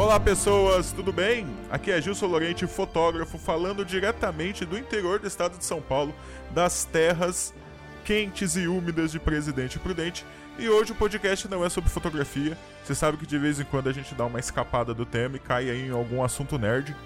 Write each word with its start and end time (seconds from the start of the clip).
Olá 0.00 0.18
pessoas, 0.18 0.92
tudo 0.92 1.12
bem? 1.12 1.46
Aqui 1.70 1.90
é 1.90 2.00
Gilson 2.00 2.24
Lorente, 2.24 2.66
fotógrafo, 2.66 3.36
falando 3.36 3.84
diretamente 3.84 4.64
do 4.64 4.78
interior 4.78 5.18
do 5.18 5.26
estado 5.26 5.58
de 5.58 5.64
São 5.66 5.82
Paulo, 5.82 6.14
das 6.52 6.86
terras 6.86 7.52
quentes 8.02 8.56
e 8.56 8.66
úmidas 8.66 9.12
de 9.12 9.20
Presidente 9.20 9.78
Prudente. 9.78 10.24
E 10.58 10.66
hoje 10.70 10.92
o 10.92 10.94
podcast 10.94 11.46
não 11.48 11.62
é 11.62 11.68
sobre 11.68 11.90
fotografia. 11.90 12.56
Você 12.82 12.94
sabe 12.94 13.18
que 13.18 13.26
de 13.26 13.36
vez 13.36 13.60
em 13.60 13.64
quando 13.64 13.90
a 13.90 13.92
gente 13.92 14.14
dá 14.14 14.24
uma 14.24 14.40
escapada 14.40 14.94
do 14.94 15.04
tema 15.04 15.36
e 15.36 15.38
cai 15.38 15.68
aí 15.68 15.88
em 15.88 15.92
algum 15.92 16.24
assunto 16.24 16.58
nerd. 16.58 16.96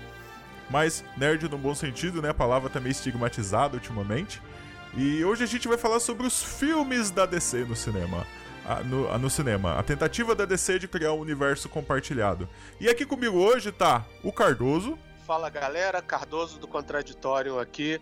Mas 0.70 1.04
nerd 1.16 1.48
no 1.48 1.58
bom 1.58 1.74
sentido, 1.74 2.22
né? 2.22 2.28
A 2.28 2.34
palavra 2.34 2.70
tá 2.70 2.78
meio 2.78 2.92
estigmatizada 2.92 3.74
ultimamente. 3.74 4.40
E 4.96 5.24
hoje 5.24 5.42
a 5.42 5.48
gente 5.48 5.66
vai 5.66 5.76
falar 5.76 5.98
sobre 5.98 6.28
os 6.28 6.40
filmes 6.40 7.10
da 7.10 7.26
DC 7.26 7.64
no 7.64 7.74
cinema. 7.74 8.24
Ah, 8.66 8.82
no, 8.82 9.10
ah, 9.10 9.18
no, 9.18 9.28
cinema. 9.28 9.78
A 9.78 9.82
tentativa 9.82 10.34
da 10.34 10.44
DC 10.44 10.78
de 10.78 10.88
criar 10.88 11.12
um 11.12 11.20
universo 11.20 11.68
compartilhado. 11.68 12.48
E 12.80 12.88
aqui 12.88 13.04
comigo 13.04 13.36
hoje 13.36 13.70
tá 13.70 14.04
o 14.22 14.32
Cardoso. 14.32 14.98
Fala 15.26 15.50
galera, 15.50 16.00
Cardoso 16.00 16.58
do 16.58 16.66
Contraditório 16.66 17.58
aqui. 17.58 18.00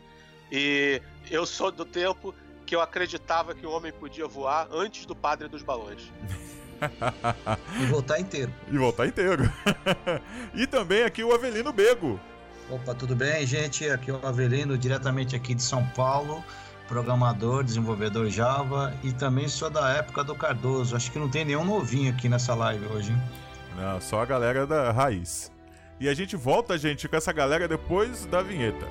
E 0.50 1.02
eu 1.30 1.44
sou 1.44 1.72
do 1.72 1.84
tempo 1.84 2.34
que 2.64 2.76
eu 2.76 2.80
acreditava 2.80 3.54
que 3.54 3.66
o 3.66 3.70
homem 3.70 3.92
podia 3.92 4.26
voar 4.26 4.68
antes 4.70 5.04
do 5.04 5.16
padre 5.16 5.48
dos 5.48 5.62
balões. 5.62 6.12
e 7.80 7.86
voltar 7.86 8.20
inteiro. 8.20 8.52
E 8.70 8.78
voltar 8.78 9.06
inteiro. 9.06 9.44
e 10.54 10.66
também 10.66 11.02
aqui 11.02 11.24
o 11.24 11.32
Avelino 11.32 11.72
Bego. 11.72 12.20
Opa, 12.70 12.94
tudo 12.94 13.16
bem, 13.16 13.44
gente? 13.44 13.88
Aqui 13.90 14.10
é 14.10 14.14
o 14.14 14.26
Avelino, 14.26 14.78
diretamente 14.78 15.34
aqui 15.34 15.54
de 15.54 15.62
São 15.62 15.84
Paulo 15.88 16.42
programador, 16.92 17.64
desenvolvedor 17.64 18.28
Java 18.28 18.92
e 19.02 19.12
também 19.12 19.48
sou 19.48 19.70
da 19.70 19.94
época 19.94 20.22
do 20.22 20.34
Cardoso. 20.34 20.94
Acho 20.94 21.10
que 21.10 21.18
não 21.18 21.26
tem 21.26 21.42
nenhum 21.42 21.64
novinho 21.64 22.12
aqui 22.12 22.28
nessa 22.28 22.54
live 22.54 22.84
hoje, 22.84 23.12
hein? 23.12 23.18
Não, 23.74 23.98
só 23.98 24.20
a 24.20 24.26
galera 24.26 24.66
da 24.66 24.92
raiz. 24.92 25.50
E 25.98 26.06
a 26.06 26.12
gente 26.12 26.36
volta, 26.36 26.76
gente, 26.76 27.08
com 27.08 27.16
essa 27.16 27.32
galera 27.32 27.66
depois 27.66 28.26
da 28.26 28.42
vinheta. 28.42 28.86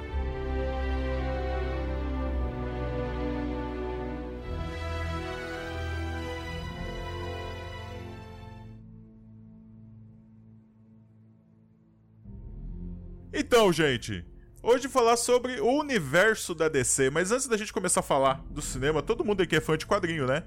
Então, 13.31 13.71
gente, 13.71 14.25
Hoje 14.63 14.87
falar 14.87 15.17
sobre 15.17 15.59
o 15.59 15.79
universo 15.79 16.53
da 16.53 16.69
DC, 16.69 17.09
mas 17.09 17.31
antes 17.31 17.47
da 17.47 17.57
gente 17.57 17.73
começar 17.73 18.01
a 18.01 18.03
falar 18.03 18.45
do 18.51 18.61
cinema, 18.61 19.01
todo 19.01 19.25
mundo 19.25 19.41
aqui 19.41 19.55
é 19.55 19.59
fã 19.59 19.75
de 19.75 19.87
quadrinho, 19.87 20.27
né? 20.27 20.43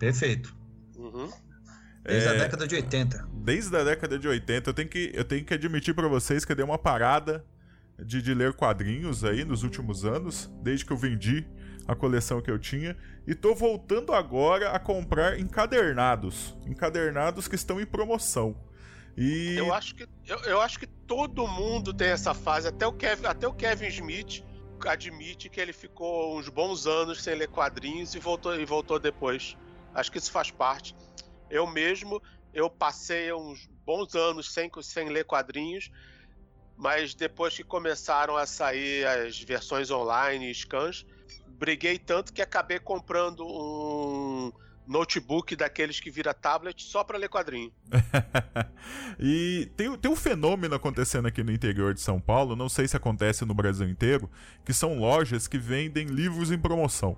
Perfeito. 0.00 0.52
Uhum. 0.96 1.30
Desde 2.02 2.28
é... 2.28 2.32
a 2.32 2.34
década 2.34 2.66
de 2.66 2.74
80. 2.74 3.28
Desde 3.32 3.76
a 3.76 3.84
década 3.84 4.18
de 4.18 4.26
80. 4.26 4.68
Eu 4.68 4.74
tenho 4.74 4.88
que, 4.88 5.12
eu 5.14 5.24
tenho 5.24 5.44
que 5.44 5.54
admitir 5.54 5.94
para 5.94 6.08
vocês 6.08 6.44
que 6.44 6.50
eu 6.50 6.56
dei 6.56 6.64
uma 6.64 6.76
parada 6.76 7.44
de, 8.04 8.20
de 8.20 8.34
ler 8.34 8.52
quadrinhos 8.52 9.22
aí 9.22 9.44
nos 9.44 9.62
últimos 9.62 10.04
anos, 10.04 10.50
desde 10.60 10.84
que 10.84 10.92
eu 10.92 10.96
vendi 10.96 11.46
a 11.86 11.94
coleção 11.94 12.42
que 12.42 12.50
eu 12.50 12.58
tinha, 12.58 12.96
e 13.28 13.34
tô 13.34 13.54
voltando 13.54 14.12
agora 14.12 14.72
a 14.72 14.80
comprar 14.80 15.38
encadernados. 15.38 16.56
Encadernados 16.66 17.46
que 17.46 17.54
estão 17.54 17.80
em 17.80 17.86
promoção. 17.86 18.56
E... 19.16 19.56
Eu, 19.56 19.72
acho 19.72 19.94
que, 19.94 20.06
eu, 20.26 20.38
eu 20.40 20.60
acho 20.60 20.78
que 20.78 20.86
todo 20.86 21.46
mundo 21.46 21.94
tem 21.94 22.08
essa 22.08 22.34
fase, 22.34 22.68
até 22.68 22.86
o, 22.86 22.92
Kevin, 22.92 23.26
até 23.26 23.46
o 23.46 23.52
Kevin 23.52 23.86
Smith 23.86 24.44
admite 24.86 25.48
que 25.48 25.60
ele 25.60 25.72
ficou 25.72 26.38
uns 26.38 26.48
bons 26.48 26.86
anos 26.86 27.22
sem 27.22 27.34
ler 27.34 27.48
quadrinhos 27.48 28.14
e 28.14 28.18
voltou, 28.18 28.54
e 28.58 28.64
voltou 28.64 28.98
depois. 28.98 29.56
Acho 29.94 30.10
que 30.10 30.18
isso 30.18 30.30
faz 30.30 30.50
parte. 30.50 30.94
Eu 31.48 31.66
mesmo, 31.66 32.20
eu 32.52 32.68
passei 32.68 33.32
uns 33.32 33.66
bons 33.84 34.14
anos 34.14 34.52
sem, 34.52 34.70
sem 34.82 35.08
ler 35.08 35.24
quadrinhos, 35.24 35.90
mas 36.76 37.14
depois 37.14 37.54
que 37.54 37.64
começaram 37.64 38.36
a 38.36 38.46
sair 38.46 39.06
as 39.06 39.40
versões 39.40 39.90
online 39.90 40.50
e 40.50 40.54
scans, 40.54 41.06
briguei 41.46 41.98
tanto 41.98 42.32
que 42.32 42.42
acabei 42.42 42.78
comprando 42.78 43.46
um 43.46 44.52
notebook 44.86 45.56
daqueles 45.56 46.00
que 46.00 46.10
vira 46.10 46.34
tablet 46.34 46.82
só 46.82 47.02
para 47.02 47.18
ler 47.18 47.28
quadrinho. 47.28 47.72
e 49.18 49.70
tem, 49.76 49.96
tem 49.96 50.10
um 50.10 50.16
fenômeno 50.16 50.74
acontecendo 50.74 51.26
aqui 51.26 51.42
no 51.42 51.52
interior 51.52 51.94
de 51.94 52.00
São 52.00 52.20
Paulo, 52.20 52.56
não 52.56 52.68
sei 52.68 52.86
se 52.86 52.96
acontece 52.96 53.44
no 53.44 53.54
Brasil 53.54 53.88
inteiro, 53.88 54.30
que 54.64 54.72
são 54.72 54.98
lojas 54.98 55.48
que 55.48 55.58
vendem 55.58 56.06
livros 56.06 56.50
em 56.50 56.58
promoção. 56.58 57.16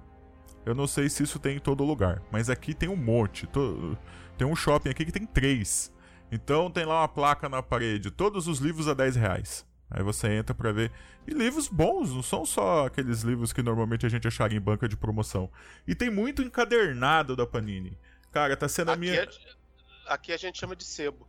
Eu 0.65 0.75
não 0.75 0.87
sei 0.87 1.09
se 1.09 1.23
isso 1.23 1.39
tem 1.39 1.57
em 1.57 1.61
todo 1.61 1.85
lugar, 1.85 2.23
mas 2.31 2.51
aqui 2.51 2.75
tem 2.75 2.89
um 2.89 2.97
monte. 2.97 3.49
Tem 4.37 4.47
um 4.47 4.57
shopping 4.57 4.91
aqui 4.91 5.05
que 5.05 5.13
tem 5.13 5.25
três. 5.25 5.93
Então 6.31 6.71
tem 6.71 6.85
lá 6.85 7.03
uma 7.03 7.09
placa 7.09 7.49
na 7.49 7.63
parede, 7.63 8.11
todos 8.11 8.49
os 8.49 8.59
livros 8.59 8.89
a 8.89 8.95
10 8.95 9.15
reais. 9.15 9.65
Aí 9.91 10.03
você 10.03 10.29
entra 10.29 10.55
para 10.55 10.73
ver. 10.73 10.91
E 11.27 11.33
livros 11.33 11.69
bons, 11.69 12.13
não 12.13 12.23
são 12.23 12.45
só 12.45 12.87
aqueles 12.87 13.23
livros 13.23 13.53
que 13.53 13.63
normalmente 13.63 14.05
a 14.05 14.09
gente 14.09 14.27
acharia 14.27 14.59
em 14.59 14.61
banca 14.61 14.89
de 14.89 14.97
promoção. 14.97 15.51
E 15.87 15.95
tem 15.95 16.11
muito 16.11 16.43
encadernado 16.43 17.37
da 17.37 17.47
Panini. 17.47 17.97
Cara, 18.33 18.57
tá 18.57 18.69
sendo 18.69 18.91
a 18.91 18.97
minha. 18.97 19.23
É, 19.23 19.29
aqui 20.07 20.33
a 20.33 20.37
gente 20.37 20.59
chama 20.59 20.75
de 20.75 20.85
sebo. 20.85 21.27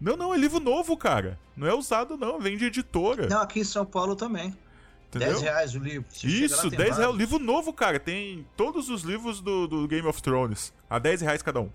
Não, 0.00 0.16
não, 0.16 0.32
é 0.32 0.38
livro 0.38 0.60
novo, 0.60 0.96
cara. 0.96 1.38
Não 1.56 1.66
é 1.66 1.74
usado, 1.74 2.16
não. 2.16 2.38
Vem 2.38 2.56
de 2.56 2.66
editora. 2.66 3.26
Não, 3.26 3.42
aqui 3.42 3.60
em 3.60 3.64
São 3.64 3.84
Paulo 3.84 4.14
também. 4.14 4.56
Entendeu? 5.08 5.30
10 5.30 5.42
reais 5.42 5.74
o 5.74 5.78
livro. 5.78 6.06
Você 6.08 6.26
Isso, 6.26 6.70
10 6.70 6.98
reais. 6.98 7.16
Livro 7.16 7.38
novo, 7.38 7.72
cara. 7.72 7.98
Tem 7.98 8.46
todos 8.56 8.88
os 8.88 9.02
livros 9.02 9.40
do, 9.40 9.66
do 9.66 9.88
Game 9.88 10.06
of 10.06 10.22
Thrones. 10.22 10.72
A 10.88 10.98
10 10.98 11.22
reais 11.22 11.42
cada 11.42 11.60
um. 11.60 11.70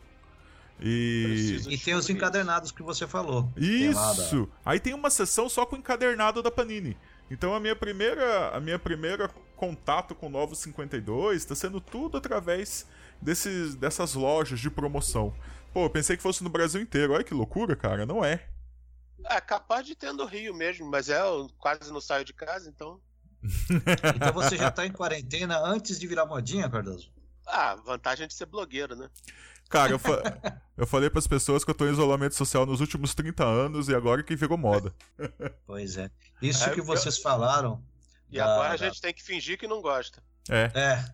E... 0.84 1.62
e 1.70 1.78
tem 1.78 1.96
os 1.96 2.10
encadernados 2.10 2.72
que 2.72 2.84
você 2.84 3.08
falou. 3.08 3.50
Isso! 3.56 4.46
Tem 4.46 4.54
Aí 4.66 4.80
tem 4.80 4.94
uma 4.94 5.10
sessão 5.10 5.48
só 5.48 5.66
com 5.66 5.78
o 5.78 5.80
encadernado 5.80 6.44
da 6.44 6.52
Panini. 6.52 6.98
Então 7.32 7.56
a 7.56 7.60
minha 7.60 7.76
primeira, 7.76 8.50
a 8.50 8.60
minha 8.60 8.78
primeira 8.78 9.30
contato 9.56 10.14
com 10.14 10.28
o 10.28 10.30
Novo 10.30 10.56
52 10.56 11.42
está 11.42 11.56
sendo 11.56 11.80
tudo 11.80 12.18
através 12.18 12.86
desses, 13.22 13.76
dessas 13.76 14.14
lojas 14.14 14.60
de 14.60 14.70
promoção. 14.70 15.34
Pô, 15.74 15.86
eu 15.86 15.90
pensei 15.90 16.18
que 16.18 16.22
fosse 16.22 16.44
no 16.44 16.50
Brasil 16.50 16.82
inteiro. 16.82 17.14
Olha 17.14 17.24
que 17.24 17.34
loucura, 17.34 17.76
cara. 17.76 18.06
Não 18.06 18.24
é. 18.24 18.48
É 19.26 19.40
capaz 19.40 19.86
de 19.86 19.96
ter 19.96 20.12
no 20.12 20.26
Rio 20.26 20.54
mesmo, 20.54 20.86
mas 20.86 21.08
é, 21.08 21.20
eu 21.20 21.50
quase 21.58 21.92
não 21.92 22.02
saio 22.02 22.26
de 22.26 22.34
casa, 22.34 22.70
então. 22.70 23.00
então 24.16 24.34
você 24.34 24.58
já 24.58 24.70
tá 24.70 24.86
em 24.86 24.92
quarentena 24.92 25.58
antes 25.60 25.98
de 25.98 26.08
virar 26.08 26.26
modinha, 26.26 26.70
Cardoso? 26.70 27.12
Ah, 27.48 27.76
vantagem 27.76 28.28
de 28.28 28.34
ser 28.34 28.46
blogueiro, 28.46 28.96
né? 28.96 29.10
Cara, 29.74 29.92
eu, 29.92 29.98
fa 29.98 30.62
eu 30.78 30.86
falei 30.86 31.10
para 31.10 31.18
as 31.18 31.26
pessoas 31.26 31.66
que 31.66 31.72
eu 31.72 31.74
tô 31.74 31.88
em 31.88 31.92
isolamento 31.92 32.36
social 32.36 32.64
nos 32.64 32.80
últimos 32.80 33.16
30 33.16 33.44
anos 33.44 33.90
e 33.90 33.96
agora 33.96 34.22
que 34.22 34.36
virou 34.36 34.56
moda. 34.56 34.94
Pois 35.66 35.98
é. 35.98 36.12
Isso 36.40 36.70
é, 36.70 36.74
que 36.76 36.82
vocês 36.82 37.18
eu... 37.18 37.24
falaram. 37.24 37.84
E 38.30 38.38
da, 38.38 38.46
agora 38.46 38.74
a 38.74 38.78
gente 38.78 39.02
tem 39.02 39.12
que 39.12 39.24
fingir 39.24 39.58
que 39.58 39.68
não 39.68 39.82
gosta. 39.82 40.22
É. 40.48 40.72
É. 40.76 41.06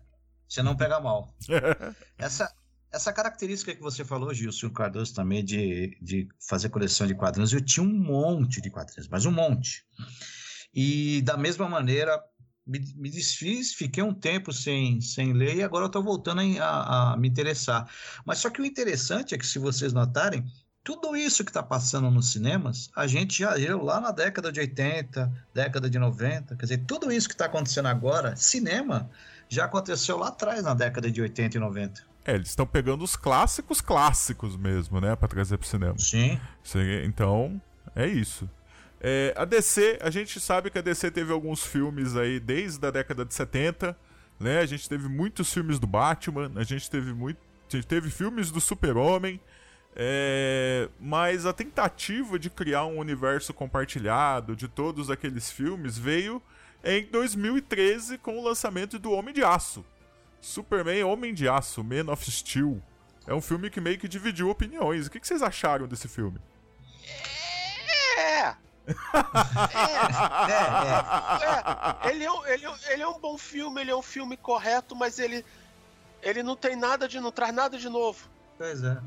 Você 0.46 0.62
não 0.62 0.76
pega 0.76 1.00
mal. 1.00 1.34
essa, 2.18 2.52
essa 2.92 3.10
característica 3.14 3.74
que 3.74 3.80
você 3.80 4.04
falou, 4.04 4.34
Gilson 4.34 4.68
Cardoso, 4.68 5.14
também, 5.14 5.42
de, 5.42 5.96
de 6.02 6.28
fazer 6.46 6.68
coleção 6.68 7.06
de 7.06 7.14
quadrinhos, 7.14 7.54
eu 7.54 7.64
tinha 7.64 7.82
um 7.82 7.88
monte 7.88 8.60
de 8.60 8.68
quadrinhos, 8.68 9.08
mas 9.08 9.24
um 9.24 9.32
monte. 9.32 9.86
E 10.74 11.22
da 11.22 11.38
mesma 11.38 11.66
maneira, 11.66 12.22
me, 12.66 12.80
me 12.96 13.10
desfiz, 13.10 13.72
fiquei 13.72 14.02
um 14.02 14.14
tempo 14.14 14.52
sem, 14.52 15.00
sem 15.00 15.32
ler 15.32 15.56
e 15.56 15.62
agora 15.62 15.84
eu 15.84 15.88
estou 15.88 16.02
voltando 16.02 16.40
a, 16.60 17.12
a, 17.12 17.16
me 17.16 17.28
interessar. 17.28 17.88
Mas 18.24 18.38
só 18.38 18.50
que 18.50 18.60
o 18.60 18.64
interessante 18.64 19.34
é 19.34 19.38
que, 19.38 19.46
se 19.46 19.58
vocês 19.58 19.92
notarem, 19.92 20.44
tudo 20.82 21.14
isso 21.14 21.44
que 21.44 21.50
está 21.50 21.62
passando 21.62 22.10
nos 22.10 22.32
cinemas, 22.32 22.90
a 22.96 23.06
gente 23.06 23.40
já 23.40 23.54
viu 23.54 23.82
lá 23.82 24.00
na 24.00 24.10
década 24.10 24.50
de 24.50 24.60
80, 24.60 25.30
década 25.52 25.90
de 25.90 25.98
90, 25.98 26.56
quer 26.56 26.62
dizer, 26.62 26.78
tudo 26.86 27.12
isso 27.12 27.28
que 27.28 27.34
está 27.34 27.46
acontecendo 27.46 27.88
agora, 27.88 28.34
cinema, 28.36 29.10
já 29.48 29.64
aconteceu 29.64 30.16
lá 30.16 30.28
atrás, 30.28 30.62
na 30.62 30.74
década 30.74 31.10
de 31.10 31.20
80 31.20 31.56
e 31.56 31.60
90. 31.60 32.10
É, 32.24 32.34
eles 32.34 32.48
estão 32.48 32.66
pegando 32.66 33.02
os 33.02 33.16
clássicos 33.16 33.80
clássicos 33.80 34.56
mesmo, 34.56 35.00
né, 35.00 35.16
para 35.16 35.28
trazer 35.28 35.58
para 35.58 35.66
o 35.66 35.68
cinema. 35.68 35.98
Sim. 35.98 36.40
Então, 37.04 37.60
é 37.94 38.06
isso. 38.06 38.48
É, 39.00 39.32
a 39.34 39.46
DC, 39.46 39.98
a 40.02 40.10
gente 40.10 40.38
sabe 40.38 40.70
que 40.70 40.78
a 40.78 40.82
DC 40.82 41.10
teve 41.10 41.32
alguns 41.32 41.64
filmes 41.64 42.16
aí 42.16 42.38
desde 42.38 42.86
a 42.86 42.90
década 42.90 43.24
de 43.24 43.32
70, 43.32 43.96
né? 44.38 44.58
A 44.58 44.66
gente 44.66 44.88
teve 44.88 45.08
muitos 45.08 45.52
filmes 45.52 45.78
do 45.78 45.86
Batman, 45.86 46.52
a 46.56 46.62
gente 46.62 46.90
teve 46.90 47.14
muito, 47.14 47.38
a 47.68 47.76
gente 47.76 47.86
teve 47.86 48.10
filmes 48.10 48.50
do 48.50 48.60
Super-Homem, 48.60 49.40
é, 49.96 50.88
mas 51.00 51.46
a 51.46 51.52
tentativa 51.52 52.38
de 52.38 52.50
criar 52.50 52.84
um 52.84 52.98
universo 52.98 53.54
compartilhado 53.54 54.54
de 54.54 54.68
todos 54.68 55.10
aqueles 55.10 55.50
filmes 55.50 55.96
veio 55.96 56.42
em 56.84 57.04
2013 57.06 58.18
com 58.18 58.38
o 58.38 58.44
lançamento 58.44 58.98
do 58.98 59.12
Homem 59.12 59.34
de 59.34 59.42
Aço. 59.42 59.84
Superman 60.40 61.04
Homem 61.04 61.34
de 61.34 61.48
Aço, 61.48 61.82
Man 61.82 62.10
of 62.12 62.30
Steel. 62.30 62.82
É 63.26 63.34
um 63.34 63.40
filme 63.40 63.70
que 63.70 63.80
meio 63.80 63.98
que 63.98 64.08
dividiu 64.08 64.48
opiniões. 64.48 65.06
O 65.06 65.10
que 65.10 65.26
vocês 65.26 65.42
acharam 65.42 65.86
desse 65.86 66.08
filme? 66.08 66.38
É, 68.18 68.54
é, 68.86 68.92
é, 72.06 72.08
é. 72.08 72.10
Ele, 72.10 72.24
é 72.24 72.32
um, 72.32 72.46
ele, 72.46 72.66
é 72.66 72.92
ele 72.92 73.02
é 73.02 73.08
um 73.08 73.18
bom 73.18 73.36
filme, 73.38 73.80
ele 73.80 73.90
é 73.90 73.96
um 73.96 74.02
filme 74.02 74.36
correto, 74.36 74.96
mas 74.96 75.18
ele, 75.18 75.44
ele 76.22 76.42
não 76.42 76.56
tem 76.56 76.76
nada 76.76 77.08
de. 77.08 77.20
não 77.20 77.32
traz 77.32 77.54
nada 77.54 77.78
de 77.78 77.88
novo. 77.88 78.28
Pois 78.58 78.82
é. 78.82 78.98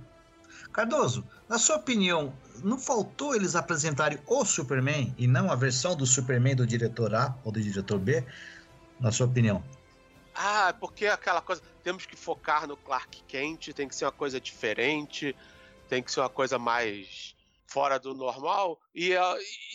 Cardoso, 0.72 1.24
Na 1.48 1.60
sua 1.60 1.75
opinião, 1.75 2.34
não 2.64 2.80
faltou 2.80 3.36
eles 3.36 3.56
apresentarem 3.56 4.20
o 4.25 4.44
Superman 4.44 5.14
e 5.18 5.28
não 5.28 5.52
a 5.52 5.56
versão 5.56 5.96
do 5.96 6.06
Superman 6.06 6.56
do 6.56 6.66
diretor 6.66 7.14
A 7.14 7.36
ou 7.44 7.52
do 7.52 7.62
diretor 7.62 8.00
B? 8.00 8.25
Na 9.00 9.12
sua 9.12 9.28
opinião? 9.28 9.64
Ah, 10.34 10.74
porque 10.80 11.06
aquela 11.06 11.42
coisa. 11.42 11.62
Temos 11.84 12.06
que 12.06 12.16
focar 12.16 12.66
no 12.66 12.78
Clark 12.78 13.24
Kent, 13.28 13.74
tem 13.74 13.88
que 13.88 13.96
ser 13.96 14.06
uma 14.06 14.12
coisa 14.12 14.40
diferente, 14.40 15.36
tem 15.90 16.02
que 16.02 16.12
ser 16.12 16.22
uma 16.22 16.30
coisa 16.30 16.58
mais 16.58 17.36
fora 17.74 17.98
do 18.00 18.14
normal. 18.14 18.80
E, 18.94 19.14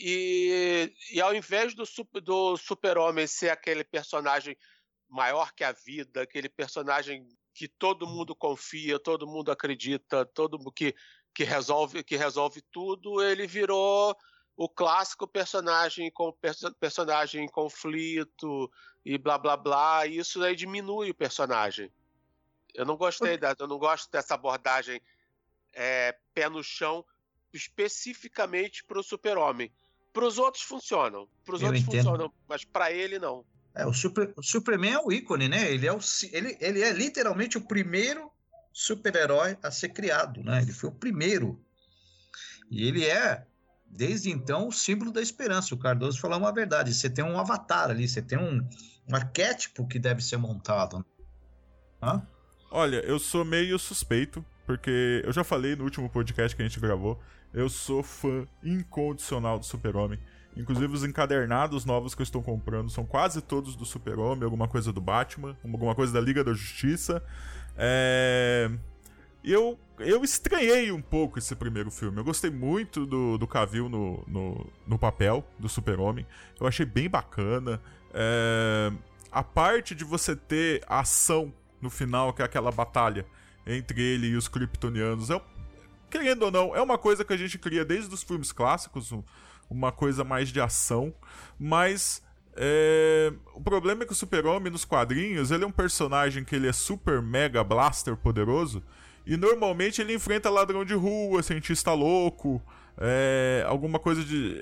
e, 0.01 0.95
e 1.13 1.21
ao 1.21 1.35
invés 1.35 1.75
do, 1.75 1.83
do 2.23 2.57
Super-Homem 2.57 3.27
ser 3.27 3.51
aquele 3.51 3.83
personagem 3.83 4.57
maior 5.09 5.53
que 5.53 5.65
a 5.65 5.73
vida, 5.73 6.23
aquele 6.23 6.49
personagem 6.49 7.27
que 7.53 7.67
todo 7.67 8.07
mundo 8.07 8.37
confia, 8.37 9.01
todo 9.01 9.27
mundo 9.27 9.51
acredita, 9.51 10.25
todo 10.25 10.61
que, 10.71 10.95
que 11.35 11.43
resolve 11.43 12.05
que 12.05 12.17
resolve 12.17 12.63
tudo, 12.71 13.21
ele 13.21 13.49
virou 13.49 14.17
o 14.57 14.69
clássico 14.69 15.27
personagem 15.27 16.11
com 16.13 16.33
personagem 16.79 17.45
em 17.45 17.49
conflito 17.49 18.71
e 19.05 19.19
blá 19.19 19.39
blá 19.39 19.57
blá, 19.57 20.07
e 20.07 20.19
isso 20.19 20.43
aí 20.45 20.55
diminui 20.55 21.11
o 21.11 21.15
personagem. 21.15 21.91
Eu 22.75 22.85
não 22.85 22.97
gostei 22.97 23.37
da, 23.37 23.57
eu 23.59 23.67
não 23.67 23.79
gosto 23.79 24.09
dessa 24.11 24.35
abordagem 24.35 25.01
é, 25.73 26.17
pé 26.33 26.49
no 26.49 26.63
chão 26.63 27.05
especificamente 27.53 28.85
para 28.85 28.99
o 28.99 29.03
super-homem. 29.03 29.71
Para 30.13 30.25
os 30.25 30.39
outros 30.39 30.63
funcionam, 30.63 31.29
para 31.45 31.55
os 31.55 31.63
outros 31.63 31.83
entendo. 31.83 31.97
funcionam, 31.97 32.33
mas 32.49 32.65
para 32.65 32.93
ele 32.93 33.19
não. 33.19 33.45
É, 33.75 33.87
o, 33.87 33.93
super, 33.93 34.33
o 34.37 34.43
Superman 34.43 34.93
é 34.93 34.99
o 34.99 35.13
ícone, 35.13 35.49
né? 35.49 35.71
Ele 35.71 35.87
é, 35.87 35.93
o, 35.93 35.99
ele, 36.33 36.57
ele 36.61 36.83
é 36.83 36.91
literalmente 36.93 37.57
o 37.57 37.61
primeiro 37.61 38.31
super-herói 38.73 39.57
a 39.63 39.71
ser 39.71 39.91
criado, 39.91 40.43
né? 40.43 40.63
Ele 40.63 40.73
foi 40.73 40.89
o 40.89 40.93
primeiro. 40.93 41.61
E 42.71 42.87
ele 42.87 43.05
é, 43.05 43.47
desde 43.87 44.31
então, 44.31 44.69
o 44.69 44.73
símbolo 44.73 45.13
da 45.13 45.23
esperança. 45.23 45.75
O 45.75 45.79
Cardoso 45.79 46.21
falou 46.21 46.39
uma 46.39 46.53
verdade. 46.53 46.93
Você 46.93 47.09
tem 47.09 47.25
um 47.25 47.39
avatar 47.39 47.91
ali, 47.91 48.09
você 48.09 48.21
tem 48.21 48.39
um, 48.39 48.67
um 49.09 49.15
arquétipo 49.15 49.87
que 49.87 49.99
deve 49.99 50.23
ser 50.23 50.37
montado. 50.37 51.05
Hã? 52.03 52.27
Olha, 52.71 52.97
eu 52.97 53.19
sou 53.19 53.45
meio 53.45 53.79
suspeito, 53.79 54.45
porque 54.67 55.23
eu 55.25 55.33
já 55.33 55.43
falei 55.43 55.75
no 55.75 55.85
último 55.85 56.09
podcast 56.11 56.55
que 56.55 56.63
a 56.63 56.69
gente 56.69 56.79
gravou, 56.79 57.21
eu 57.53 57.69
sou 57.69 58.03
fã 58.03 58.47
incondicional 58.63 59.59
do 59.59 59.65
Super-Homem. 59.65 60.19
Inclusive 60.57 60.93
os 60.93 61.05
encadernados 61.05 61.85
novos 61.85 62.15
que 62.15 62.23
eu 62.23 62.25
estou 62.25 62.43
comprando 62.43 62.91
são 62.91 63.07
quase 63.07 63.41
todos 63.41 63.77
do 63.77 63.85
Super-Homem, 63.85 64.45
alguma 64.45 64.67
coisa 64.67 64.93
do 64.93 65.01
Batman, 65.01 65.57
alguma 65.63 65.95
coisa 65.95 66.13
da 66.13 66.21
Liga 66.21 66.43
da 66.43 66.53
Justiça. 66.53 67.23
É... 67.77 68.71
Eu, 69.45 69.79
eu 70.01 70.25
estranhei 70.25 70.91
um 70.91 71.01
pouco 71.01 71.39
esse 71.39 71.55
primeiro 71.55 71.93
filme. 71.93 72.19
Eu 72.19 72.25
gostei 72.25 72.51
muito 72.51 73.07
do, 73.07 73.39
do 73.39 73.47
Cavill 73.47 73.89
no, 73.89 74.25
no, 74.27 74.67
no 74.85 74.99
papel 74.99 75.47
do 75.59 75.69
Super-Homem. 75.69 76.27
Eu 76.61 76.67
achei 76.67 76.85
bem 76.85 77.09
bacana. 77.09 77.81
É... 78.13 78.93
A 79.31 79.45
parte 79.45 79.95
de 79.95 80.05
você 80.05 80.35
ter 80.35 80.83
ação 80.89 81.53
no 81.81 81.89
final, 81.89 82.33
que 82.33 82.43
é 82.43 82.45
aquela 82.45 82.73
batalha 82.73 83.25
entre 83.65 84.01
ele 84.03 84.29
e 84.29 84.37
os 84.37 84.49
kryptonianos, 84.49 85.31
é, 85.31 85.41
querendo 86.11 86.43
ou 86.45 86.51
não, 86.51 86.75
é 86.75 86.83
uma 86.83 86.99
coisa 86.99 87.25
que 87.25 87.33
a 87.33 87.37
gente 87.37 87.59
cria 87.59 87.85
desde 87.85 88.13
os 88.13 88.23
filmes 88.23 88.53
clássicos, 88.53 89.13
uma 89.71 89.93
coisa 89.93 90.25
mais 90.25 90.49
de 90.49 90.61
ação, 90.61 91.15
mas 91.59 92.23
é... 92.57 93.33
o 93.55 93.61
problema 93.61 94.03
é 94.03 94.07
que 94.07 94.13
o 94.13 94.17
Super-Homem 94.17 94.73
nos 94.73 94.85
quadrinhos, 94.85 95.51
ele 95.51 95.65
é 95.65 95.67
um 95.67 95.73
personagem 95.73 96.45
que 96.45 96.57
ele 96.57 96.69
é 96.69 96.73
super 96.73 97.21
mega 97.23 97.63
blaster 97.63 98.17
poderoso, 98.17 98.83
e 99.27 99.37
normalmente 99.37 100.01
ele 100.01 100.15
enfrenta 100.15 100.49
ladrão 100.49 100.85
de 100.85 100.95
rua, 100.95 101.43
cientista 101.43 101.93
louco, 101.93 102.63
é... 102.97 103.65
alguma 103.67 103.99
coisa 103.99 104.25
de 104.25 104.57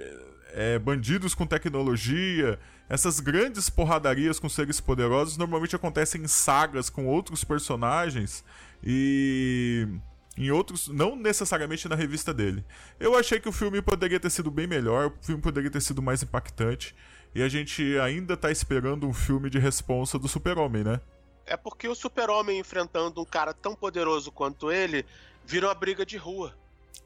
é... 0.52 0.78
bandidos 0.78 1.34
com 1.34 1.46
tecnologia, 1.46 2.58
essas 2.88 3.18
grandes 3.18 3.68
porradarias 3.68 4.38
com 4.38 4.48
seres 4.48 4.80
poderosos 4.80 5.36
normalmente 5.36 5.74
acontecem 5.74 6.22
em 6.22 6.28
sagas 6.28 6.88
com 6.88 7.06
outros 7.06 7.42
personagens 7.42 8.44
e 8.82 9.88
em 10.36 10.50
outros, 10.50 10.88
não 10.88 11.16
necessariamente 11.16 11.88
na 11.88 11.96
revista 11.96 12.32
dele. 12.32 12.64
Eu 13.00 13.16
achei 13.16 13.40
que 13.40 13.48
o 13.48 13.52
filme 13.52 13.80
poderia 13.80 14.20
ter 14.20 14.30
sido 14.30 14.50
bem 14.50 14.66
melhor, 14.66 15.06
o 15.06 15.24
filme 15.24 15.40
poderia 15.40 15.70
ter 15.70 15.80
sido 15.80 16.02
mais 16.02 16.22
impactante, 16.22 16.94
e 17.34 17.42
a 17.42 17.48
gente 17.48 17.98
ainda 17.98 18.36
tá 18.36 18.50
esperando 18.50 19.06
um 19.06 19.12
filme 19.12 19.48
de 19.48 19.58
responsa 19.58 20.18
do 20.18 20.28
Super-Homem, 20.28 20.84
né? 20.84 21.00
É 21.46 21.56
porque 21.56 21.88
o 21.88 21.94
Super-Homem 21.94 22.58
enfrentando 22.58 23.20
um 23.20 23.24
cara 23.24 23.54
tão 23.54 23.74
poderoso 23.74 24.32
quanto 24.32 24.70
ele 24.70 25.06
vira 25.44 25.68
uma 25.68 25.74
briga 25.74 26.04
de 26.04 26.16
rua. 26.16 26.56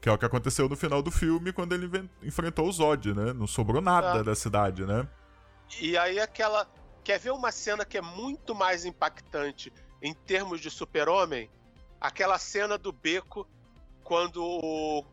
Que 0.00 0.08
é 0.08 0.12
o 0.12 0.16
que 0.16 0.24
aconteceu 0.24 0.68
no 0.68 0.76
final 0.76 1.02
do 1.02 1.10
filme 1.10 1.52
quando 1.52 1.74
ele 1.74 2.08
enfrentou 2.22 2.66
o 2.66 2.72
Zod, 2.72 3.12
né? 3.12 3.34
Não 3.34 3.46
sobrou 3.46 3.82
nada 3.82 4.20
é. 4.20 4.22
da 4.22 4.34
cidade, 4.34 4.86
né? 4.86 5.06
E 5.78 5.96
aí 5.96 6.18
aquela. 6.18 6.66
Quer 7.04 7.18
ver 7.18 7.32
uma 7.32 7.52
cena 7.52 7.84
que 7.84 7.98
é 7.98 8.00
muito 8.00 8.54
mais 8.54 8.84
impactante 8.84 9.72
em 10.02 10.14
termos 10.14 10.60
de 10.60 10.70
super-homem? 10.70 11.50
Aquela 12.00 12.38
cena 12.38 12.78
do 12.78 12.92
beco 12.92 13.46
quando 14.02 14.42
o, 14.42 15.04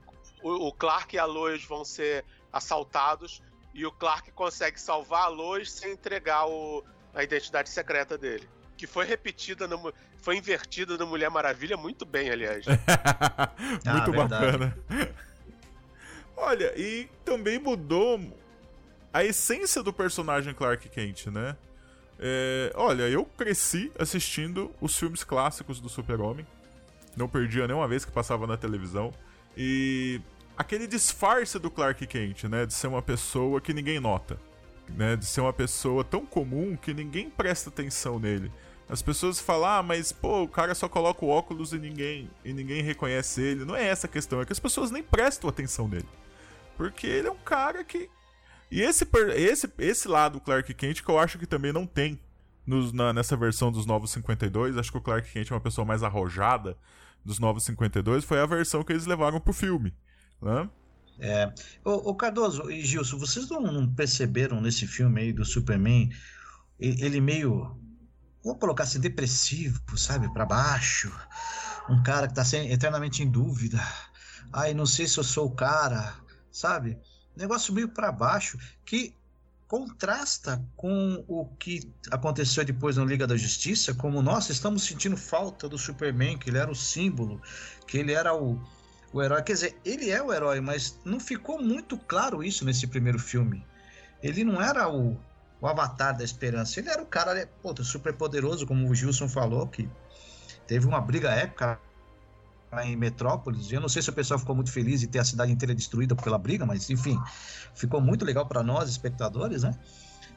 o, 0.41 0.71
Clark 0.71 1.15
e 1.15 1.19
a 1.19 1.25
Lois 1.25 1.63
vão 1.65 1.83
ser 1.83 2.23
assaltados 2.51 3.41
e 3.73 3.85
o 3.85 3.91
Clark 3.91 4.31
consegue 4.31 4.79
salvar 4.79 5.23
a 5.23 5.27
Lois 5.27 5.71
sem 5.71 5.91
entregar 5.91 6.47
o, 6.47 6.83
a 7.13 7.23
identidade 7.23 7.69
secreta 7.69 8.17
dele. 8.17 8.47
Que 8.77 8.87
foi 8.87 9.05
repetida, 9.05 9.67
no, 9.67 9.93
foi 10.21 10.37
invertida 10.37 10.97
no 10.97 11.05
Mulher 11.05 11.29
Maravilha 11.29 11.75
muito 11.75 12.05
bem, 12.05 12.29
aliás. 12.29 12.65
muito 12.65 12.81
ah, 13.85 14.27
bacana. 14.27 14.77
Olha, 16.37 16.71
e 16.79 17.09
também 17.25 17.57
mudou 17.59 18.19
a 19.11 19.23
essência 19.23 19.81
do 19.81 19.91
personagem 19.91 20.53
Clark 20.53 20.87
Kent, 20.89 21.27
né? 21.27 21.57
É, 22.19 22.71
olha, 22.75 23.03
eu 23.03 23.25
cresci 23.25 23.91
assistindo 23.97 24.71
os 24.81 24.97
filmes 24.97 25.23
clássicos 25.23 25.79
do 25.79 25.89
Super-Homem. 25.89 26.45
Não 27.17 27.27
perdia 27.27 27.67
nenhuma 27.67 27.87
vez 27.87 28.05
que 28.05 28.11
passava 28.11 28.45
na 28.47 28.55
televisão. 28.55 29.11
E 29.55 30.21
aquele 30.55 30.87
disfarce 30.87 31.57
do 31.59 31.71
Clark 31.71 32.05
Kent, 32.05 32.43
né? 32.45 32.65
De 32.65 32.73
ser 32.73 32.87
uma 32.87 33.01
pessoa 33.01 33.59
que 33.59 33.73
ninguém 33.73 33.99
nota. 33.99 34.39
Né, 34.95 35.17
de 35.17 35.25
ser 35.25 35.41
uma 35.41 35.51
pessoa 35.51 36.01
tão 36.01 36.25
comum 36.25 36.77
que 36.77 36.93
ninguém 36.93 37.29
presta 37.29 37.69
atenção 37.69 38.17
nele. 38.17 38.49
As 38.87 39.01
pessoas 39.01 39.37
falam, 39.37 39.67
ah, 39.67 39.83
mas 39.83 40.13
pô, 40.13 40.43
o 40.43 40.47
cara 40.47 40.73
só 40.73 40.87
coloca 40.87 41.25
o 41.25 41.27
óculos 41.27 41.73
e 41.73 41.77
ninguém, 41.77 42.31
e 42.45 42.53
ninguém 42.53 42.81
reconhece 42.81 43.41
ele. 43.41 43.65
Não 43.65 43.75
é 43.75 43.85
essa 43.85 44.07
a 44.07 44.09
questão, 44.09 44.39
é 44.39 44.45
que 44.45 44.53
as 44.53 44.61
pessoas 44.61 44.89
nem 44.89 45.03
prestam 45.03 45.49
atenção 45.49 45.89
nele. 45.89 46.07
Porque 46.77 47.05
ele 47.05 47.27
é 47.27 47.31
um 47.31 47.39
cara 47.43 47.83
que 47.83 48.09
e 48.69 48.81
esse, 48.81 49.07
esse, 49.35 49.71
esse 49.77 50.07
lado 50.07 50.41
Clark 50.41 50.73
Kent 50.73 51.01
que 51.01 51.09
eu 51.09 51.17
acho 51.17 51.39
que 51.39 51.47
também 51.47 51.71
não 51.71 51.85
tem 51.85 52.19
nos, 52.65 52.91
na, 52.91 53.13
nessa 53.13 53.35
versão 53.37 53.71
dos 53.71 53.85
Novos 53.85 54.11
52. 54.11 54.77
Acho 54.77 54.91
que 54.91 54.97
o 54.97 55.01
Clark 55.01 55.31
Kent 55.31 55.51
é 55.51 55.53
uma 55.53 55.61
pessoa 55.61 55.85
mais 55.85 56.03
arrojada 56.03 56.77
dos 57.27 57.39
Novos 57.39 57.63
52. 57.65 58.23
Foi 58.23 58.39
a 58.39 58.45
versão 58.45 58.83
que 58.83 58.93
eles 58.93 59.05
levaram 59.05 59.39
pro 59.39 59.53
filme. 59.53 59.93
Né? 60.41 60.69
É. 61.19 61.53
O, 61.83 62.15
Cardoso 62.15 62.71
e 62.71 62.81
Gilson, 62.85 63.17
vocês 63.17 63.49
não, 63.49 63.93
perceberam 63.93 64.61
nesse 64.61 64.87
filme 64.87 65.21
aí 65.21 65.33
do 65.33 65.43
Superman 65.43 66.09
ele 66.79 67.19
meio. 67.19 67.75
Vou 68.43 68.55
colocar 68.55 68.83
assim, 68.83 68.99
depressivo, 68.99 69.81
sabe? 69.97 70.31
para 70.31 70.45
baixo. 70.45 71.11
Um 71.89 72.01
cara 72.01 72.27
que 72.27 72.35
tá 72.35 72.43
eternamente 72.55 73.23
em 73.23 73.29
dúvida. 73.29 73.79
Ai, 74.53 74.73
não 74.73 74.85
sei 74.85 75.07
se 75.07 75.17
eu 75.17 75.23
sou 75.23 75.47
o 75.47 75.55
cara, 75.55 76.13
sabe? 76.51 76.97
negócio 77.35 77.73
meio 77.73 77.89
para 77.89 78.11
baixo 78.11 78.57
que 78.83 79.13
contrasta 79.67 80.63
com 80.75 81.23
o 81.27 81.45
que 81.45 81.91
aconteceu 82.09 82.63
depois 82.63 82.95
na 82.95 83.03
Liga 83.03 83.27
da 83.27 83.35
Justiça, 83.35 83.93
como 83.93 84.21
nós 84.21 84.49
estamos 84.49 84.83
sentindo 84.83 85.17
falta 85.17 85.67
do 85.67 85.77
Superman, 85.77 86.37
que 86.37 86.49
ele 86.49 86.57
era 86.57 86.71
o 86.71 86.75
símbolo, 86.75 87.41
que 87.85 87.97
ele 87.97 88.13
era 88.13 88.33
o, 88.33 88.59
o 89.11 89.21
herói. 89.21 89.43
Quer 89.43 89.53
dizer, 89.53 89.77
ele 89.83 90.09
é 90.09 90.21
o 90.23 90.33
herói, 90.33 90.61
mas 90.61 90.97
não 91.03 91.19
ficou 91.19 91.61
muito 91.61 91.97
claro 91.97 92.43
isso 92.43 92.63
nesse 92.63 92.87
primeiro 92.87 93.19
filme. 93.19 93.65
Ele 94.23 94.43
não 94.43 94.61
era 94.61 94.89
o, 94.89 95.17
o 95.59 95.67
avatar 95.67 96.17
da 96.17 96.23
esperança, 96.23 96.79
ele 96.79 96.89
era 96.89 97.01
o 97.01 97.05
cara 97.05 97.49
pô, 97.61 97.75
super 97.83 98.13
poderoso, 98.13 98.65
como 98.65 98.89
o 98.89 98.95
Gilson 98.95 99.27
falou, 99.27 99.67
que 99.67 99.89
teve 100.65 100.87
uma 100.87 101.01
briga 101.01 101.29
épica 101.31 101.77
em 102.83 102.95
Metrópolis. 102.95 103.71
Eu 103.71 103.81
não 103.81 103.89
sei 103.89 104.01
se 104.01 104.09
o 104.09 104.13
pessoal 104.13 104.39
ficou 104.39 104.55
muito 104.55 104.71
feliz 104.71 104.99
de 104.99 105.07
ter 105.07 105.19
a 105.19 105.25
cidade 105.25 105.51
inteira 105.51 105.73
destruída 105.73 106.15
pela 106.15 106.37
briga, 106.37 106.65
mas 106.65 106.89
enfim, 106.89 107.17
ficou 107.73 108.01
muito 108.01 108.25
legal 108.25 108.45
para 108.45 108.63
nós, 108.63 108.89
espectadores, 108.89 109.63
né? 109.63 109.77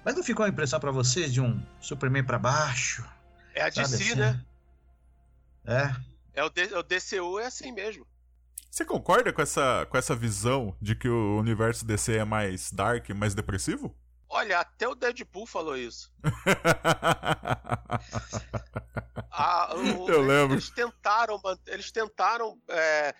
Mas 0.04 0.14
não 0.14 0.22
ficou 0.22 0.44
a 0.44 0.49
impressão 0.49 0.80
para 0.80 0.90
vocês 0.90 1.32
de 1.32 1.40
um 1.40 1.60
Superman 1.80 2.25
para 2.25 2.38
baixo? 2.38 3.04
É 3.54 3.62
a 3.62 3.68
DC, 3.68 3.82
assim? 3.82 4.14
né? 4.14 4.40
É. 5.64 5.94
É 6.32 6.44
o, 6.44 6.49
D, 6.49 6.64
o 6.75 6.82
DCU 6.82 7.38
é 7.38 7.46
assim 7.46 7.72
mesmo. 7.72 8.06
Você 8.70 8.84
concorda 8.84 9.32
com 9.32 9.42
essa, 9.42 9.87
com 9.90 9.99
essa 9.99 10.14
visão 10.14 10.76
de 10.80 10.94
que 10.94 11.08
o 11.08 11.38
universo 11.38 11.84
DC 11.84 12.16
é 12.16 12.25
mais 12.25 12.70
dark, 12.70 13.10
mais 13.10 13.34
depressivo? 13.34 13.94
Olha, 14.32 14.60
até 14.60 14.88
o 14.88 14.94
Deadpool 14.94 15.44
falou 15.44 15.76
isso. 15.76 16.12
ah, 19.32 19.75
o, 19.75 20.08
Eu 20.08 20.22
lembro. 20.22 20.54
Eles 20.54 20.70
tentaram, 20.70 21.42
eles 21.66 21.90
tentaram 21.90 22.56
é, 22.68 23.12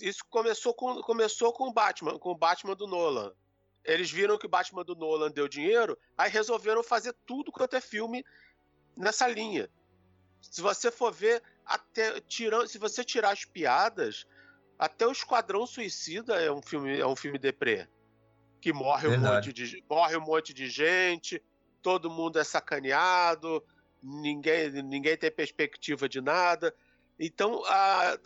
isso 0.00 0.24
começou 0.30 0.72
com, 0.72 1.00
começou 1.02 1.52
com 1.52 1.68
o 1.68 1.72
Batman, 1.72 2.18
com 2.18 2.30
o 2.30 2.38
Batman 2.38 2.76
do 2.76 2.86
Nolan. 2.86 3.32
Eles 3.84 4.10
viram 4.10 4.38
que 4.38 4.46
o 4.46 4.48
Batman 4.48 4.84
do 4.84 4.94
Nolan 4.94 5.30
deu 5.30 5.48
dinheiro, 5.48 5.98
aí 6.16 6.30
resolveram 6.30 6.82
fazer 6.82 7.14
tudo 7.26 7.50
quanto 7.50 7.74
é 7.74 7.80
filme 7.80 8.24
nessa 8.96 9.26
linha. 9.26 9.68
Se 10.40 10.60
você 10.60 10.90
for 10.90 11.12
ver, 11.12 11.42
até 11.64 12.20
tirando, 12.20 12.68
se 12.68 12.78
você 12.78 13.04
tirar 13.04 13.32
as 13.32 13.44
piadas, 13.44 14.26
até 14.78 15.06
o 15.06 15.12
Esquadrão 15.12 15.66
Suicida 15.66 16.36
é 16.36 16.50
um 16.50 16.62
filme, 16.62 16.98
é 16.98 17.06
um 17.06 17.16
filme 17.16 17.38
deprê. 17.38 17.88
Que 18.60 18.72
morre 18.72 19.08
um, 19.08 19.18
monte 19.18 19.52
de, 19.52 19.84
morre 19.88 20.16
um 20.16 20.20
monte 20.20 20.52
de 20.52 20.68
gente, 20.68 21.42
todo 21.82 22.10
mundo 22.10 22.38
é 22.38 22.44
sacaneado, 22.44 23.62
ninguém, 24.02 24.70
ninguém 24.82 25.16
tem 25.16 25.30
perspectiva 25.30 26.08
de 26.08 26.20
nada. 26.20 26.74
Então 27.18 27.64
a, 27.64 28.18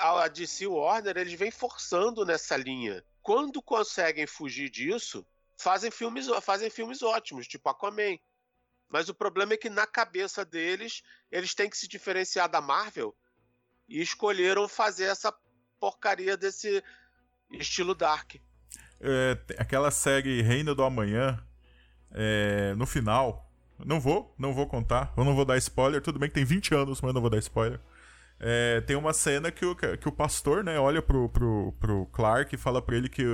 a, 0.00 0.22
a 0.24 0.28
DC 0.28 0.66
Warner 0.66 1.16
eles 1.16 1.34
vêm 1.34 1.50
forçando 1.50 2.24
nessa 2.24 2.56
linha. 2.56 3.04
Quando 3.22 3.62
conseguem 3.62 4.26
fugir 4.26 4.68
disso, 4.70 5.26
fazem 5.56 5.90
filmes, 5.90 6.26
fazem 6.42 6.70
filmes 6.70 7.02
ótimos, 7.02 7.46
tipo 7.46 7.68
Aquaman. 7.68 8.18
Mas 8.88 9.08
o 9.08 9.14
problema 9.14 9.54
é 9.54 9.56
que 9.56 9.70
na 9.70 9.86
cabeça 9.86 10.44
deles, 10.44 11.02
eles 11.30 11.54
têm 11.54 11.70
que 11.70 11.78
se 11.78 11.88
diferenciar 11.88 12.48
da 12.48 12.60
Marvel 12.60 13.16
e 13.88 14.00
escolheram 14.02 14.68
fazer 14.68 15.04
essa 15.04 15.34
porcaria 15.80 16.36
desse 16.36 16.82
estilo 17.50 17.94
dark. 17.94 18.34
É, 19.02 19.36
aquela 19.58 19.90
série 19.90 20.42
Reino 20.42 20.74
do 20.74 20.82
Amanhã, 20.84 21.38
é, 22.12 22.72
no 22.76 22.86
final, 22.86 23.50
não 23.84 24.00
vou, 24.00 24.34
não 24.38 24.54
vou 24.54 24.66
contar, 24.66 25.12
eu 25.16 25.24
não 25.24 25.34
vou 25.34 25.44
dar 25.44 25.58
spoiler, 25.58 26.00
tudo 26.00 26.18
bem 26.18 26.28
que 26.28 26.34
tem 26.34 26.44
20 26.44 26.74
anos, 26.74 27.00
mas 27.00 27.08
eu 27.08 27.14
não 27.14 27.20
vou 27.20 27.30
dar 27.30 27.38
spoiler. 27.38 27.80
É, 28.38 28.80
tem 28.80 28.96
uma 28.96 29.12
cena 29.12 29.50
que 29.50 29.64
o, 29.64 29.74
que 29.74 30.08
o 30.08 30.12
pastor, 30.12 30.64
né, 30.64 30.78
olha 30.78 31.00
pro, 31.00 31.28
pro, 31.28 31.72
pro 31.78 32.06
Clark 32.06 32.54
e 32.54 32.58
fala 32.58 32.80
para 32.80 32.96
ele 32.96 33.08
que 33.08 33.24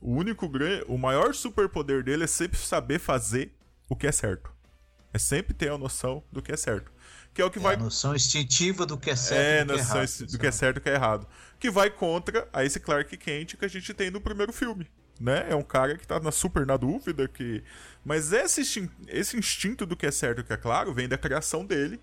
o 0.00 0.12
único 0.12 0.50
o 0.86 0.98
maior 0.98 1.34
superpoder 1.34 2.02
dele 2.04 2.24
é 2.24 2.26
sempre 2.26 2.58
saber 2.58 2.98
fazer 2.98 3.52
o 3.88 3.96
que 3.96 4.06
é 4.06 4.12
certo. 4.12 4.52
É 5.12 5.18
sempre 5.18 5.54
ter 5.54 5.70
a 5.70 5.78
noção 5.78 6.22
do 6.30 6.42
que 6.42 6.52
é 6.52 6.56
certo. 6.56 6.92
Que 7.32 7.40
é 7.40 7.44
o 7.44 7.50
que 7.50 7.58
é 7.58 7.62
vai. 7.62 7.74
A 7.74 7.78
noção 7.78 8.14
instintiva 8.14 8.84
do 8.84 8.98
que 8.98 9.10
é 9.10 9.16
certo 9.16 9.40
é, 9.40 9.60
e 9.60 9.64
do 9.64 9.74
que 9.74 9.80
é 9.80 9.82
errado. 9.82 10.26
Do 10.26 10.38
que 10.38 10.46
é 10.46 10.50
certo 10.50 10.76
e 10.76 10.80
do 10.80 10.82
que 10.82 10.90
é 10.90 10.94
errado. 10.94 11.26
Que 11.58 11.70
vai 11.70 11.90
contra 11.90 12.48
a 12.52 12.64
esse 12.64 12.78
Clark 12.78 13.16
Kent 13.16 13.56
que 13.56 13.64
a 13.64 13.68
gente 13.68 13.94
tem 13.94 14.10
no 14.10 14.20
primeiro 14.20 14.52
filme. 14.52 14.88
Né? 15.20 15.46
É 15.48 15.54
um 15.54 15.62
cara 15.62 15.96
que 15.96 16.06
tá 16.06 16.18
na 16.18 16.32
super 16.32 16.66
na 16.66 16.76
dúvida 16.76 17.28
que. 17.28 17.62
Mas 18.04 18.32
esse, 18.32 18.90
esse 19.06 19.36
instinto 19.36 19.86
do 19.86 19.96
que 19.96 20.06
é 20.06 20.10
certo 20.10 20.40
e 20.40 20.42
do 20.42 20.46
que 20.46 20.52
é 20.52 20.56
claro 20.56 20.92
vem 20.92 21.08
da 21.08 21.16
criação 21.16 21.64
dele 21.64 22.00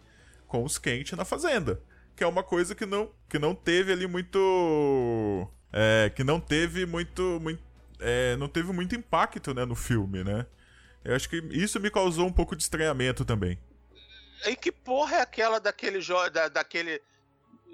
com 0.47 0.63
os 0.63 0.77
Kent 0.77 1.13
na 1.13 1.25
fazenda. 1.25 1.81
Que 2.15 2.23
é 2.23 2.27
uma 2.27 2.43
coisa 2.43 2.73
que 2.73 2.85
não, 2.85 3.11
que 3.29 3.37
não 3.37 3.53
teve 3.53 3.91
ali 3.91 4.07
muito. 4.07 5.47
É, 5.73 6.11
que 6.15 6.23
não 6.23 6.39
teve 6.39 6.85
muito. 6.85 7.39
muito 7.41 7.61
é, 8.01 8.35
não 8.35 8.47
teve 8.47 8.73
muito 8.73 8.95
impacto 8.95 9.53
né, 9.53 9.63
no 9.63 9.75
filme, 9.75 10.23
né? 10.23 10.45
Eu 11.03 11.15
acho 11.15 11.29
que 11.29 11.37
isso 11.51 11.79
me 11.79 11.89
causou 11.89 12.27
um 12.27 12.31
pouco 12.31 12.55
de 12.55 12.63
estranhamento 12.63 13.23
também. 13.23 13.57
E 14.45 14.55
que 14.55 14.71
porra 14.71 15.17
é 15.17 15.21
aquela 15.21 15.59
daquele 15.59 15.99
da, 16.31 16.47
daquele 16.47 17.01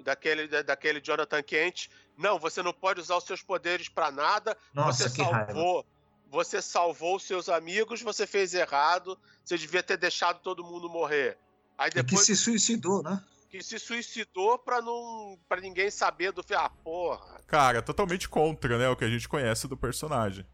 daquele 0.04 0.46
da, 0.46 0.62
daquele 0.62 1.00
Jonathan 1.00 1.42
Kent? 1.42 1.88
Não, 2.18 2.36
você 2.36 2.64
não 2.64 2.72
pode 2.72 3.00
usar 3.00 3.16
os 3.16 3.24
seus 3.24 3.40
poderes 3.40 3.88
para 3.88 4.10
nada. 4.10 4.58
Nossa, 4.74 5.08
você 5.08 5.16
salvou, 5.16 5.74
raiva. 5.74 5.88
você 6.28 6.60
salvou 6.60 7.16
os 7.16 7.22
seus 7.22 7.48
amigos, 7.48 8.02
você 8.02 8.26
fez 8.26 8.54
errado. 8.54 9.16
Você 9.44 9.56
devia 9.56 9.84
ter 9.84 9.96
deixado 9.96 10.40
todo 10.40 10.64
mundo 10.64 10.90
morrer. 10.90 11.38
Aí 11.78 11.90
depois 11.90 12.26
que 12.26 12.26
se 12.26 12.36
suicidou, 12.36 13.04
né? 13.04 13.22
Que 13.48 13.62
se 13.62 13.78
suicidou 13.78 14.58
para 14.58 14.82
não 14.82 15.38
para 15.48 15.60
ninguém 15.60 15.92
saber 15.92 16.32
do 16.32 16.44
ah, 16.56 16.68
porra. 16.68 17.40
Cara, 17.46 17.80
totalmente 17.80 18.28
contra, 18.28 18.76
né, 18.76 18.88
o 18.88 18.96
que 18.96 19.04
a 19.04 19.08
gente 19.08 19.28
conhece 19.28 19.68
do 19.68 19.76
personagem. 19.76 20.44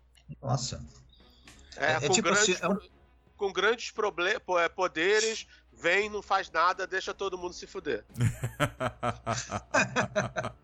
Nossa. 0.42 0.84
É, 1.76 1.92
é, 1.92 1.94
é 1.94 2.00
com, 2.00 2.10
tipo 2.10 2.28
grandes, 2.28 2.56
assim, 2.56 2.62
é 2.62 2.68
um... 2.68 2.78
com 3.38 3.52
grandes 3.52 3.92
é, 4.60 4.68
poderes, 4.68 5.46
vem, 5.72 6.10
não 6.10 6.22
faz 6.22 6.50
nada, 6.50 6.86
deixa 6.86 7.14
todo 7.14 7.38
mundo 7.38 7.54
se 7.54 7.66
fuder. 7.66 8.04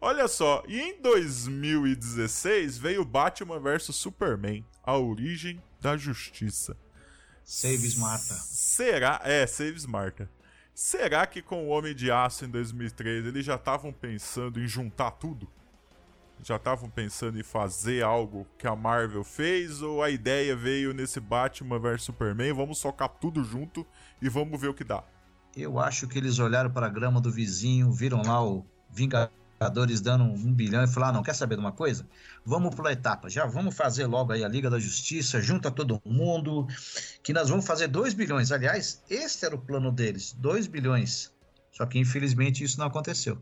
Olha 0.00 0.28
só, 0.28 0.62
e 0.68 0.78
em 0.78 1.00
2016 1.00 2.78
veio 2.78 3.04
Batman 3.04 3.58
vs 3.58 3.94
Superman, 3.94 4.64
a 4.82 4.96
origem 4.96 5.62
da 5.80 5.96
justiça. 5.96 6.76
Save 7.44 7.86
Smarta. 7.86 8.34
Será? 8.34 9.20
É, 9.24 9.46
Save 9.46 9.76
Smarta. 9.76 10.30
Será 10.74 11.26
que 11.26 11.40
com 11.40 11.66
o 11.66 11.68
Homem 11.68 11.94
de 11.94 12.10
Aço 12.10 12.44
em 12.44 12.50
2003 12.50 13.26
eles 13.26 13.44
já 13.44 13.54
estavam 13.54 13.92
pensando 13.92 14.60
em 14.60 14.66
juntar 14.66 15.12
tudo? 15.12 15.48
já 16.42 16.56
estavam 16.56 16.88
pensando 16.88 17.38
em 17.38 17.42
fazer 17.42 18.04
algo 18.04 18.46
que 18.58 18.66
a 18.66 18.76
Marvel 18.76 19.24
fez 19.24 19.82
ou 19.82 20.02
a 20.02 20.10
ideia 20.10 20.54
veio 20.54 20.92
nesse 20.92 21.18
Batman 21.20 21.78
vs 21.78 22.02
Superman, 22.02 22.52
vamos 22.52 22.78
socar 22.78 23.08
tudo 23.08 23.42
junto 23.42 23.86
e 24.20 24.28
vamos 24.28 24.60
ver 24.60 24.68
o 24.68 24.74
que 24.74 24.84
dá? 24.84 25.02
Eu 25.56 25.78
acho 25.78 26.06
que 26.06 26.18
eles 26.18 26.38
olharam 26.38 26.70
para 26.70 26.86
a 26.86 26.90
grama 26.90 27.20
do 27.20 27.30
vizinho, 27.30 27.90
viram 27.90 28.22
lá 28.22 28.44
o 28.44 28.66
Vingadores 29.58 30.02
dando 30.02 30.24
um 30.24 30.52
bilhão 30.52 30.84
e 30.84 30.86
falaram: 30.86 31.14
ah, 31.14 31.16
não, 31.16 31.22
quer 31.22 31.34
saber 31.34 31.54
de 31.54 31.60
uma 31.60 31.72
coisa? 31.72 32.06
Vamos 32.44 32.74
pula 32.74 32.92
etapa, 32.92 33.30
já 33.30 33.46
vamos 33.46 33.74
fazer 33.74 34.06
logo 34.06 34.32
aí 34.32 34.44
a 34.44 34.48
Liga 34.48 34.68
da 34.68 34.78
Justiça, 34.78 35.40
junta 35.40 35.70
todo 35.70 36.00
mundo, 36.04 36.66
que 37.22 37.32
nós 37.32 37.48
vamos 37.48 37.66
fazer 37.66 37.88
2 37.88 38.12
bilhões. 38.12 38.52
Aliás, 38.52 39.02
esse 39.08 39.46
era 39.46 39.54
o 39.54 39.58
plano 39.58 39.90
deles: 39.90 40.32
2 40.34 40.66
bilhões. 40.66 41.32
Só 41.72 41.86
que 41.86 41.98
infelizmente 41.98 42.62
isso 42.64 42.78
não 42.78 42.86
aconteceu. 42.86 43.38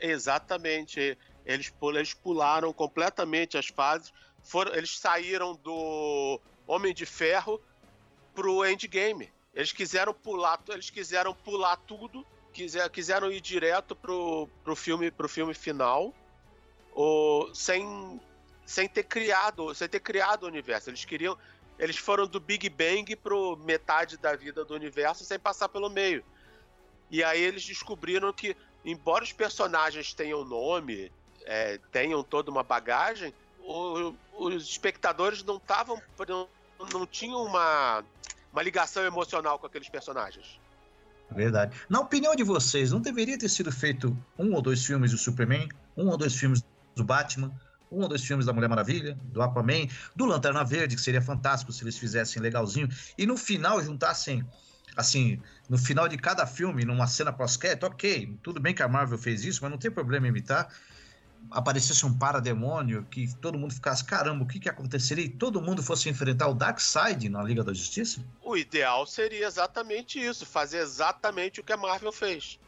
Exatamente. 0.00 1.16
Eles, 1.46 1.72
eles 1.82 2.14
pularam 2.14 2.72
completamente 2.72 3.56
as 3.56 3.68
fases. 3.68 4.12
Foram, 4.42 4.74
eles 4.74 4.98
saíram 4.98 5.54
do 5.54 6.40
Homem 6.66 6.94
de 6.94 7.06
Ferro 7.06 7.60
pro 8.34 8.66
Endgame. 8.66 9.30
Eles 9.54 9.72
quiseram 9.72 10.12
pular, 10.12 10.60
eles 10.68 10.90
quiseram 10.90 11.34
pular 11.34 11.76
tudo, 11.76 12.26
quiser, 12.54 12.88
quiseram 12.88 13.30
ir 13.30 13.40
direto 13.40 13.96
pro, 13.96 14.48
pro 14.62 14.76
filme, 14.76 15.10
pro 15.10 15.28
filme 15.28 15.52
final, 15.52 16.14
ou, 16.94 17.52
sem, 17.54 18.20
sem 18.64 18.88
ter 18.88 19.02
criado, 19.02 19.74
sem 19.74 19.88
ter 19.88 20.00
criado 20.00 20.44
o 20.44 20.46
universo. 20.46 20.88
Eles 20.88 21.04
queriam, 21.04 21.36
eles 21.78 21.96
foram 21.96 22.26
do 22.26 22.38
Big 22.38 22.68
Bang 22.70 23.14
pro 23.16 23.56
metade 23.56 24.16
da 24.16 24.36
vida 24.36 24.64
do 24.64 24.74
universo 24.74 25.24
sem 25.24 25.38
passar 25.38 25.68
pelo 25.68 25.90
meio. 25.90 26.24
E 27.10 27.22
aí 27.22 27.42
eles 27.42 27.64
descobriram 27.64 28.32
que, 28.32 28.56
embora 28.84 29.24
os 29.24 29.32
personagens 29.32 30.14
tenham 30.14 30.44
nome, 30.44 31.12
é, 31.44 31.78
tenham 31.90 32.22
toda 32.22 32.50
uma 32.50 32.62
bagagem, 32.62 33.34
o, 33.60 34.14
os 34.38 34.68
espectadores 34.68 35.42
não 35.42 35.56
estavam. 35.56 36.00
Não, 36.26 36.48
não 36.92 37.06
tinham 37.06 37.42
uma, 37.42 38.04
uma 38.52 38.62
ligação 38.62 39.04
emocional 39.04 39.58
com 39.58 39.66
aqueles 39.66 39.88
personagens. 39.88 40.60
Verdade. 41.34 41.76
Na 41.88 42.00
opinião 42.00 42.34
de 42.34 42.44
vocês, 42.44 42.92
não 42.92 43.00
deveria 43.00 43.38
ter 43.38 43.48
sido 43.48 43.72
feito 43.72 44.16
um 44.38 44.52
ou 44.54 44.62
dois 44.62 44.84
filmes 44.84 45.10
do 45.10 45.18
Superman, 45.18 45.68
um 45.96 46.08
ou 46.08 46.16
dois 46.16 46.36
filmes 46.36 46.62
do 46.94 47.04
Batman, 47.04 47.52
um 47.90 48.02
ou 48.02 48.08
dois 48.08 48.24
filmes 48.24 48.46
da 48.46 48.52
Mulher 48.52 48.68
Maravilha, 48.68 49.18
do 49.24 49.42
Aquaman, 49.42 49.86
do 50.14 50.24
Lanterna 50.24 50.64
Verde, 50.64 50.96
que 50.96 51.02
seria 51.02 51.22
fantástico 51.22 51.72
se 51.72 51.82
eles 51.84 51.98
fizessem 51.98 52.40
legalzinho, 52.40 52.88
e 53.16 53.26
no 53.26 53.36
final 53.36 53.82
juntassem, 53.82 54.44
assim, 54.96 55.40
no 55.68 55.78
final 55.78 56.08
de 56.08 56.16
cada 56.16 56.46
filme, 56.46 56.84
numa 56.84 57.06
cena 57.06 57.32
pós-crédito, 57.32 57.84
ok, 57.84 58.38
tudo 58.42 58.60
bem 58.60 58.74
que 58.74 58.82
a 58.82 58.88
Marvel 58.88 59.18
fez 59.18 59.44
isso, 59.44 59.60
mas 59.62 59.70
não 59.70 59.78
tem 59.78 59.90
problema 59.90 60.28
imitar, 60.28 60.68
aparecesse 61.50 62.04
um 62.04 62.12
parademônio, 62.12 63.06
que 63.10 63.34
todo 63.36 63.58
mundo 63.58 63.74
ficasse, 63.74 64.04
caramba, 64.04 64.44
o 64.44 64.46
que, 64.46 64.58
que 64.58 64.68
aconteceria? 64.68 65.24
E 65.24 65.28
todo 65.28 65.60
mundo 65.60 65.82
fosse 65.82 66.08
enfrentar 66.08 66.48
o 66.48 66.54
Darkseid 66.54 67.28
na 67.28 67.42
Liga 67.42 67.62
da 67.62 67.72
Justiça? 67.72 68.24
O 68.42 68.56
ideal 68.56 69.06
seria 69.06 69.46
exatamente 69.46 70.18
isso, 70.18 70.44
fazer 70.44 70.78
exatamente 70.78 71.60
o 71.60 71.64
que 71.64 71.72
a 71.72 71.76
Marvel 71.76 72.12
fez. 72.12 72.58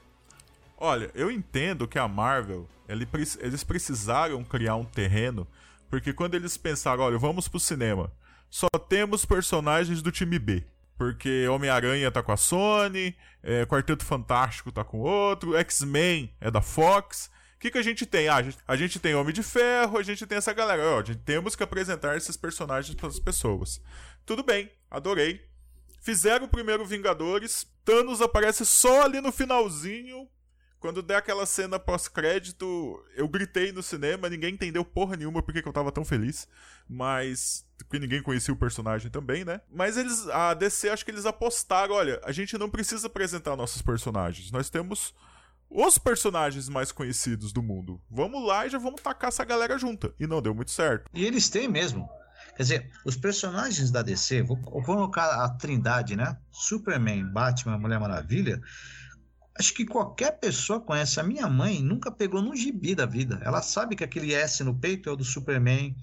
Olha, 0.79 1.11
eu 1.15 1.31
entendo 1.31 1.89
que 1.89 1.99
a 1.99 2.07
Marvel, 2.07 2.69
eles 2.89 3.65
precisaram 3.65 4.45
criar 4.45 4.77
um 4.77 4.85
terreno, 4.85 5.47
porque 5.89 6.13
quando 6.13 6.35
eles 6.35 6.57
pensaram, 6.57 7.03
olha, 7.03 7.19
vamos 7.19 7.49
pro 7.49 7.59
cinema, 7.59 8.13
só 8.51 8.69
temos 8.89 9.25
personagens 9.25 10.03
do 10.03 10.13
time 10.13 10.39
B. 10.39 10.65
Porque 10.99 11.47
Homem-Aranha 11.49 12.11
tá 12.11 12.23
com 12.23 12.33
a 12.33 12.37
Sony, 12.39 13.15
é, 13.43 13.67
Quarteto 13.67 14.05
Fantástico 14.05 14.73
tá 14.73 14.83
com 14.83 14.99
outro, 14.99 15.55
X-Men 15.55 16.35
é 16.41 16.51
da 16.51 16.63
Fox, 16.63 17.31
que, 17.67 17.73
que 17.73 17.79
a 17.79 17.83
gente 17.83 18.07
tem? 18.07 18.29
Ah, 18.29 18.37
a 18.37 18.43
gente, 18.43 18.59
a 18.67 18.77
gente 18.77 18.99
tem 19.01 19.15
Homem 19.15 19.35
de 19.35 19.43
Ferro, 19.43 19.99
a 19.99 20.03
gente 20.03 20.27
tem 20.27 20.39
essa 20.39 20.53
galera. 20.53 20.83
Ó, 20.83 21.03
temos 21.25 21.57
que 21.57 21.63
apresentar 21.63 22.17
esses 22.17 22.37
personagens 22.37 22.95
para 22.95 23.09
as 23.09 23.19
pessoas. 23.19 23.81
Tudo 24.25 24.43
bem, 24.43 24.71
adorei. 24.91 25.45
Fizeram 26.01 26.47
o 26.47 26.49
primeiro 26.49 26.85
Vingadores. 26.85 27.67
Thanos 27.85 28.21
aparece 28.21 28.65
só 28.65 29.03
ali 29.03 29.21
no 29.21 29.33
finalzinho. 29.33 30.29
Quando 30.79 31.03
der 31.03 31.17
aquela 31.17 31.47
cena 31.47 31.79
pós-crédito, 31.79 33.03
eu 33.17 33.27
gritei 33.27 33.73
no 33.73 33.83
cinema, 33.83 34.29
ninguém 34.29 34.55
entendeu 34.55 34.85
porra 34.85 35.17
nenhuma 35.17 35.43
porque 35.43 35.63
que 35.63 35.69
eu 35.69 35.73
tava 35.73 35.91
tão 35.91 36.05
feliz. 36.05 36.47
Mas. 36.89 37.65
Porque 37.79 37.99
ninguém 37.99 38.23
conhecia 38.23 38.55
o 38.55 38.57
personagem 38.57 39.11
também, 39.11 39.45
né? 39.45 39.61
Mas 39.73 39.97
eles. 39.97 40.29
A 40.29 40.55
DC 40.55 40.89
acho 40.91 41.05
que 41.05 41.11
eles 41.11 41.27
apostaram: 41.27 41.95
olha, 41.95 42.21
a 42.23 42.31
gente 42.31 42.57
não 42.57 42.71
precisa 42.71 43.09
apresentar 43.09 43.57
nossos 43.57 43.83
personagens. 43.83 44.53
Nós 44.53 44.71
temos 44.71 45.15
os 45.77 45.99
personagens 45.99 46.71
mais 46.71 46.91
conhecidos 46.91 47.53
do 47.53 47.63
mundo. 47.63 48.01
Vamos 48.11 48.43
lá 48.47 48.67
e 48.67 48.71
já 48.71 48.79
vamos 48.79 49.03
tacar 49.03 49.29
essa 49.29 49.45
galera 49.45 49.77
junta. 49.77 50.15
E 50.19 50.27
não 50.27 50.41
deu 50.41 50.55
muito 50.55 50.71
certo. 50.71 51.11
E 51.13 51.23
eles 51.23 51.51
têm 51.51 51.69
mesmo. 51.69 52.09
Quer 52.57 52.63
dizer, 52.63 52.91
os 53.05 53.15
personagens 53.15 53.91
da 53.91 54.01
DC, 54.01 54.41
vou, 54.41 54.57
colocar 54.57 55.45
a 55.45 55.51
trindade, 55.51 56.17
né? 56.17 56.39
Superman, 56.51 57.31
Batman, 57.31 57.77
Mulher 57.77 58.01
Maravilha. 58.01 58.59
Acho 59.59 59.75
que 59.75 59.85
qualquer 59.85 60.39
pessoa 60.39 60.81
conhece. 60.81 61.21
A 61.21 61.23
minha 61.23 61.47
mãe 61.47 61.83
nunca 61.83 62.11
pegou 62.11 62.41
num 62.41 62.57
gibi 62.57 62.95
da 62.95 63.05
vida. 63.05 63.39
Ela 63.45 63.61
sabe 63.61 63.97
que 63.97 64.05
aquele 64.05 64.33
S 64.33 64.65
no 64.65 64.75
peito 64.75 65.11
é 65.11 65.13
o 65.13 65.17
do 65.17 65.25
Superman. 65.25 65.95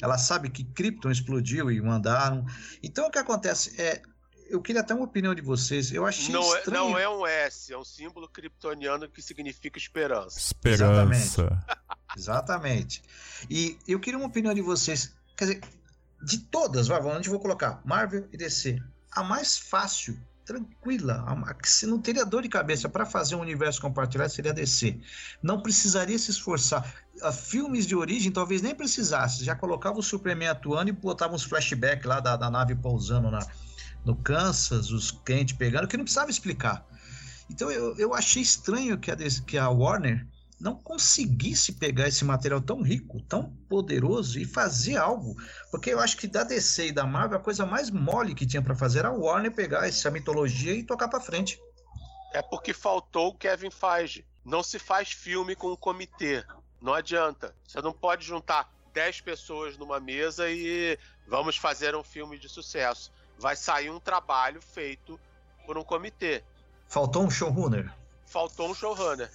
Ela 0.00 0.16
sabe 0.16 0.48
que 0.48 0.64
Krypton 0.64 1.10
explodiu 1.10 1.70
e 1.70 1.78
mandaram. 1.82 2.46
Então 2.82 3.06
o 3.06 3.10
que 3.10 3.18
acontece 3.18 3.78
é. 3.78 4.00
Eu 4.50 4.60
queria 4.60 4.80
até 4.80 4.92
uma 4.92 5.04
opinião 5.04 5.34
de 5.34 5.40
vocês. 5.40 5.92
Eu 5.92 6.04
achei 6.04 6.34
não 6.34 6.42
estranho. 6.56 6.76
É, 6.76 6.90
não 6.90 6.98
é 6.98 7.08
um 7.08 7.24
S, 7.24 7.72
é 7.72 7.78
um 7.78 7.84
símbolo 7.84 8.28
kryptoniano 8.28 9.08
que 9.08 9.22
significa 9.22 9.78
esperança. 9.78 10.38
Esperança. 10.38 11.42
Exatamente. 11.42 11.60
Exatamente. 12.16 13.02
E 13.48 13.78
eu 13.86 14.00
queria 14.00 14.18
uma 14.18 14.26
opinião 14.26 14.52
de 14.52 14.60
vocês. 14.60 15.14
Quer 15.36 15.44
dizer, 15.44 15.60
de 16.22 16.38
todas, 16.38 16.88
vai, 16.88 17.00
onde 17.00 17.28
eu 17.28 17.32
vou 17.32 17.40
colocar? 17.40 17.80
Marvel 17.84 18.28
e 18.32 18.36
DC. 18.36 18.82
A 19.12 19.22
mais 19.22 19.56
fácil, 19.56 20.18
tranquila, 20.44 21.24
a 21.46 21.54
que 21.54 21.68
se 21.68 21.86
não 21.86 22.00
teria 22.00 22.24
dor 22.26 22.42
de 22.42 22.48
cabeça 22.48 22.88
para 22.88 23.06
fazer 23.06 23.36
um 23.36 23.40
universo 23.40 23.80
compartilhado 23.80 24.30
seria 24.30 24.50
a 24.50 24.54
DC. 24.54 24.98
Não 25.40 25.62
precisaria 25.62 26.18
se 26.18 26.32
esforçar. 26.32 26.92
A 27.22 27.30
filmes 27.30 27.86
de 27.86 27.94
origem 27.94 28.32
talvez 28.32 28.60
nem 28.60 28.74
precisasse. 28.74 29.44
Já 29.44 29.54
colocava 29.54 29.98
o 29.98 30.02
Superman 30.02 30.48
atuando 30.48 30.90
e 30.90 30.92
botava 30.92 31.34
uns 31.34 31.44
flashbacks 31.44 32.04
lá 32.04 32.18
da, 32.18 32.36
da 32.36 32.50
nave 32.50 32.74
pousando 32.74 33.30
na, 33.30 33.46
no 34.04 34.16
Kansas, 34.16 34.90
os 34.90 35.10
quentes 35.10 35.56
pegando, 35.56 35.88
que 35.88 35.96
não 35.96 36.04
precisava 36.04 36.30
explicar. 36.30 36.86
Então 37.50 37.70
eu, 37.70 37.96
eu 37.96 38.14
achei 38.14 38.42
estranho 38.42 38.98
que 38.98 39.10
a, 39.10 39.16
que 39.46 39.58
a 39.58 39.68
Warner 39.68 40.26
não 40.60 40.76
conseguisse 40.76 41.72
pegar 41.72 42.06
esse 42.06 42.24
material 42.24 42.60
tão 42.60 42.82
rico, 42.82 43.20
tão 43.22 43.50
poderoso 43.68 44.38
e 44.38 44.44
fazer 44.44 44.96
algo. 44.98 45.34
Porque 45.70 45.90
eu 45.90 45.98
acho 45.98 46.18
que 46.18 46.28
da 46.28 46.44
DC 46.44 46.88
e 46.88 46.92
da 46.92 47.06
Marvel, 47.06 47.38
a 47.38 47.42
coisa 47.42 47.64
mais 47.64 47.90
mole 47.90 48.34
que 48.34 48.46
tinha 48.46 48.60
para 48.60 48.76
fazer 48.76 49.00
era 49.00 49.08
a 49.08 49.12
Warner 49.12 49.52
pegar 49.52 49.88
essa 49.88 50.10
mitologia 50.10 50.74
e 50.74 50.84
tocar 50.84 51.08
para 51.08 51.20
frente. 51.20 51.58
É 52.34 52.42
porque 52.42 52.74
faltou 52.74 53.28
o 53.28 53.34
Kevin 53.34 53.70
Feige. 53.70 54.24
Não 54.44 54.62
se 54.62 54.78
faz 54.78 55.10
filme 55.10 55.56
com 55.56 55.72
um 55.72 55.76
comitê. 55.76 56.44
Não 56.80 56.92
adianta. 56.92 57.54
Você 57.66 57.80
não 57.80 57.92
pode 57.92 58.24
juntar 58.24 58.70
10 58.92 59.22
pessoas 59.22 59.78
numa 59.78 59.98
mesa 59.98 60.50
e 60.50 60.98
vamos 61.26 61.56
fazer 61.56 61.94
um 61.96 62.04
filme 62.04 62.38
de 62.38 62.48
sucesso. 62.48 63.10
Vai 63.40 63.56
sair 63.56 63.88
um 63.90 63.98
trabalho 63.98 64.60
feito 64.60 65.18
por 65.66 65.78
um 65.78 65.82
comitê. 65.82 66.44
Faltou 66.86 67.24
um 67.24 67.30
showrunner. 67.30 67.90
Faltou 68.26 68.68
um 68.68 68.74
showrunner. 68.74 69.30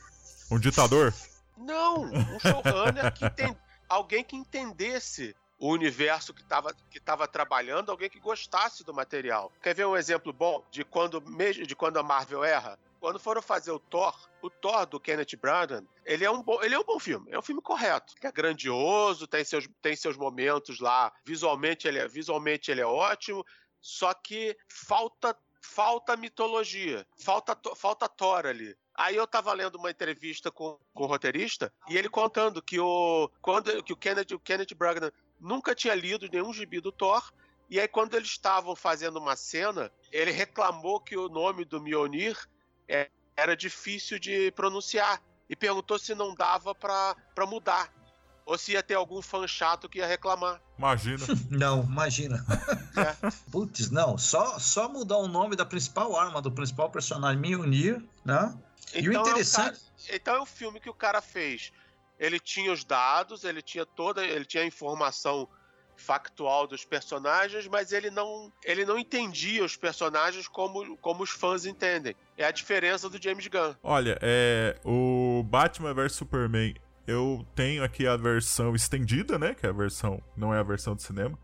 Um 0.51 0.59
ditador? 0.59 1.11
Não, 1.57 2.03
um 2.03 2.39
showrunner 2.39 3.11
que 3.11 3.27
tem 3.31 3.57
alguém 3.89 4.23
que 4.23 4.35
entendesse 4.35 5.35
o 5.57 5.71
universo 5.71 6.33
que 6.35 6.41
estava 6.41 6.71
que 6.91 6.99
tava 6.99 7.27
trabalhando, 7.27 7.89
alguém 7.89 8.09
que 8.09 8.19
gostasse 8.19 8.83
do 8.83 8.93
material. 8.93 9.51
Quer 9.61 9.73
ver 9.73 9.85
um 9.85 9.97
exemplo 9.97 10.31
bom 10.31 10.63
de 10.69 10.83
quando 10.83 11.19
de 11.19 11.75
quando 11.75 11.97
a 11.97 12.03
Marvel 12.03 12.43
erra? 12.43 12.77
Quando 12.99 13.19
foram 13.19 13.41
fazer 13.41 13.71
o 13.71 13.79
Thor, 13.79 14.15
o 14.41 14.49
Thor 14.49 14.85
do 14.85 14.99
Kenneth 14.99 15.37
Branagh, 15.39 15.83
ele 16.03 16.25
é 16.25 16.31
um 16.31 16.41
bom, 16.41 16.61
ele 16.63 16.73
é 16.73 16.79
um 16.79 16.83
bom 16.83 16.99
filme, 16.99 17.27
é 17.31 17.37
um 17.37 17.41
filme 17.41 17.61
correto, 17.61 18.15
que 18.15 18.25
é 18.25 18.31
grandioso, 18.31 19.27
tem 19.27 19.43
seus, 19.43 19.67
tem 19.81 19.95
seus 19.95 20.17
momentos 20.17 20.79
lá, 20.79 21.13
visualmente 21.23 21.87
ele 21.87 21.99
é, 21.99 22.07
visualmente 22.07 22.71
ele 22.71 22.81
é 22.81 22.85
ótimo, 22.85 23.45
só 23.85 24.15
que 24.15 24.57
falta 24.67 25.37
falta 25.61 26.17
mitologia, 26.17 27.05
falta 27.19 27.55
falta 27.75 28.09
Thor 28.09 28.47
ali. 28.47 28.75
Aí 28.95 29.15
eu 29.15 29.27
tava 29.27 29.53
lendo 29.53 29.75
uma 29.75 29.91
entrevista 29.91 30.49
com, 30.49 30.79
com 30.91 31.03
o 31.03 31.05
roteirista 31.05 31.71
e 31.87 31.95
ele 31.95 32.09
contando 32.09 32.63
que 32.63 32.79
o 32.79 33.29
quando 33.43 33.83
que 33.83 33.93
o 33.93 33.95
Kenneth, 33.95 34.33
o 34.33 34.39
Kenneth 34.39 34.73
Branagh 34.75 35.13
nunca 35.39 35.75
tinha 35.75 35.93
lido 35.93 36.27
nenhum 36.31 36.51
gibi 36.51 36.81
do 36.81 36.91
Thor 36.91 37.31
e 37.69 37.79
aí 37.79 37.87
quando 37.87 38.15
eles 38.15 38.29
estavam 38.29 38.75
fazendo 38.75 39.17
uma 39.19 39.35
cena, 39.35 39.91
ele 40.11 40.31
reclamou 40.31 40.99
que 40.99 41.15
o 41.15 41.29
nome 41.29 41.63
do 41.63 41.79
Mjolnir 41.79 42.35
é, 42.87 43.11
era 43.37 43.55
difícil 43.55 44.17
de 44.17 44.51
pronunciar 44.53 45.21
e 45.47 45.55
perguntou 45.55 45.99
se 45.99 46.15
não 46.15 46.33
dava 46.33 46.73
para 46.73 47.15
mudar. 47.47 47.93
Ou 48.45 48.57
se 48.57 48.73
ia 48.73 48.83
ter 48.83 48.93
algum 48.93 49.21
fã 49.21 49.47
chato 49.47 49.89
que 49.89 49.97
ia 49.97 50.05
reclamar. 50.05 50.61
Imagina. 50.77 51.25
Não, 51.49 51.83
imagina. 51.83 52.45
É. 52.95 53.31
Putz, 53.51 53.89
não. 53.89 54.17
Só, 54.17 54.59
só 54.59 54.87
mudar 54.87 55.17
o 55.17 55.27
nome 55.27 55.55
da 55.55 55.65
principal 55.65 56.15
arma, 56.15 56.41
do 56.41 56.51
principal 56.51 56.89
personagem, 56.89 57.39
Mjolnir, 57.39 58.03
né? 58.23 58.55
Então, 58.93 59.01
e 59.01 59.09
o 59.09 59.13
interessante. 59.13 59.67
É 59.67 59.71
o 59.71 59.73
cara, 59.73 60.15
então 60.15 60.35
é 60.35 60.39
o 60.39 60.45
filme 60.45 60.79
que 60.79 60.89
o 60.89 60.93
cara 60.93 61.21
fez. 61.21 61.71
Ele 62.19 62.39
tinha 62.39 62.71
os 62.71 62.83
dados, 62.83 63.43
ele 63.43 63.61
tinha 63.61 63.85
toda. 63.85 64.23
Ele 64.23 64.45
tinha 64.45 64.63
a 64.63 64.67
informação 64.67 65.49
factual 65.97 66.67
dos 66.67 66.83
personagens, 66.85 67.67
mas 67.67 67.91
ele 67.91 68.11
não, 68.11 68.51
ele 68.63 68.85
não 68.85 68.97
entendia 68.97 69.63
os 69.63 69.75
personagens 69.75 70.47
como, 70.47 70.97
como 70.97 71.23
os 71.23 71.29
fãs 71.29 71.65
entendem. 71.65 72.15
É 72.37 72.45
a 72.45 72.51
diferença 72.51 73.09
do 73.09 73.21
James 73.21 73.47
Gunn. 73.47 73.73
Olha, 73.81 74.17
é 74.21 74.77
o 74.83 75.43
Batman 75.45 75.93
vs 75.93 76.13
Superman. 76.13 76.75
Eu 77.07 77.45
tenho 77.55 77.83
aqui 77.83 78.07
a 78.07 78.17
versão 78.17 78.75
estendida, 78.75 79.37
né? 79.37 79.53
Que 79.53 79.65
é 79.65 79.69
a 79.69 79.73
versão, 79.73 80.21
não 80.35 80.53
é 80.53 80.59
a 80.59 80.63
versão 80.63 80.95
de 80.95 81.03
cinema. 81.03 81.37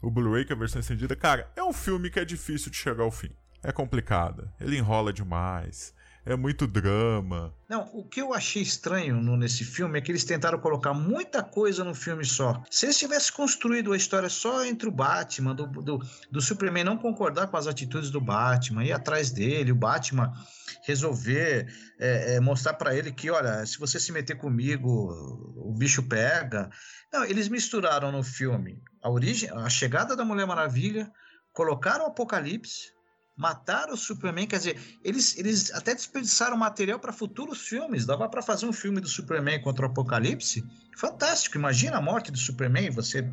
O 0.00 0.10
Blu-ray, 0.10 0.44
que 0.44 0.52
é 0.52 0.56
a 0.56 0.58
versão 0.58 0.80
estendida. 0.80 1.16
Cara, 1.16 1.50
é 1.56 1.62
um 1.64 1.72
filme 1.72 2.10
que 2.10 2.20
é 2.20 2.24
difícil 2.24 2.70
de 2.70 2.76
chegar 2.76 3.02
ao 3.02 3.10
fim. 3.10 3.30
É 3.62 3.72
complicado. 3.72 4.50
Ele 4.60 4.76
enrola 4.76 5.12
demais 5.12 5.94
é 6.26 6.34
muito 6.34 6.66
drama. 6.66 7.54
Não, 7.68 7.88
o 7.94 8.04
que 8.04 8.20
eu 8.20 8.34
achei 8.34 8.60
estranho 8.60 9.22
no, 9.22 9.36
nesse 9.36 9.64
filme 9.64 9.96
é 9.96 10.02
que 10.02 10.10
eles 10.10 10.24
tentaram 10.24 10.58
colocar 10.58 10.92
muita 10.92 11.40
coisa 11.40 11.84
no 11.84 11.94
filme 11.94 12.24
só. 12.24 12.60
Se 12.68 12.86
eles 12.86 12.98
tivessem 12.98 13.32
construído 13.32 13.92
a 13.92 13.96
história 13.96 14.28
só 14.28 14.64
entre 14.64 14.88
o 14.88 14.92
Batman, 14.92 15.54
do, 15.54 15.66
do, 15.68 16.00
do 16.28 16.40
Superman 16.40 16.82
não 16.82 16.98
concordar 16.98 17.46
com 17.46 17.56
as 17.56 17.68
atitudes 17.68 18.10
do 18.10 18.20
Batman, 18.20 18.84
ir 18.84 18.92
atrás 18.92 19.30
dele, 19.30 19.70
o 19.70 19.76
Batman 19.76 20.32
resolver 20.84 21.72
é, 21.98 22.34
é, 22.34 22.40
mostrar 22.40 22.74
para 22.74 22.94
ele 22.94 23.12
que, 23.12 23.30
olha, 23.30 23.64
se 23.64 23.78
você 23.78 24.00
se 24.00 24.10
meter 24.10 24.36
comigo, 24.36 24.88
o 25.56 25.72
bicho 25.78 26.02
pega. 26.02 26.68
Não, 27.12 27.24
eles 27.24 27.48
misturaram 27.48 28.10
no 28.10 28.24
filme 28.24 28.82
a 29.00 29.08
origem, 29.08 29.48
a 29.50 29.68
chegada 29.68 30.16
da 30.16 30.24
Mulher 30.24 30.46
Maravilha, 30.46 31.08
colocaram 31.52 32.04
o 32.04 32.08
Apocalipse, 32.08 32.95
mataram 33.36 33.92
o 33.92 33.96
Superman, 33.96 34.46
quer 34.46 34.56
dizer, 34.56 34.98
eles, 35.04 35.36
eles 35.36 35.70
até 35.72 35.94
desperdiçaram 35.94 36.56
material 36.56 36.98
para 36.98 37.12
futuros 37.12 37.60
filmes. 37.60 38.06
Dava 38.06 38.28
para 38.28 38.40
fazer 38.40 38.64
um 38.64 38.72
filme 38.72 39.00
do 39.00 39.08
Superman 39.08 39.60
contra 39.60 39.86
o 39.86 39.90
Apocalipse. 39.90 40.64
Fantástico, 40.96 41.58
imagina 41.58 41.98
a 41.98 42.00
morte 42.00 42.32
do 42.32 42.38
Superman, 42.38 42.88
você 42.88 43.30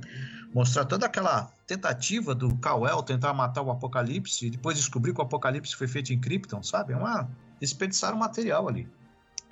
mostrar 0.53 0.83
toda 0.85 1.05
aquela 1.05 1.45
tentativa 1.65 2.35
do 2.35 2.55
Kal-El 2.57 3.01
tentar 3.01 3.33
matar 3.33 3.61
o 3.61 3.71
Apocalipse 3.71 4.45
e 4.45 4.49
depois 4.49 4.75
descobrir 4.77 5.13
que 5.13 5.21
o 5.21 5.23
Apocalipse 5.23 5.75
foi 5.75 5.87
feito 5.87 6.11
em 6.11 6.19
Krypton, 6.19 6.61
sabe? 6.61 6.91
É 6.91 6.97
uma 6.97 7.29
desperdiçaram 7.61 8.17
material 8.17 8.67
ali. 8.67 8.87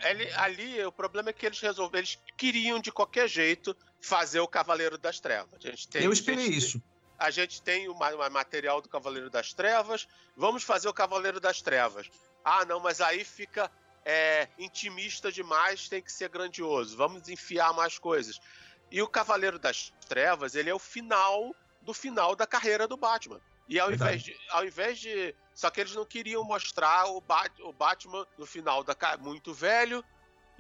Ali, 0.03 0.29
ali 0.33 0.83
o 0.83 0.91
problema 0.91 1.29
é 1.29 1.33
que 1.33 1.45
eles 1.45 1.59
resolveram, 1.61 1.99
eles 1.99 2.19
queriam 2.35 2.81
de 2.81 2.91
qualquer 2.91 3.29
jeito 3.29 3.75
fazer 4.01 4.41
o 4.41 4.47
Cavaleiro 4.47 4.97
das 4.97 5.19
Trevas. 5.19 5.63
Eu 5.93 6.11
esperei 6.11 6.45
gente, 6.45 6.57
isso 6.57 6.83
a 7.21 7.29
gente 7.29 7.61
tem 7.61 7.87
o 7.87 7.93
material 7.93 8.81
do 8.81 8.89
Cavaleiro 8.89 9.29
das 9.29 9.53
Trevas, 9.53 10.07
vamos 10.35 10.63
fazer 10.63 10.89
o 10.89 10.93
Cavaleiro 10.93 11.39
das 11.39 11.61
Trevas. 11.61 12.09
Ah, 12.43 12.65
não, 12.65 12.79
mas 12.79 12.99
aí 12.99 13.23
fica 13.23 13.71
é, 14.03 14.49
intimista 14.57 15.31
demais, 15.31 15.87
tem 15.87 16.01
que 16.01 16.11
ser 16.11 16.29
grandioso, 16.29 16.97
vamos 16.97 17.29
enfiar 17.29 17.73
mais 17.73 17.99
coisas. 17.99 18.39
E 18.89 19.03
o 19.03 19.07
Cavaleiro 19.07 19.59
das 19.59 19.93
Trevas, 20.09 20.55
ele 20.55 20.71
é 20.71 20.73
o 20.73 20.79
final 20.79 21.55
do 21.83 21.93
final 21.93 22.35
da 22.35 22.47
carreira 22.47 22.87
do 22.87 22.97
Batman. 22.97 23.39
E 23.69 23.79
ao 23.79 23.91
invés, 23.91 24.23
de, 24.23 24.35
ao 24.49 24.65
invés 24.65 24.99
de. 24.99 25.35
Só 25.53 25.69
que 25.69 25.79
eles 25.79 25.93
não 25.93 26.05
queriam 26.05 26.43
mostrar 26.43 27.05
o, 27.05 27.21
Bat, 27.21 27.53
o 27.61 27.71
Batman 27.71 28.25
no 28.35 28.47
final 28.47 28.83
da 28.83 28.95
muito 29.19 29.53
velho 29.53 30.03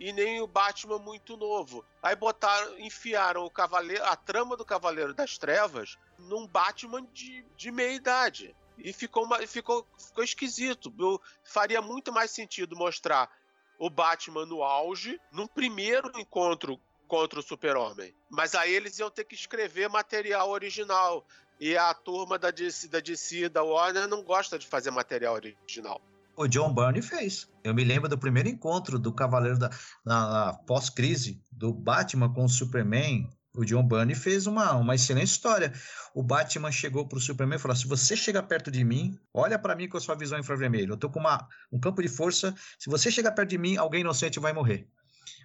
e 0.01 0.11
nem 0.11 0.41
o 0.41 0.47
Batman 0.47 0.97
muito 0.97 1.37
novo. 1.37 1.85
Aí 2.01 2.15
botaram, 2.15 2.79
enfiaram 2.79 3.45
o 3.45 3.51
cavaleiro, 3.51 4.03
a 4.03 4.15
trama 4.15 4.57
do 4.57 4.65
Cavaleiro 4.65 5.13
das 5.13 5.37
Trevas 5.37 5.97
num 6.21 6.47
Batman 6.47 7.05
de, 7.13 7.45
de 7.55 7.71
meia 7.71 7.93
idade. 7.93 8.55
E 8.77 8.91
ficou, 8.91 9.25
uma, 9.25 9.45
ficou, 9.45 9.85
ficou 9.97 10.23
esquisito. 10.23 10.93
Eu, 10.97 11.21
faria 11.43 11.81
muito 11.81 12.11
mais 12.11 12.31
sentido 12.31 12.75
mostrar 12.75 13.29
o 13.77 13.89
Batman 13.89 14.45
no 14.45 14.63
auge, 14.63 15.19
num 15.31 15.47
primeiro 15.47 16.11
encontro 16.19 16.79
contra 17.07 17.39
o 17.39 17.43
Super-Homem. 17.43 18.13
Mas 18.29 18.55
aí 18.55 18.73
eles 18.73 18.97
iam 18.99 19.09
ter 19.09 19.25
que 19.25 19.35
escrever 19.35 19.89
material 19.89 20.49
original. 20.49 21.25
E 21.59 21.77
a 21.77 21.93
turma 21.93 22.39
da 22.39 22.49
DC, 22.49 22.87
da 22.87 22.99
DC, 22.99 23.49
da 23.49 23.63
Warner, 23.63 24.07
não 24.07 24.23
gosta 24.23 24.57
de 24.57 24.65
fazer 24.65 24.89
material 24.89 25.35
original 25.35 26.01
o 26.35 26.47
John 26.47 26.73
Byrne 26.73 27.01
fez. 27.01 27.47
Eu 27.63 27.73
me 27.73 27.83
lembro 27.83 28.09
do 28.09 28.17
primeiro 28.17 28.49
encontro 28.49 28.97
do 28.97 29.13
Cavaleiro 29.13 29.59
da 29.59 29.69
na, 30.03 30.29
na 30.29 30.53
pós-crise 30.53 31.41
do 31.51 31.73
Batman 31.73 32.33
com 32.33 32.45
o 32.45 32.49
Superman 32.49 33.29
O 33.53 33.65
John 33.65 33.83
Byrne 33.83 34.15
fez 34.15 34.47
uma, 34.47 34.73
uma 34.75 34.95
excelente 34.95 35.27
história. 35.27 35.73
O 36.13 36.23
Batman 36.23 36.71
chegou 36.71 37.05
pro 37.05 37.19
Superman 37.19 37.57
e 37.57 37.59
falou: 37.59 37.75
se 37.75 37.85
você 37.85 38.15
chegar 38.15 38.43
perto 38.43 38.71
de 38.71 38.83
mim, 38.83 39.17
olha 39.33 39.59
para 39.59 39.75
mim 39.75 39.89
com 39.89 39.97
a 39.97 40.01
sua 40.01 40.15
visão 40.15 40.39
infravermelho. 40.39 40.93
Eu 40.93 40.97
tô 40.97 41.09
com 41.09 41.19
uma, 41.19 41.47
um 41.71 41.79
campo 41.79 42.01
de 42.01 42.07
força. 42.07 42.55
Se 42.79 42.89
você 42.89 43.11
chegar 43.11 43.31
perto 43.31 43.49
de 43.49 43.57
mim, 43.57 43.75
alguém 43.75 44.01
inocente 44.01 44.39
vai 44.39 44.53
morrer. 44.53 44.87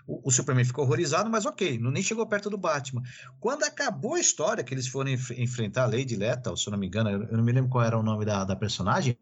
O, 0.06 0.28
o 0.28 0.30
Superman 0.30 0.64
ficou 0.64 0.84
horrorizado, 0.84 1.28
mas 1.28 1.46
ok, 1.46 1.78
não 1.78 1.90
nem 1.90 2.02
chegou 2.02 2.24
perto 2.26 2.48
do 2.48 2.56
Batman. 2.56 3.02
Quando 3.40 3.64
acabou 3.64 4.14
a 4.14 4.20
história, 4.20 4.62
que 4.62 4.72
eles 4.72 4.86
foram 4.86 5.10
enf 5.10 5.32
enfrentar 5.32 5.82
a 5.82 5.86
Lady 5.86 6.14
Lethal, 6.14 6.56
se 6.56 6.68
eu 6.68 6.70
não 6.70 6.78
me 6.78 6.86
engano, 6.86 7.10
eu 7.10 7.36
não 7.36 7.42
me 7.42 7.50
lembro 7.50 7.70
qual 7.70 7.82
era 7.82 7.98
o 7.98 8.04
nome 8.04 8.24
da, 8.24 8.44
da 8.44 8.54
personagem, 8.54 9.18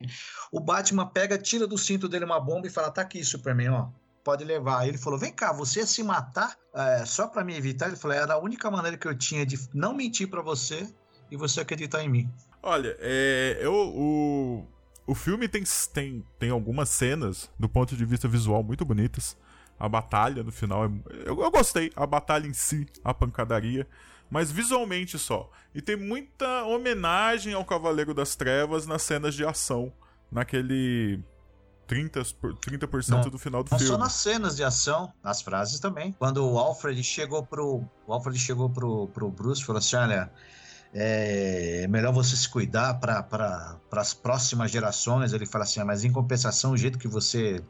o 0.53 0.61
Batman 0.61 1.07
pega, 1.07 1.39
tira 1.39 1.67
do 1.67 1.79
cinto 1.79 2.07
dele 2.07 2.27
uma 2.27 2.39
bomba 2.39 2.67
e 2.67 2.71
fala: 2.71 2.91
tá 2.91 3.01
aqui, 3.01 3.25
Superman, 3.25 3.71
ó, 3.71 3.89
pode 4.25 4.43
levar. 4.43 4.89
Ele 4.89 4.99
falou: 4.99 5.19
vem 5.19 5.33
cá, 5.33 5.53
você 5.53 5.87
se 5.87 6.03
matar 6.03 6.57
é, 6.75 7.05
só 7.05 7.29
para 7.29 7.45
me 7.45 7.55
evitar? 7.55 7.89
Ele 7.89 7.97
falou: 7.97 8.17
era 8.17 8.35
a 8.35 8.39
única 8.39 8.71
maneira 8.71 8.97
que 8.97 9.07
eu 9.07 9.17
tinha 9.17 9.45
de 9.45 9.57
não 9.75 9.95
mentir 9.95 10.29
para 10.29 10.43
você 10.43 10.89
e 11.31 11.37
você 11.37 11.61
acreditar 11.61 12.03
em 12.03 12.09
mim. 12.09 12.31
Olha, 12.63 12.97
é, 12.99 13.59
eu, 13.61 13.75
o, 13.75 14.67
o 15.07 15.15
filme 15.15 15.47
tem, 15.47 15.63
tem, 15.93 16.25
tem 16.39 16.51
algumas 16.51 16.89
cenas, 16.89 17.51
do 17.59 17.69
ponto 17.69 17.95
de 17.95 18.05
vista 18.05 18.27
visual, 18.27 18.63
muito 18.63 18.85
bonitas. 18.85 19.37
A 19.79 19.89
batalha 19.89 20.43
no 20.43 20.51
final, 20.51 20.87
é, 20.87 20.89
eu, 21.27 21.41
eu 21.43 21.51
gostei. 21.51 21.93
A 21.95 22.07
batalha 22.07 22.47
em 22.47 22.55
si, 22.55 22.87
a 23.05 23.13
pancadaria. 23.13 23.87
Mas 24.31 24.51
visualmente 24.51 25.19
só. 25.19 25.51
E 25.75 25.83
tem 25.83 25.97
muita 25.97 26.65
homenagem 26.65 27.53
ao 27.53 27.65
Cavaleiro 27.65 28.15
das 28.15 28.35
Trevas 28.35 28.87
nas 28.87 29.03
cenas 29.03 29.35
de 29.35 29.45
ação. 29.45 29.93
Naquele 30.33 31.23
30%, 31.89 32.59
30 32.61 32.89
não, 33.09 33.21
do 33.23 33.39
final 33.39 33.63
do 33.63 33.71
não 33.71 33.79
filme. 33.79 33.93
Só 33.93 33.99
nas 33.99 34.13
cenas 34.13 34.57
de 34.57 34.65
ação, 34.65 35.13
nas 35.23 35.43
frases 35.43 35.79
também. 35.81 36.13
Quando 36.13 36.45
o 36.45 36.59
Alfred 36.59 37.03
chegou 37.03 37.45
pro. 37.45 37.85
O 38.07 38.13
Alfred 38.13 38.39
chegou 38.39 38.71
pro, 38.71 39.09
pro 39.09 39.31
Bruce 39.31 39.63
e 39.63 39.65
falou 39.65 39.79
assim: 39.79 39.97
olha. 39.97 40.31
É 40.97 41.89
melhor 41.89 42.13
você 42.13 42.37
se 42.37 42.49
cuidar 42.49 42.95
para 43.01 43.21
pra, 43.21 43.81
as 43.91 44.15
próximas 44.15 44.71
gerações. 44.71 45.33
Ele 45.33 45.45
fala 45.45 45.65
assim, 45.65 45.81
ah, 45.81 45.85
mas 45.85 46.05
em 46.05 46.13
compensação, 46.13 46.71
o 46.71 46.77
jeito 46.77 47.01
que 47.01 47.09
você 47.09 47.61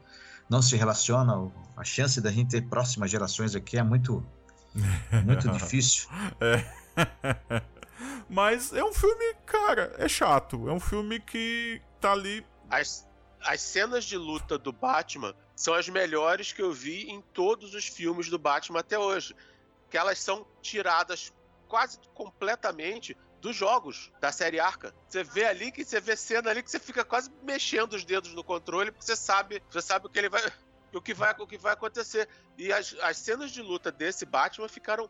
não 0.47 0.61
se 0.61 0.75
relaciona, 0.75 1.51
a 1.75 1.83
chance 1.83 2.21
da 2.21 2.31
gente 2.31 2.51
ter 2.51 2.61
próximas 2.69 3.09
gerações 3.09 3.55
aqui 3.55 3.79
é 3.79 3.83
muito, 3.83 4.23
muito 5.25 5.49
difícil. 5.49 6.07
É. 6.39 6.63
Mas 8.29 8.73
é 8.73 8.83
um 8.83 8.93
filme, 8.93 9.35
cara, 9.45 9.93
é 9.97 10.07
chato. 10.07 10.67
É 10.67 10.71
um 10.71 10.79
filme 10.79 11.19
que 11.19 11.81
tá 11.99 12.11
ali. 12.11 12.45
As, 12.69 13.07
as 13.45 13.61
cenas 13.61 14.03
de 14.03 14.17
luta 14.17 14.57
do 14.57 14.71
Batman 14.71 15.35
são 15.55 15.73
as 15.73 15.87
melhores 15.87 16.51
que 16.51 16.61
eu 16.61 16.73
vi 16.73 17.09
em 17.09 17.21
todos 17.21 17.73
os 17.73 17.87
filmes 17.87 18.29
do 18.29 18.39
Batman 18.39 18.79
até 18.79 18.97
hoje. 18.97 19.35
Que 19.89 19.97
elas 19.97 20.19
são 20.19 20.45
tiradas 20.61 21.31
quase 21.67 21.99
completamente 22.13 23.15
dos 23.39 23.55
jogos 23.55 24.11
da 24.19 24.31
série 24.31 24.59
Arca. 24.59 24.93
Você 25.07 25.23
vê 25.23 25.45
ali 25.45 25.71
que 25.71 25.85
você 25.85 26.01
vê 26.01 26.15
cena 26.15 26.49
ali 26.49 26.63
que 26.63 26.71
você 26.71 26.79
fica 26.79 27.05
quase 27.05 27.31
mexendo 27.43 27.93
os 27.93 28.03
dedos 28.03 28.33
no 28.33 28.43
controle 28.43 28.91
porque 28.91 29.05
você 29.05 29.15
sabe, 29.15 29.61
você 29.69 29.81
sabe 29.81 30.07
o 30.07 30.09
que 30.09 30.17
ele 30.17 30.29
vai 30.29 30.41
o 30.91 31.01
que 31.01 31.13
vai 31.13 31.35
o 31.37 31.45
que 31.45 31.57
vai 31.57 31.73
acontecer. 31.73 32.27
E 32.57 32.73
as, 32.73 32.95
as 33.01 33.17
cenas 33.17 33.51
de 33.51 33.61
luta 33.61 33.91
desse 33.91 34.25
Batman 34.25 34.67
ficaram 34.67 35.09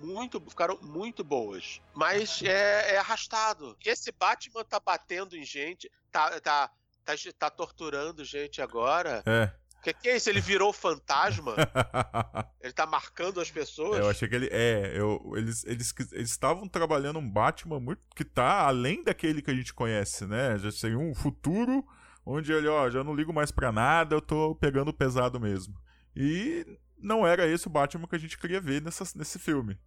muito, 0.00 0.40
ficaram 0.48 0.78
muito 0.80 1.22
boas. 1.22 1.82
Mas 1.92 2.42
é, 2.42 2.94
é 2.94 2.98
arrastado. 2.98 3.76
Esse 3.84 4.10
Batman 4.10 4.64
tá 4.64 4.80
batendo 4.80 5.36
em 5.36 5.44
gente, 5.44 5.90
tá, 6.10 6.40
tá 6.40 6.70
tá, 7.04 7.14
tá 7.38 7.50
torturando 7.50 8.24
gente 8.24 8.62
agora. 8.62 9.22
É. 9.26 9.50
O 9.78 9.82
que, 9.84 9.92
que, 9.92 10.08
é 10.08 10.16
isso? 10.16 10.30
Ele 10.30 10.40
virou 10.40 10.72
fantasma? 10.72 11.54
ele 12.62 12.72
tá 12.72 12.86
marcando 12.86 13.38
as 13.40 13.50
pessoas? 13.50 13.98
Eu 13.98 14.08
achei 14.08 14.26
que 14.26 14.34
ele. 14.34 14.48
É, 14.50 14.92
eu, 14.98 15.20
eles 15.36 15.94
estavam 16.12 16.66
trabalhando 16.66 17.18
um 17.18 17.30
Batman 17.30 17.78
muito 17.78 18.00
que 18.16 18.24
tá 18.24 18.62
além 18.66 19.04
daquele 19.04 19.42
que 19.42 19.50
a 19.50 19.54
gente 19.54 19.74
conhece, 19.74 20.26
né? 20.26 20.56
Já 20.58 20.70
seria 20.70 20.98
um 20.98 21.14
futuro 21.14 21.86
onde 22.24 22.52
ele, 22.52 22.66
ó, 22.66 22.88
já 22.88 23.04
não 23.04 23.14
ligo 23.14 23.32
mais 23.32 23.50
pra 23.50 23.70
nada, 23.70 24.16
eu 24.16 24.22
tô 24.22 24.54
pegando 24.54 24.92
pesado 24.92 25.38
mesmo. 25.38 25.74
E 26.16 26.66
não 26.98 27.26
era 27.26 27.46
esse 27.46 27.66
o 27.66 27.70
Batman 27.70 28.08
que 28.08 28.16
a 28.16 28.18
gente 28.18 28.38
queria 28.38 28.60
ver 28.60 28.80
nessa, 28.80 29.04
nesse 29.14 29.38
filme. 29.38 29.78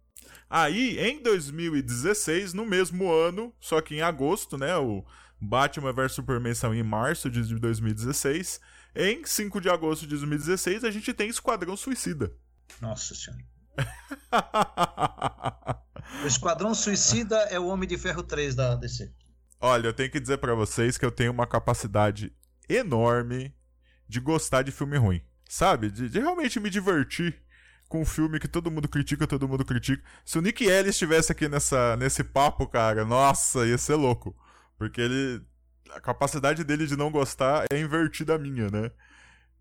Aí, 0.48 0.98
em 0.98 1.22
2016, 1.22 2.54
no 2.54 2.64
mesmo 2.64 3.10
ano, 3.10 3.52
só 3.60 3.80
que 3.80 3.96
em 3.96 4.02
agosto, 4.02 4.56
né? 4.56 4.76
O 4.76 5.04
Batman 5.40 5.92
vs 5.92 6.12
Superman 6.12 6.54
são 6.54 6.74
em 6.74 6.82
março 6.82 7.30
de 7.30 7.42
2016. 7.54 8.60
Em 8.94 9.24
5 9.24 9.60
de 9.60 9.68
agosto 9.68 10.02
de 10.02 10.08
2016, 10.08 10.84
a 10.84 10.90
gente 10.90 11.12
tem 11.12 11.28
Esquadrão 11.28 11.76
Suicida. 11.76 12.32
Nossa 12.80 13.14
Senhora. 13.14 13.44
o 16.24 16.26
Esquadrão 16.26 16.74
Suicida 16.74 17.36
é 17.50 17.58
o 17.58 17.66
Homem 17.66 17.88
de 17.88 17.96
Ferro 17.96 18.22
3 18.22 18.54
da 18.54 18.74
DC. 18.74 19.12
Olha, 19.60 19.88
eu 19.88 19.92
tenho 19.92 20.10
que 20.10 20.20
dizer 20.20 20.38
para 20.38 20.54
vocês 20.54 20.98
que 20.98 21.04
eu 21.04 21.10
tenho 21.10 21.32
uma 21.32 21.46
capacidade 21.46 22.32
enorme 22.68 23.54
de 24.08 24.20
gostar 24.20 24.62
de 24.62 24.72
filme 24.72 24.96
ruim. 24.96 25.22
Sabe? 25.48 25.90
De, 25.90 26.08
de 26.08 26.18
realmente 26.18 26.60
me 26.60 26.70
divertir 26.70 27.40
com 27.88 28.02
um 28.02 28.04
filme 28.04 28.38
que 28.38 28.46
todo 28.46 28.70
mundo 28.70 28.88
critica, 28.88 29.26
todo 29.26 29.48
mundo 29.48 29.64
critica. 29.64 30.02
Se 30.24 30.38
o 30.38 30.42
Nick 30.42 30.64
Ellis 30.64 30.94
estivesse 30.94 31.32
aqui 31.32 31.48
nessa, 31.48 31.96
nesse 31.96 32.22
papo, 32.22 32.66
cara, 32.66 33.04
nossa, 33.04 33.66
ia 33.66 33.78
ser 33.78 33.94
louco. 33.94 34.36
Porque 34.78 35.00
ele. 35.00 35.44
A 35.90 36.00
capacidade 36.00 36.62
dele 36.64 36.86
de 36.86 36.96
não 36.96 37.10
gostar 37.10 37.66
é 37.70 37.78
invertida 37.78 38.34
a 38.34 38.38
minha, 38.38 38.70
né? 38.70 38.92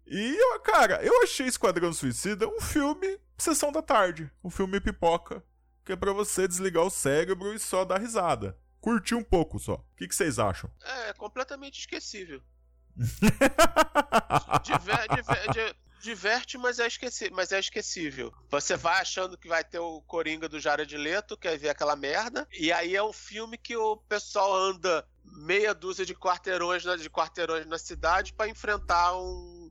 E, 0.05 0.37
cara, 0.63 1.01
eu 1.03 1.23
achei 1.23 1.47
Esquadrão 1.47 1.91
Suicida 1.91 2.47
um 2.47 2.61
filme 2.61 3.19
sessão 3.37 3.71
da 3.71 3.81
tarde. 3.81 4.29
Um 4.43 4.49
filme 4.49 4.79
pipoca. 4.79 5.43
Que 5.83 5.93
é 5.93 5.95
pra 5.95 6.11
você 6.11 6.47
desligar 6.47 6.83
o 6.83 6.89
cérebro 6.89 7.53
e 7.53 7.59
só 7.59 7.85
dar 7.85 7.99
risada. 7.99 8.57
Curtir 8.81 9.15
um 9.15 9.23
pouco 9.23 9.57
só. 9.57 9.75
O 9.75 9.85
que, 9.97 10.07
que 10.07 10.15
vocês 10.15 10.37
acham? 10.37 10.69
É, 10.81 11.13
completamente 11.13 11.79
esquecível. 11.79 12.41
diver, 14.63 15.07
diver, 15.15 15.75
diverte, 16.07 16.57
mas 16.57 16.79
é, 16.79 16.87
mas 17.31 17.51
é 17.51 17.59
esquecível. 17.59 18.33
Você 18.49 18.77
vai 18.77 19.01
achando 19.01 19.37
que 19.37 19.47
vai 19.47 19.63
ter 19.63 19.79
o 19.79 20.01
Coringa 20.01 20.47
do 20.47 20.59
Jared 20.59 20.95
Leto, 20.95 21.37
quer 21.37 21.57
ver 21.57 21.69
aquela 21.69 21.95
merda, 21.95 22.47
e 22.57 22.71
aí 22.71 22.95
é 22.95 23.03
um 23.03 23.11
filme 23.11 23.57
que 23.57 23.75
o 23.75 23.97
pessoal 23.97 24.55
anda 24.55 25.05
meia 25.23 25.73
dúzia 25.73 26.05
de 26.05 26.15
quarteirões, 26.15 26.83
de 26.83 27.09
quarteirões 27.09 27.65
na 27.65 27.77
cidade 27.77 28.33
para 28.33 28.49
enfrentar 28.49 29.17
um, 29.17 29.69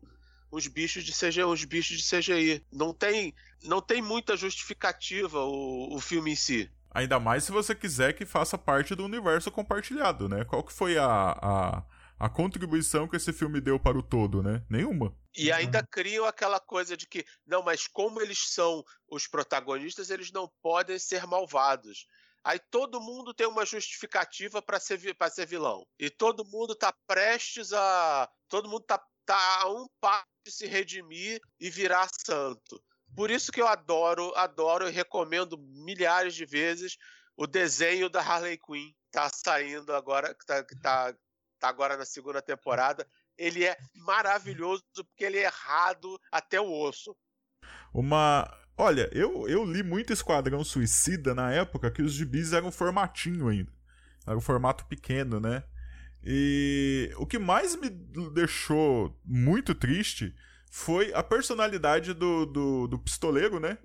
uns 0.53 0.66
bichos 0.66 1.03
de 1.03 1.12
CGI, 1.12 1.44
uns 1.44 1.64
bichos 1.64 1.99
de 1.99 2.05
CGI. 2.05 2.64
Não 2.70 2.92
tem, 2.92 3.35
não 3.64 3.81
tem 3.81 4.03
muita 4.03 4.37
justificativa 4.37 5.40
o, 5.40 5.94
o 5.94 6.01
filme 6.01 6.33
em 6.33 6.37
si. 6.37 6.70
Ainda 6.90 7.18
mais 7.18 7.44
se 7.44 7.53
você 7.53 7.75
quiser 7.75 8.12
que 8.12 8.27
faça 8.27 8.57
parte 8.57 8.94
do 8.94 9.05
universo 9.05 9.51
compartilhado, 9.51 10.29
né? 10.29 10.44
Qual 10.44 10.62
que 10.62 10.72
foi 10.72 10.96
a, 10.96 11.38
a 11.42 11.83
a 12.18 12.29
contribuição 12.29 13.07
que 13.07 13.16
esse 13.16 13.33
filme 13.33 13.61
deu 13.61 13.79
para 13.79 13.99
o 13.99 14.03
todo, 14.03 14.42
né? 14.42 14.62
Nenhuma. 14.68 15.12
E 15.37 15.53
ainda 15.53 15.87
criam 15.87 16.25
aquela 16.25 16.59
coisa 16.59 16.96
de 16.96 17.07
que, 17.07 17.25
não, 17.46 17.62
mas 17.62 17.87
como 17.87 18.20
eles 18.20 18.38
são 18.53 18.83
os 19.09 19.27
protagonistas, 19.27 20.09
eles 20.11 20.33
não 20.33 20.51
podem 20.62 20.99
ser 20.99 21.27
malvados. 21.27 22.07
Aí 22.42 22.59
todo 22.70 23.01
mundo 23.01 23.35
tem 23.35 23.46
uma 23.46 23.66
justificativa 23.66 24.62
para 24.62 24.81
ser, 24.81 25.01
ser 25.31 25.46
vilão. 25.46 25.87
E 25.99 26.09
todo 26.09 26.44
mundo 26.44 26.75
tá 26.75 26.94
prestes 27.07 27.72
a. 27.72 28.31
Todo 28.49 28.68
mundo 28.68 28.85
tá, 28.85 29.05
tá 29.25 29.62
a 29.62 29.68
um 29.68 29.87
passo 30.01 30.27
de 30.44 30.53
se 30.53 30.66
redimir 30.66 31.40
e 31.61 31.68
virar 31.68 32.09
santo. 32.25 32.83
Por 33.14 33.31
isso 33.31 33.51
que 33.51 33.61
eu 33.61 33.66
adoro, 33.66 34.33
adoro 34.37 34.88
e 34.88 34.92
recomendo 34.92 35.59
milhares 35.59 36.35
de 36.35 36.46
vezes 36.46 36.96
o 37.37 37.46
desenho 37.46 38.09
da 38.09 38.20
Harley 38.20 38.59
Quinn. 38.59 38.92
Tá 39.11 39.29
saindo 39.29 39.92
agora, 39.92 40.35
que 40.35 40.46
tá, 40.46 40.64
que 40.64 40.79
tá 40.81 41.14
tá 41.59 41.68
agora 41.68 41.96
na 41.96 42.05
segunda 42.05 42.40
temporada. 42.40 43.07
Ele 43.38 43.64
é 43.64 43.77
maravilhoso 43.94 44.83
porque 44.94 45.25
ele 45.25 45.38
é 45.38 45.44
errado 45.44 46.18
até 46.31 46.61
o 46.61 46.70
osso. 46.70 47.14
Uma. 47.92 48.51
Olha, 48.77 49.09
eu, 49.12 49.49
eu 49.49 49.64
li 49.64 49.83
muito 49.83 50.12
Esquadrão 50.12 50.62
Suicida 50.62 51.35
na 51.35 51.53
época 51.53 51.90
que 51.90 52.03
os 52.03 52.12
gibis 52.12 52.53
eram 52.53 52.70
formatinho 52.70 53.49
ainda. 53.49 53.72
Era 54.27 54.37
um 54.37 54.40
formato 54.40 54.85
pequeno, 54.87 55.40
né? 55.40 55.64
E 56.22 57.11
o 57.16 57.27
que 57.27 57.38
mais 57.38 57.77
me 57.77 57.88
deixou 57.88 59.18
muito 59.25 59.75
triste 59.75 60.35
foi 60.68 61.12
a 61.14 61.22
personalidade 61.22 62.12
do, 62.12 62.44
do, 62.44 62.87
do 62.88 62.99
pistoleiro, 62.99 63.61
né? 63.61 63.79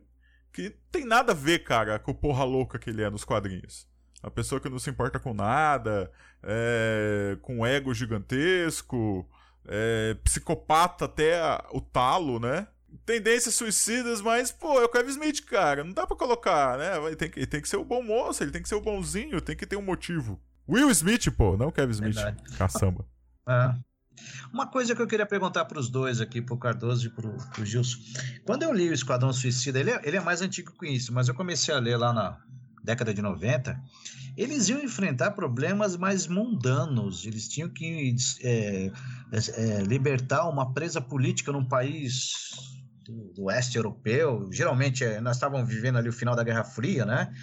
Que 0.51 0.71
tem 0.91 1.05
nada 1.05 1.31
a 1.31 1.35
ver, 1.35 1.59
cara, 1.59 1.99
com 1.99 2.11
o 2.11 2.15
porra 2.15 2.43
louca 2.43 2.79
que 2.79 2.89
ele 2.89 3.03
é 3.03 3.09
nos 3.09 3.23
quadrinhos. 3.23 3.87
A 4.23 4.29
pessoa 4.29 4.59
que 4.59 4.69
não 4.69 4.79
se 4.79 4.89
importa 4.89 5.19
com 5.19 5.33
nada, 5.33 6.11
é, 6.43 7.37
com 7.41 7.65
ego 7.65 7.93
gigantesco, 7.93 9.29
é, 9.67 10.15
psicopata 10.23 11.05
até 11.05 11.39
o 11.71 11.81
talo, 11.81 12.39
né? 12.39 12.67
Tendências 13.05 13.55
suicidas, 13.55 14.21
mas, 14.21 14.51
pô, 14.51 14.79
é 14.79 14.85
o 14.85 14.89
Kevin 14.89 15.11
Smith, 15.11 15.45
cara. 15.45 15.83
Não 15.83 15.93
dá 15.93 16.05
pra 16.05 16.15
colocar, 16.15 16.77
né? 16.77 16.97
Ele 17.05 17.15
tem, 17.15 17.29
que, 17.29 17.39
ele 17.39 17.47
tem 17.47 17.61
que 17.61 17.69
ser 17.69 17.77
o 17.77 17.85
bom 17.85 18.03
moço, 18.03 18.43
ele 18.43 18.51
tem 18.51 18.61
que 18.61 18.69
ser 18.69 18.75
o 18.75 18.81
bonzinho, 18.81 19.41
tem 19.41 19.55
que 19.55 19.65
ter 19.65 19.77
um 19.77 19.81
motivo. 19.81 20.39
Will 20.67 20.89
Smith, 20.91 21.29
pô, 21.31 21.57
não 21.57 21.71
Kevin 21.71 21.91
Smith. 21.91 22.15
Verdade. 22.15 22.57
Caçamba. 22.57 23.05
É. 23.47 23.75
Uma 24.53 24.67
coisa 24.67 24.95
que 24.95 25.01
eu 25.01 25.07
queria 25.07 25.25
perguntar 25.25 25.65
para 25.65 25.79
os 25.79 25.89
dois 25.89 26.21
aqui, 26.21 26.41
para 26.41 26.53
o 26.53 26.57
Cardoso 26.57 27.07
e 27.07 27.09
para 27.09 27.27
o 27.27 27.65
Gilson. 27.65 27.97
Quando 28.45 28.63
eu 28.63 28.71
li 28.71 28.87
o 28.89 28.93
Esquadrão 28.93 29.33
Suicida, 29.33 29.79
ele 29.79 29.89
é, 29.89 29.99
ele 30.03 30.15
é 30.15 30.21
mais 30.21 30.43
antigo 30.43 30.71
que 30.77 30.87
isso, 30.87 31.11
mas 31.11 31.27
eu 31.27 31.33
comecei 31.33 31.73
a 31.73 31.79
ler 31.79 31.97
lá 31.97 32.13
na 32.13 32.37
década 32.83 33.13
de 33.13 33.21
90. 33.21 33.79
Eles 34.37 34.69
iam 34.69 34.79
enfrentar 34.79 35.31
problemas 35.31 35.97
mais 35.97 36.27
mundanos, 36.27 37.25
eles 37.25 37.47
tinham 37.47 37.69
que 37.69 38.15
é, 38.43 38.91
é, 39.31 39.61
é, 39.61 39.81
libertar 39.81 40.47
uma 40.49 40.73
presa 40.73 40.99
política 40.99 41.51
num 41.51 41.65
país 41.65 42.33
do, 43.05 43.33
do 43.33 43.43
oeste 43.45 43.77
europeu. 43.77 44.49
Geralmente, 44.51 45.03
é, 45.03 45.21
nós 45.21 45.37
estávamos 45.37 45.69
vivendo 45.69 45.97
ali 45.97 46.09
o 46.09 46.13
final 46.13 46.35
da 46.35 46.43
Guerra 46.43 46.63
Fria, 46.63 47.05
né? 47.05 47.33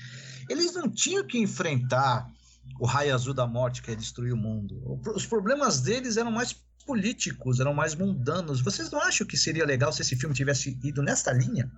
Eles 0.48 0.74
não 0.74 0.90
tinham 0.90 1.27
que 1.27 1.38
enfrentar 1.38 2.31
o 2.79 2.87
raio 2.87 3.14
azul 3.14 3.35
da 3.35 3.46
morte 3.46 3.83
que 3.83 3.90
ia 3.90 3.96
destruir 3.96 4.33
o 4.33 4.37
mundo. 4.37 5.01
Os 5.14 5.27
problemas 5.27 5.81
deles 5.81 6.16
eram 6.16 6.31
mais 6.31 6.53
políticos, 6.87 7.61
eram 7.61 7.74
mais 7.74 7.94
mundanos. 7.94 8.61
Vocês 8.61 8.90
não 8.90 9.01
acham 9.01 9.27
que 9.27 9.37
seria 9.37 9.64
legal 9.64 9.92
se 9.92 10.03
esse 10.03 10.16
filme 10.16 10.35
tivesse 10.35 10.79
ido 10.83 11.03
nessa 11.03 11.33
linha? 11.33 11.70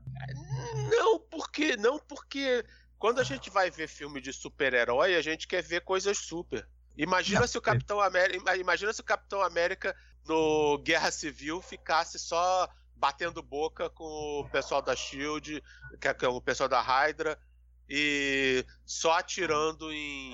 Não, 0.91 1.19
porque 1.19 1.77
não 1.77 1.99
porque 1.99 2.65
quando 2.99 3.21
a 3.21 3.25
gente 3.25 3.51
vai 3.51 3.71
ver 3.71 3.89
filme 3.89 4.21
de 4.21 4.33
super-herói, 4.33 5.17
a 5.17 5.23
gente 5.23 5.49
quer 5.49 5.63
ver 5.63 5.81
coisas 5.81 6.19
super. 6.19 6.67
Imagina 6.97 7.41
não, 7.41 7.47
se 7.47 7.57
o 7.57 7.63
Capitão 7.63 8.01
América, 8.01 8.57
imagina 8.57 8.93
se 8.93 9.01
o 9.01 9.05
Capitão 9.05 9.43
América 9.43 9.97
no 10.27 10.79
Guerra 10.79 11.11
Civil 11.11 11.63
ficasse 11.63 12.19
só 12.19 12.69
batendo 12.95 13.43
boca 13.43 13.89
com 13.89 14.05
o 14.05 14.49
pessoal 14.51 14.83
da 14.83 14.95
Shield, 14.95 15.63
que 15.99 16.25
é 16.25 16.29
o 16.29 16.41
pessoal 16.41 16.69
da 16.69 16.81
Hydra 16.81 17.39
e 17.89 18.65
só 18.85 19.19
atirando 19.19 19.91
em, 19.93 20.33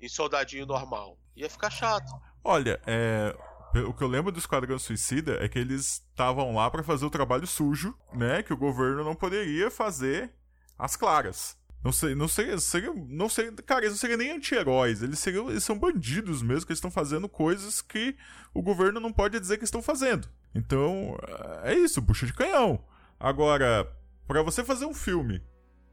em 0.00 0.08
soldadinho 0.08 0.66
normal. 0.66 1.18
Ia 1.34 1.50
ficar 1.50 1.70
chato. 1.70 2.12
Olha, 2.44 2.80
é, 2.86 3.34
o 3.82 3.92
que 3.92 4.04
eu 4.04 4.08
lembro 4.08 4.30
do 4.30 4.38
Esquadrão 4.38 4.78
Suicida 4.78 5.44
é 5.44 5.48
que 5.48 5.58
eles 5.58 6.04
estavam 6.10 6.54
lá 6.54 6.70
para 6.70 6.82
fazer 6.82 7.04
o 7.04 7.10
trabalho 7.10 7.46
sujo, 7.46 7.96
né? 8.12 8.42
Que 8.42 8.52
o 8.52 8.56
governo 8.56 9.02
não 9.02 9.14
poderia 9.14 9.70
fazer 9.70 10.32
às 10.78 10.94
claras. 10.94 11.58
Não 11.86 11.92
sei, 11.92 12.16
não 12.16 12.26
sei, 12.26 12.58
seria, 12.58 12.92
não 12.92 13.28
sei, 13.28 13.52
cara, 13.64 13.82
eles 13.82 13.92
não 13.92 13.98
seriam 13.98 14.18
nem 14.18 14.32
anti-heróis, 14.32 15.04
eles 15.04 15.20
seriam, 15.20 15.48
eles 15.48 15.62
são 15.62 15.78
bandidos 15.78 16.42
mesmo, 16.42 16.66
que 16.66 16.72
estão 16.72 16.90
fazendo 16.90 17.28
coisas 17.28 17.80
que 17.80 18.16
o 18.52 18.60
governo 18.60 18.98
não 18.98 19.12
pode 19.12 19.38
dizer 19.38 19.56
que 19.56 19.62
estão 19.62 19.80
fazendo. 19.80 20.28
Então, 20.52 21.16
é 21.62 21.74
isso, 21.74 22.00
bucha 22.00 22.26
de 22.26 22.32
canhão. 22.32 22.82
Agora, 23.20 23.88
para 24.26 24.42
você 24.42 24.64
fazer 24.64 24.84
um 24.84 24.92
filme 24.92 25.40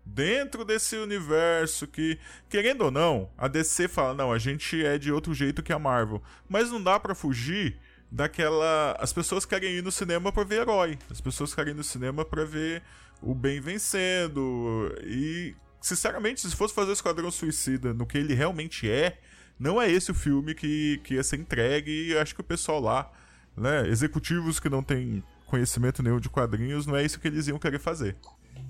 dentro 0.03 0.65
desse 0.65 0.95
universo 0.95 1.85
que, 1.85 2.17
querendo 2.49 2.85
ou 2.85 2.89
não, 2.89 3.29
a 3.37 3.47
DC 3.47 3.87
fala, 3.87 4.15
não, 4.15 4.31
a 4.31 4.39
gente 4.39 4.83
é 4.83 4.97
de 4.97 5.11
outro 5.11 5.31
jeito 5.31 5.61
que 5.61 5.71
a 5.71 5.77
Marvel. 5.77 6.23
Mas 6.49 6.71
não 6.71 6.81
dá 6.81 6.99
para 6.99 7.13
fugir 7.13 7.79
daquela. 8.11 8.97
As 8.99 9.13
pessoas 9.13 9.45
querem 9.45 9.75
ir 9.75 9.83
no 9.83 9.91
cinema 9.91 10.31
para 10.31 10.43
ver 10.43 10.61
herói. 10.61 10.97
As 11.11 11.21
pessoas 11.21 11.53
querem 11.53 11.71
ir 11.71 11.77
no 11.77 11.83
cinema 11.83 12.25
para 12.25 12.43
ver 12.43 12.81
o 13.21 13.35
bem 13.35 13.61
vencendo. 13.61 14.91
E, 15.03 15.55
sinceramente, 15.83 16.41
se 16.41 16.55
fosse 16.55 16.73
fazer 16.73 16.91
o 16.91 16.93
Esquadrão 16.93 17.29
Suicida 17.29 17.93
no 17.93 18.07
que 18.07 18.17
ele 18.17 18.33
realmente 18.33 18.89
é, 18.89 19.19
não 19.59 19.79
é 19.79 19.91
esse 19.91 20.09
o 20.11 20.15
filme 20.15 20.55
que, 20.55 20.99
que 21.03 21.15
ia 21.15 21.23
ser 21.23 21.39
entregue. 21.39 22.09
E 22.09 22.17
acho 22.17 22.33
que 22.33 22.41
o 22.41 22.43
pessoal 22.43 22.79
lá, 22.79 23.11
né, 23.55 23.87
executivos 23.87 24.59
que 24.59 24.69
não 24.69 24.81
têm 24.81 25.21
conhecimento 25.45 26.01
nenhum 26.01 26.19
de 26.19 26.29
quadrinhos, 26.29 26.87
não 26.87 26.95
é 26.95 27.03
isso 27.03 27.19
que 27.19 27.27
eles 27.27 27.47
iam 27.47 27.59
querer 27.59 27.79
fazer. 27.79 28.15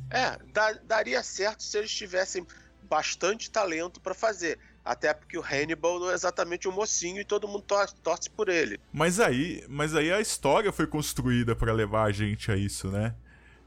É, 0.10 0.38
da, 0.52 0.74
daria 0.84 1.24
certo 1.24 1.64
se 1.64 1.78
eles 1.78 1.92
tivessem 1.94 2.46
bastante 2.90 3.50
talento 3.50 4.02
para 4.02 4.14
fazer. 4.14 4.60
Até 4.84 5.14
porque 5.14 5.38
o 5.38 5.42
Hannibal 5.42 6.00
não 6.00 6.12
é 6.12 6.14
exatamente 6.14 6.68
um 6.68 6.72
mocinho 6.72 7.22
e 7.22 7.26
todo 7.26 7.48
mundo 7.48 7.62
torce, 7.62 7.96
torce 7.96 8.30
por 8.30 8.50
ele. 8.50 8.80
Mas 8.92 9.20
aí, 9.20 9.64
mas 9.70 9.96
aí 9.96 10.12
a 10.12 10.20
história 10.20 10.72
foi 10.72 10.88
construída 10.88 11.56
para 11.56 11.72
levar 11.72 12.04
a 12.04 12.12
gente 12.12 12.52
a 12.52 12.58
isso, 12.58 12.90
né? 12.90 13.16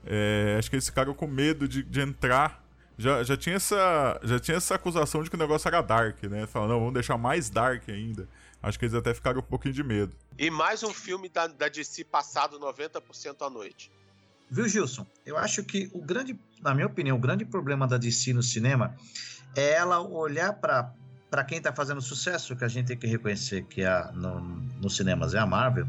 É, 0.05 0.57
acho 0.59 0.69
que 0.69 0.77
eles 0.77 0.87
ficaram 0.87 1.15
com 1.15 1.27
medo 1.27 1.67
de, 1.67 1.83
de 1.83 2.01
entrar. 2.01 2.66
Já, 2.99 3.23
já, 3.23 3.37
tinha 3.37 3.57
essa, 3.57 4.21
já 4.23 4.39
tinha 4.39 4.57
essa 4.57 4.75
acusação 4.75 5.23
de 5.23 5.29
que 5.29 5.37
o 5.37 5.39
negócio 5.39 5.69
era 5.69 5.83
dark, 5.83 6.23
né? 6.25 6.47
Falando, 6.47 6.71
não, 6.71 6.79
vamos 6.79 6.95
deixar 6.95 7.19
mais 7.19 7.51
dark 7.51 7.89
ainda. 7.89 8.29
Acho 8.63 8.79
que 8.79 8.87
eles 8.87 8.95
até 8.95 9.13
ficaram 9.13 9.41
com 9.41 9.47
um 9.47 9.51
pouquinho 9.51 9.75
de 9.75 9.83
medo. 9.83 10.13
E 10.39 10.51
mais 10.51 10.83
um 10.83 10.93
filme 10.93 11.29
da, 11.29 11.47
da 11.47 11.69
DC 11.69 12.05
passado 12.05 12.59
90% 12.59 13.47
à 13.47 13.51
noite. 13.51 13.93
Viu, 14.51 14.69
Gilson? 14.69 15.07
Eu 15.25 15.37
acho 15.37 15.63
que 15.63 15.91
o 15.93 16.01
grande, 16.01 16.39
na 16.63 16.75
minha 16.75 16.87
opinião, 16.87 17.17
o 17.17 17.21
grande 17.21 17.45
problema 17.45 17.87
da 17.87 17.99
DC 17.99 18.33
no 18.33 18.43
cinema 18.43 18.97
é 19.55 19.73
ela 19.75 20.01
olhar 20.01 20.53
para 20.55 20.93
para 21.29 21.43
quem 21.43 21.59
está 21.59 21.73
fazendo 21.73 22.01
sucesso, 22.01 22.55
que 22.55 22.65
a 22.65 22.69
gente 22.69 22.87
tem 22.87 22.97
que 22.97 23.07
reconhecer 23.07 23.65
que 23.65 23.83
é 23.83 24.11
no, 24.13 24.41
nos 24.81 24.97
cinemas 24.97 25.35
é 25.35 25.39
a 25.39 25.45
Marvel, 25.45 25.87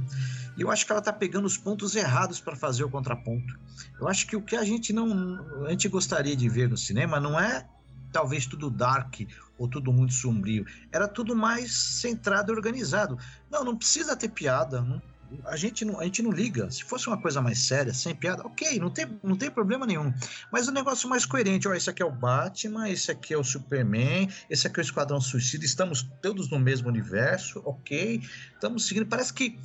e 0.58 0.62
eu 0.62 0.72
acho 0.72 0.86
que 0.86 0.92
ela 0.92 1.00
está 1.00 1.14
pegando 1.14 1.46
os 1.46 1.58
pontos 1.58 1.96
errados 1.96 2.40
para 2.40 2.56
fazer 2.56 2.84
o 2.84 2.90
contraponto. 2.90 3.58
Eu 4.00 4.08
acho 4.08 4.26
que 4.26 4.36
o 4.36 4.42
que 4.42 4.56
a 4.56 4.64
gente 4.64 4.92
não, 4.92 5.66
a 5.66 5.70
gente 5.70 5.88
gostaria 5.88 6.36
de 6.36 6.50
ver 6.50 6.68
no 6.68 6.78
cinema 6.78 7.20
não 7.20 7.40
é 7.40 7.68
talvez 8.12 8.46
tudo 8.48 8.70
dark 8.70 9.22
ou 9.58 9.68
tudo 9.68 9.94
muito 9.94 10.14
sombrio, 10.14 10.66
era 10.92 11.08
tudo 11.08 11.36
mais 11.36 11.72
centrado 11.72 12.52
e 12.52 12.56
organizado. 12.56 13.18
Não, 13.50 13.64
não 13.64 13.78
precisa 13.78 14.16
ter 14.16 14.30
piada, 14.30 14.82
não 14.82 15.02
a 15.46 15.56
gente 15.56 15.84
não, 15.84 16.00
a 16.00 16.04
gente 16.04 16.22
não 16.22 16.32
liga. 16.32 16.70
Se 16.72 16.84
fosse 16.84 17.08
uma 17.08 17.18
coisa 17.18 17.42
mais 17.42 17.60
séria, 17.60 17.94
sem 17.94 18.16
piada, 18.16 18.46
ok, 18.46 18.80
não 18.80 18.90
tem, 18.90 19.08
não 19.24 19.36
tem 19.36 19.52
problema 19.52 19.86
nenhum. 19.86 20.14
Mas 20.52 20.68
o 20.68 20.72
um 20.72 20.74
negócio 20.74 21.10
mais 21.10 21.26
coerente, 21.26 21.68
ó, 21.68 21.74
esse 21.74 21.90
aqui 21.90 22.02
é 22.02 22.06
o 22.06 22.12
Batman, 22.12 22.90
esse 22.90 23.12
aqui 23.12 23.34
é 23.34 23.38
o 23.38 23.44
Superman, 23.44 24.30
esse 24.50 24.68
aqui 24.68 24.80
é 24.80 24.82
o 24.82 24.86
Esquadrão 24.86 25.20
Suicida, 25.20 25.66
estamos 25.66 26.04
todos 26.22 26.50
no 26.50 26.60
mesmo 26.60 26.88
universo, 26.88 27.62
ok, 27.66 28.22
estamos 28.54 28.88
seguindo. 28.88 29.06
Parece 29.06 29.34
que 29.34 29.60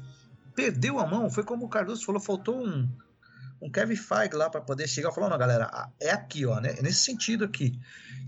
perdeu 0.55 0.99
a 0.99 1.07
mão, 1.07 1.31
foi 1.31 1.45
como 1.45 1.67
o 1.67 1.69
Cardoso 1.69 2.05
falou, 2.05 2.21
faltou 2.21 2.65
um, 2.65 2.89
um 3.61 3.71
Kevin 3.71 3.97
Feige 3.97 4.35
lá 4.35 4.51
para 4.51 4.61
poder 4.61 4.89
chegar 4.89 5.13
falar, 5.13 5.29
não, 5.29 5.39
galera, 5.39 5.89
é 6.01 6.11
aqui, 6.11 6.45
ó, 6.45 6.61
né? 6.61 6.75
É 6.79 6.83
nesse 6.83 7.05
sentido 7.05 7.45
aqui. 7.45 7.79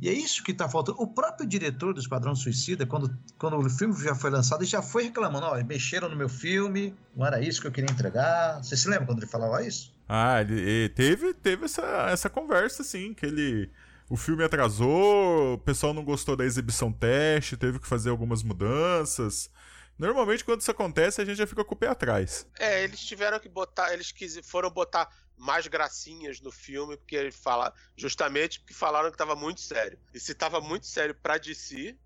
E 0.00 0.08
é 0.08 0.12
isso 0.12 0.42
que 0.42 0.52
está 0.52 0.68
faltando. 0.68 1.00
O 1.00 1.06
próprio 1.06 1.46
diretor 1.46 1.94
do 1.94 2.00
Esquadrão 2.00 2.34
Suicida, 2.34 2.84
quando, 2.84 3.16
quando 3.38 3.56
o 3.58 3.70
filme 3.70 3.94
já 4.02 4.14
foi 4.14 4.30
lançado, 4.30 4.62
ele 4.62 4.70
já 4.70 4.82
foi 4.82 5.04
reclamando, 5.04 5.46
ó, 5.46 5.64
mexeram 5.64 6.08
no 6.08 6.16
meu 6.16 6.28
filme, 6.28 6.94
não 7.16 7.26
era 7.26 7.40
isso 7.40 7.60
que 7.60 7.66
eu 7.66 7.72
queria 7.72 7.90
entregar. 7.90 8.62
Você 8.62 8.76
se 8.76 8.88
lembra 8.88 9.06
quando 9.06 9.18
ele 9.18 9.30
falava 9.30 9.64
isso? 9.64 9.92
Ah, 10.08 10.40
ele, 10.40 10.60
ele 10.60 10.88
teve, 10.90 11.32
teve 11.34 11.64
essa, 11.64 11.82
essa 12.10 12.28
conversa, 12.28 12.84
sim, 12.84 13.14
que 13.14 13.26
ele... 13.26 13.70
O 14.10 14.18
filme 14.18 14.44
atrasou, 14.44 15.54
o 15.54 15.58
pessoal 15.58 15.94
não 15.94 16.04
gostou 16.04 16.37
da 16.37 16.44
exibição 16.44 16.92
teste, 16.92 17.56
teve 17.56 17.78
que 17.78 17.87
fazer 17.87 18.10
algumas 18.10 18.42
mudanças. 18.42 19.50
Normalmente, 19.98 20.44
quando 20.44 20.61
isso 20.61 20.70
acontece, 20.70 21.20
a 21.20 21.24
gente 21.24 21.37
já 21.37 21.46
fica 21.46 21.64
com 21.64 21.74
o 21.74 21.78
pé 21.78 21.88
atrás. 21.88 22.46
É, 22.59 22.83
eles 22.83 23.00
tiveram 23.00 23.38
que 23.38 23.48
botar, 23.48 23.92
eles 23.92 24.11
quis, 24.11 24.38
foram 24.44 24.70
botar 24.70 25.09
mais 25.37 25.66
gracinhas 25.66 26.40
no 26.40 26.50
filme, 26.50 26.96
porque 26.96 27.16
ele 27.16 27.30
fala, 27.30 27.72
justamente 27.96 28.61
porque 28.61 28.74
falaram 28.74 29.11
que 29.11 29.14
estava 29.14 29.35
muito 29.35 29.61
sério. 29.61 29.98
E 30.12 30.20
se 30.20 30.33
estava 30.33 30.61
muito 30.61 30.87
sério 30.87 31.14
pra 31.14 31.38
DC. 31.38 31.96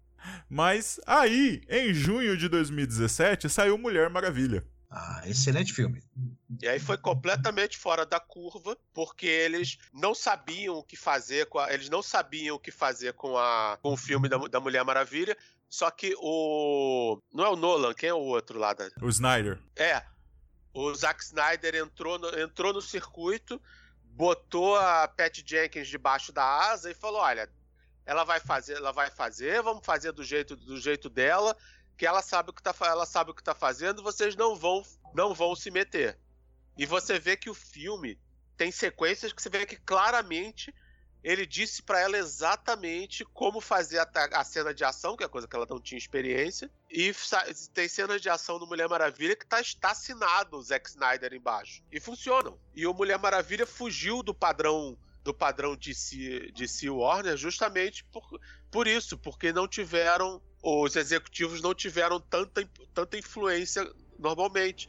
Mas 0.48 1.00
aí, 1.06 1.62
em 1.68 1.94
junho 1.94 2.36
de 2.36 2.48
2017, 2.48 3.48
saiu 3.48 3.78
Mulher 3.78 4.10
Maravilha. 4.10 4.66
Ah, 4.90 5.22
excelente 5.26 5.74
filme. 5.74 6.02
E 6.62 6.66
aí 6.66 6.80
foi 6.80 6.96
completamente 6.96 7.76
fora 7.76 8.06
da 8.06 8.18
curva, 8.18 8.76
porque 8.94 9.26
eles 9.26 9.76
não 9.92 10.14
sabiam 10.14 10.76
o 10.76 10.82
que 10.82 10.96
fazer 10.96 11.46
com 11.46 11.58
a, 11.58 11.72
eles 11.72 11.90
não 11.90 12.02
sabiam 12.02 12.56
o 12.56 12.58
que 12.58 12.70
fazer 12.70 13.12
com 13.12 13.36
a 13.36 13.78
com 13.82 13.92
o 13.92 13.96
filme 13.98 14.30
da, 14.30 14.38
da 14.38 14.58
Mulher 14.58 14.82
Maravilha. 14.84 15.36
Só 15.68 15.90
que 15.90 16.14
o 16.18 17.20
não 17.32 17.44
é 17.44 17.48
o 17.48 17.56
Nolan, 17.56 17.94
quem 17.94 18.08
é 18.08 18.14
o 18.14 18.18
outro 18.18 18.58
lá 18.58 18.72
da 18.72 18.88
O 19.02 19.08
Snyder. 19.08 19.60
É, 19.76 20.02
o 20.72 20.94
Zack 20.94 21.22
Snyder 21.22 21.74
entrou 21.74 22.18
no, 22.18 22.38
entrou 22.38 22.72
no 22.72 22.80
circuito, 22.80 23.60
botou 24.02 24.76
a 24.76 25.06
Pat 25.08 25.42
Jenkins 25.44 25.88
debaixo 25.88 26.32
da 26.32 26.44
asa 26.44 26.90
e 26.90 26.94
falou: 26.94 27.20
olha, 27.20 27.50
ela 28.06 28.24
vai 28.24 28.40
fazer, 28.40 28.76
ela 28.76 28.92
vai 28.92 29.10
fazer, 29.10 29.62
vamos 29.62 29.84
fazer 29.84 30.12
do 30.12 30.24
jeito, 30.24 30.56
do 30.56 30.80
jeito 30.80 31.10
dela, 31.10 31.54
que 31.96 32.06
ela 32.06 32.22
sabe 32.22 32.50
o 32.50 32.52
que 32.54 32.62
tá, 32.62 32.74
ela 32.80 33.04
sabe 33.04 33.30
o 33.30 33.34
que 33.34 33.42
tá 33.42 33.54
fazendo, 33.54 34.02
vocês 34.02 34.34
não 34.34 34.56
vão, 34.56 34.82
não 35.14 35.34
vão 35.34 35.54
se 35.54 35.70
meter. 35.70 36.18
E 36.76 36.86
você 36.86 37.18
vê 37.18 37.36
que 37.36 37.50
o 37.50 37.54
filme 37.54 38.18
tem 38.56 38.70
sequências 38.70 39.32
que 39.32 39.42
você 39.42 39.50
vê 39.50 39.66
que 39.66 39.76
claramente 39.76 40.74
ele 41.22 41.44
disse 41.44 41.82
para 41.82 42.00
ela 42.00 42.16
exatamente 42.16 43.24
como 43.24 43.60
fazer 43.60 43.98
a, 43.98 44.08
a, 44.32 44.44
cena 44.44 44.72
de 44.72 44.84
ação, 44.84 45.16
que 45.16 45.24
é 45.24 45.28
coisa 45.28 45.48
que 45.48 45.56
ela 45.56 45.66
não 45.68 45.80
tinha 45.80 45.98
experiência. 45.98 46.70
E 46.90 47.12
tem 47.74 47.88
cenas 47.88 48.20
de 48.22 48.28
ação 48.28 48.58
do 48.58 48.66
Mulher 48.66 48.88
Maravilha 48.88 49.34
que 49.36 49.46
tá, 49.46 49.60
assinado 49.82 50.56
o 50.56 50.62
Zack 50.62 50.88
Snyder 50.88 51.34
embaixo. 51.34 51.82
E 51.90 52.00
funcionam. 52.00 52.58
E 52.74 52.86
o 52.86 52.94
Mulher 52.94 53.18
Maravilha 53.18 53.66
fugiu 53.66 54.22
do 54.22 54.34
padrão 54.34 54.96
do 55.24 55.34
padrão 55.34 55.76
de 55.76 55.92
DC 56.54 56.88
Warner 56.88 57.36
justamente 57.36 58.02
por, 58.04 58.40
por 58.70 58.86
isso, 58.86 59.18
porque 59.18 59.52
não 59.52 59.68
tiveram 59.68 60.40
os 60.62 60.96
executivos 60.96 61.60
não 61.60 61.74
tiveram 61.74 62.20
tanta, 62.20 62.68
tanta 62.94 63.18
influência 63.18 63.88
normalmente. 64.18 64.88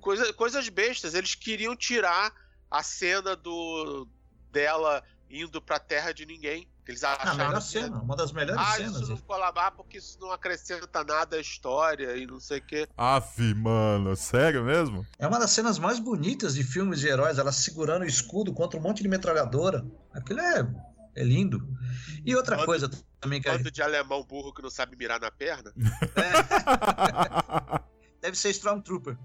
Coisa, 0.00 0.32
coisas 0.32 0.68
bestas, 0.68 1.14
eles 1.14 1.34
queriam 1.34 1.76
tirar 1.76 2.32
a 2.70 2.82
cena 2.82 3.36
do 3.36 4.08
dela 4.50 5.02
indo 5.30 5.60
pra 5.60 5.78
terra 5.78 6.12
de 6.12 6.24
ninguém. 6.24 6.68
eles 6.86 7.02
acharam. 7.02 7.32
A 7.32 7.34
melhor 7.34 7.60
cena, 7.60 8.00
uma 8.00 8.16
das 8.16 8.32
melhores 8.32 8.60
ah, 8.60 8.76
cenas. 8.76 8.96
Isso 8.96 9.10
não 9.10 9.16
ficou 9.16 9.36
lá, 9.36 9.52
ah, 9.54 9.70
porque 9.70 9.98
isso 9.98 10.18
não 10.20 10.30
acrescenta 10.30 11.04
nada 11.04 11.36
à 11.36 11.40
história 11.40 12.16
e 12.16 12.26
não 12.26 12.38
sei 12.38 12.58
o 12.58 12.62
quê. 12.62 12.88
Aff, 12.96 13.54
mano, 13.54 14.14
sério 14.16 14.64
mesmo? 14.64 15.06
É 15.18 15.26
uma 15.26 15.38
das 15.38 15.50
cenas 15.50 15.78
mais 15.78 15.98
bonitas 15.98 16.54
de 16.54 16.62
filmes 16.62 17.00
de 17.00 17.08
heróis, 17.08 17.38
ela 17.38 17.52
segurando 17.52 18.02
o 18.02 18.06
escudo 18.06 18.52
contra 18.52 18.78
um 18.78 18.82
monte 18.82 19.02
de 19.02 19.08
metralhadora. 19.08 19.84
Aquilo 20.12 20.40
é, 20.40 20.66
é 21.16 21.24
lindo. 21.24 21.66
E 22.24 22.34
outra 22.34 22.56
Bando- 22.56 22.66
coisa 22.66 22.90
também 23.20 23.40
que 23.40 23.50
Bando 23.50 23.70
de 23.70 23.82
alemão 23.82 24.24
burro 24.24 24.52
que 24.52 24.62
não 24.62 24.70
sabe 24.70 24.96
mirar 24.96 25.20
na 25.20 25.30
perna. 25.30 25.72
deve 28.20 28.36
ser 28.36 28.50
Stormtrooper. 28.50 29.16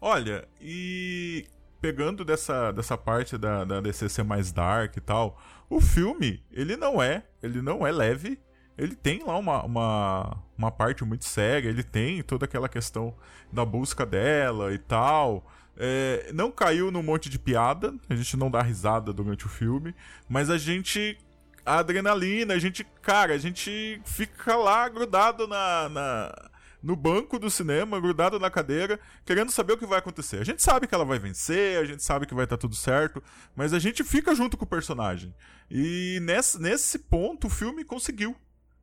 Olha, 0.00 0.48
e 0.60 1.48
pegando 1.80 2.24
dessa, 2.24 2.72
dessa 2.72 2.96
parte 2.96 3.36
da, 3.38 3.64
da 3.64 3.80
DC 3.80 4.08
ser 4.08 4.24
mais 4.24 4.52
dark 4.52 4.96
e 4.96 5.00
tal, 5.00 5.40
o 5.70 5.80
filme, 5.80 6.42
ele 6.50 6.76
não 6.76 7.02
é, 7.02 7.24
ele 7.42 7.60
não 7.62 7.86
é 7.86 7.92
leve. 7.92 8.40
Ele 8.76 8.94
tem 8.94 9.24
lá 9.24 9.36
uma, 9.36 9.64
uma, 9.64 10.36
uma 10.56 10.70
parte 10.70 11.04
muito 11.04 11.24
séria, 11.24 11.68
ele 11.68 11.82
tem 11.82 12.22
toda 12.22 12.44
aquela 12.44 12.68
questão 12.68 13.12
da 13.52 13.64
busca 13.64 14.06
dela 14.06 14.72
e 14.72 14.78
tal. 14.78 15.44
É, 15.76 16.30
não 16.32 16.50
caiu 16.50 16.90
num 16.90 17.02
monte 17.02 17.28
de 17.28 17.38
piada, 17.38 17.92
a 18.08 18.14
gente 18.14 18.36
não 18.36 18.50
dá 18.50 18.62
risada 18.62 19.12
durante 19.12 19.46
o 19.46 19.48
filme, 19.48 19.94
mas 20.28 20.48
a 20.50 20.58
gente. 20.58 21.18
A 21.66 21.78
adrenalina, 21.80 22.54
a 22.54 22.58
gente. 22.58 22.84
Cara, 23.02 23.34
a 23.34 23.38
gente 23.38 24.00
fica 24.04 24.56
lá 24.56 24.88
grudado 24.88 25.46
na, 25.46 25.88
na- 25.88 26.50
no 26.82 26.94
banco 26.94 27.38
do 27.38 27.50
cinema, 27.50 28.00
grudado 28.00 28.38
na 28.38 28.50
cadeira, 28.50 29.00
querendo 29.24 29.50
saber 29.50 29.72
o 29.72 29.78
que 29.78 29.86
vai 29.86 29.98
acontecer. 29.98 30.38
A 30.38 30.44
gente 30.44 30.62
sabe 30.62 30.86
que 30.86 30.94
ela 30.94 31.04
vai 31.04 31.18
vencer, 31.18 31.78
a 31.78 31.84
gente 31.84 32.02
sabe 32.02 32.26
que 32.26 32.34
vai 32.34 32.44
estar 32.44 32.56
tudo 32.56 32.74
certo, 32.74 33.22
mas 33.54 33.72
a 33.72 33.78
gente 33.78 34.04
fica 34.04 34.34
junto 34.34 34.56
com 34.56 34.64
o 34.64 34.68
personagem. 34.68 35.34
E 35.70 36.18
nesse, 36.22 36.60
nesse 36.60 36.98
ponto 36.98 37.48
o 37.48 37.50
filme 37.50 37.84
conseguiu 37.84 38.36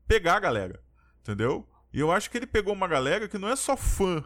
pegar 0.07 0.35
a 0.35 0.39
galera, 0.39 0.81
entendeu? 1.21 1.67
E 1.93 1.99
eu 1.99 2.11
acho 2.11 2.29
que 2.29 2.37
ele 2.37 2.47
pegou 2.47 2.73
uma 2.73 2.87
galera 2.87 3.27
que 3.27 3.37
não 3.37 3.47
é 3.47 3.55
só 3.55 3.77
fã 3.77 4.23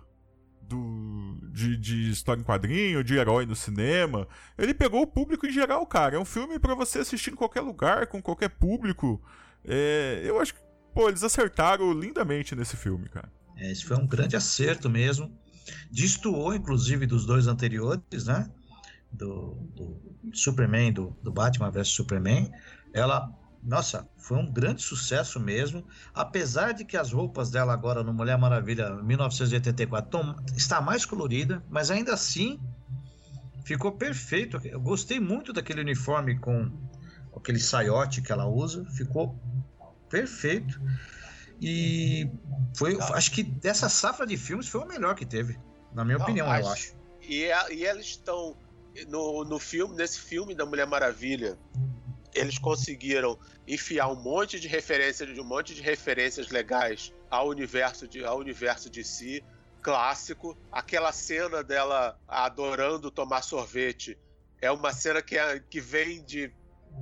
do, 0.62 1.40
de, 1.52 1.78
de 1.78 2.10
história 2.12 2.42
em 2.42 2.44
quadrinho, 2.44 3.04
de 3.04 3.16
herói 3.16 3.46
no 3.46 3.56
cinema. 3.56 4.28
Ele 4.58 4.74
pegou 4.74 5.02
o 5.02 5.08
público 5.08 5.46
em 5.46 5.52
geral, 5.52 5.86
cara. 5.86 6.16
É 6.16 6.20
um 6.20 6.26
filme 6.26 6.60
pra 6.60 6.76
você 6.76 7.00
assistir 7.00 7.32
em 7.32 7.36
qualquer 7.36 7.62
lugar, 7.62 8.08
com 8.08 8.22
qualquer 8.22 8.50
público. 8.50 9.22
É, 9.64 10.22
eu 10.24 10.40
acho 10.40 10.54
que, 10.54 10.60
pô, 10.94 11.10
eles 11.10 11.24
acertaram 11.24 11.92
lindamente 11.92 12.56
nesse 12.56 12.78
filme, 12.78 13.10
cara. 13.10 13.32
É, 13.60 13.72
esse 13.72 13.86
foi 13.86 13.98
um 13.98 14.08
grande 14.08 14.36
acerto 14.36 14.90
mesmo. 14.90 15.32
Destoou, 15.92 16.56
inclusive, 16.56 17.06
dos 17.06 17.26
dois 17.26 17.48
anteriores, 17.48 18.26
né? 18.26 18.50
Do, 19.12 19.56
do 19.76 20.02
Superman, 20.34 20.94
do, 20.94 21.16
do 21.22 21.32
Batman 21.32 21.70
vs 21.70 21.90
Superman. 21.90 22.52
Ela, 22.94 23.30
nossa, 23.62 24.08
foi 24.18 24.38
um 24.38 24.52
grande 24.52 24.82
sucesso 24.82 25.40
mesmo. 25.40 25.86
Apesar 26.14 26.74
de 26.74 26.86
que 26.86 26.96
as 26.96 27.12
roupas 27.12 27.52
dela 27.52 27.74
agora 27.74 28.04
no 28.04 28.14
Mulher 28.14 28.38
Maravilha 28.38 28.96
1984 28.96 30.10
tão, 30.10 30.36
está 30.56 30.80
mais 30.82 31.06
colorida, 31.06 31.64
mas 31.70 31.92
ainda 31.92 32.14
assim 32.14 32.60
ficou 33.66 33.92
perfeito. 33.92 34.60
Eu 34.64 34.80
gostei 34.80 35.20
muito 35.20 35.52
daquele 35.52 35.82
uniforme 35.82 36.40
com 36.40 36.72
aquele 37.36 37.60
saiote 37.60 38.22
que 38.22 38.32
ela 38.32 38.48
usa. 38.48 38.86
Ficou 38.86 39.38
perfeito. 40.10 40.80
E 41.62 42.30
foi, 42.76 42.98
acho 43.14 43.32
que 43.32 43.44
dessa 43.44 43.90
safra 43.90 44.26
de 44.26 44.38
filmes 44.38 44.68
foi 44.68 44.82
o 44.82 44.88
melhor 44.88 45.16
que 45.16 45.26
teve, 45.26 45.60
na 45.94 46.06
minha 46.06 46.18
Não, 46.18 46.24
opinião, 46.24 46.46
eu 46.48 46.52
acho- 46.54 46.70
acho. 46.70 46.96
E, 47.22 47.52
a- 47.52 47.70
e 47.72 47.86
eles 47.86 48.08
estão 48.08 48.58
no, 49.08 49.44
no 49.44 49.60
filme, 49.60 49.96
nesse 49.96 50.20
filme 50.20 50.56
da 50.56 50.66
Mulher 50.66 50.88
Maravilha, 50.88 51.60
eles 52.34 52.58
conseguiram 52.58 53.38
enfiar 53.68 54.08
um 54.08 54.16
monte 54.16 54.60
de 54.60 54.68
referências, 54.68 55.34
de 55.34 55.40
um 55.42 55.46
monte 55.46 55.74
de 55.74 55.82
referências 55.82 56.50
legais 56.50 57.14
ao 57.30 57.48
universo 57.50 58.08
de, 58.08 58.24
ao 58.24 58.38
universo 58.40 58.90
de 58.90 59.04
si 59.04 59.44
clássico. 59.82 60.58
Aquela 60.72 61.12
cena 61.12 61.64
dela 61.64 62.18
adorando 62.28 63.12
tomar 63.12 63.42
sorvete 63.42 64.18
é 64.62 64.72
uma 64.72 64.94
cena 64.94 65.22
que, 65.22 65.38
é- 65.38 65.60
que 65.60 65.82
vem 65.82 66.24
de 66.24 66.54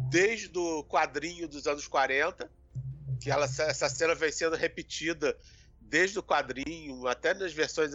desde 0.09 0.57
o 0.57 0.83
quadrinho 0.83 1.47
dos 1.47 1.65
anos 1.67 1.87
40, 1.87 2.49
que 3.17 3.29
ela, 3.31 3.45
essa 3.45 3.89
cena 3.89 4.15
vem 4.15 4.31
sendo 4.31 4.55
repetida 4.55 5.37
desde 5.89 6.19
o 6.19 6.23
quadrinho, 6.23 7.07
até 7.07 7.33
nas 7.33 7.53
versões, 7.53 7.91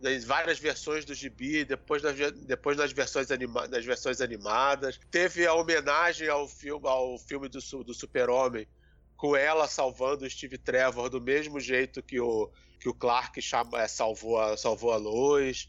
nas 0.00 0.24
várias 0.24 0.58
versões 0.58 1.04
do 1.04 1.14
gibi, 1.14 1.64
depois 1.64 2.02
nas, 2.02 2.14
depois 2.32 2.76
nas, 2.76 2.92
versões, 2.92 3.30
anima, 3.30 3.66
nas 3.66 3.84
versões 3.84 4.20
animadas. 4.20 4.98
Teve 5.10 5.46
a 5.46 5.54
homenagem 5.54 6.28
ao 6.28 6.48
filme, 6.48 6.86
ao 6.86 7.18
filme 7.18 7.48
do, 7.48 7.58
do 7.84 7.94
Super-Homem, 7.94 8.66
com 9.16 9.36
ela 9.36 9.66
salvando 9.68 10.24
o 10.24 10.30
Steve 10.30 10.58
Trevor 10.58 11.08
do 11.08 11.20
mesmo 11.20 11.58
jeito 11.58 12.02
que 12.02 12.20
o, 12.20 12.50
que 12.78 12.88
o 12.88 12.94
Clark 12.94 13.40
chama, 13.40 13.82
é, 13.82 13.88
salvou, 13.88 14.40
a, 14.40 14.56
salvou 14.56 14.92
a 14.92 14.96
Lois. 14.96 15.68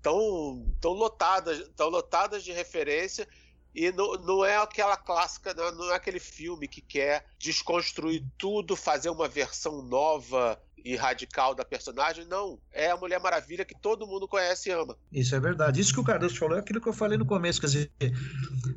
Tão, 0.00 0.66
tão, 0.80 0.92
lotadas, 0.92 1.66
tão 1.76 1.88
lotadas 1.88 2.44
de 2.44 2.52
referência. 2.52 3.26
E 3.74 3.90
não, 3.90 4.14
não 4.14 4.44
é 4.44 4.56
aquela 4.56 4.96
clássica, 4.96 5.52
não, 5.52 5.72
não 5.72 5.90
é 5.90 5.96
aquele 5.96 6.20
filme 6.20 6.68
que 6.68 6.80
quer 6.80 7.24
desconstruir 7.38 8.24
tudo, 8.38 8.76
fazer 8.76 9.10
uma 9.10 9.28
versão 9.28 9.82
nova 9.82 10.60
e 10.84 10.94
radical 10.94 11.54
da 11.54 11.64
personagem. 11.64 12.26
Não. 12.26 12.58
É 12.70 12.90
a 12.90 12.96
Mulher 12.96 13.18
Maravilha 13.18 13.64
que 13.64 13.74
todo 13.74 14.06
mundo 14.06 14.28
conhece 14.28 14.68
e 14.68 14.72
ama. 14.72 14.96
Isso 15.10 15.34
é 15.34 15.40
verdade. 15.40 15.80
Isso 15.80 15.94
que 15.94 16.00
o 16.00 16.04
Cardoso 16.04 16.36
falou 16.36 16.56
é 16.56 16.60
aquilo 16.60 16.80
que 16.80 16.88
eu 16.88 16.92
falei 16.92 17.16
no 17.16 17.24
começo, 17.24 17.60
quer 17.60 17.66
dizer, 17.66 17.90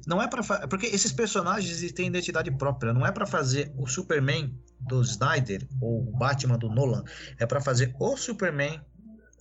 não 0.05 0.21
é 0.21 0.27
para 0.27 0.67
porque 0.67 0.85
esses 0.87 1.11
personagens 1.11 1.91
têm 1.91 2.07
identidade 2.07 2.49
própria, 2.51 2.93
não 2.93 3.05
é 3.05 3.11
para 3.11 3.25
fazer 3.25 3.71
o 3.77 3.85
Superman 3.85 4.57
do 4.79 5.01
Snyder 5.01 5.67
ou 5.81 6.07
o 6.07 6.17
Batman 6.17 6.57
do 6.57 6.69
Nolan, 6.69 7.03
é 7.37 7.45
para 7.45 7.59
fazer 7.59 7.93
o 7.99 8.15
Superman, 8.15 8.81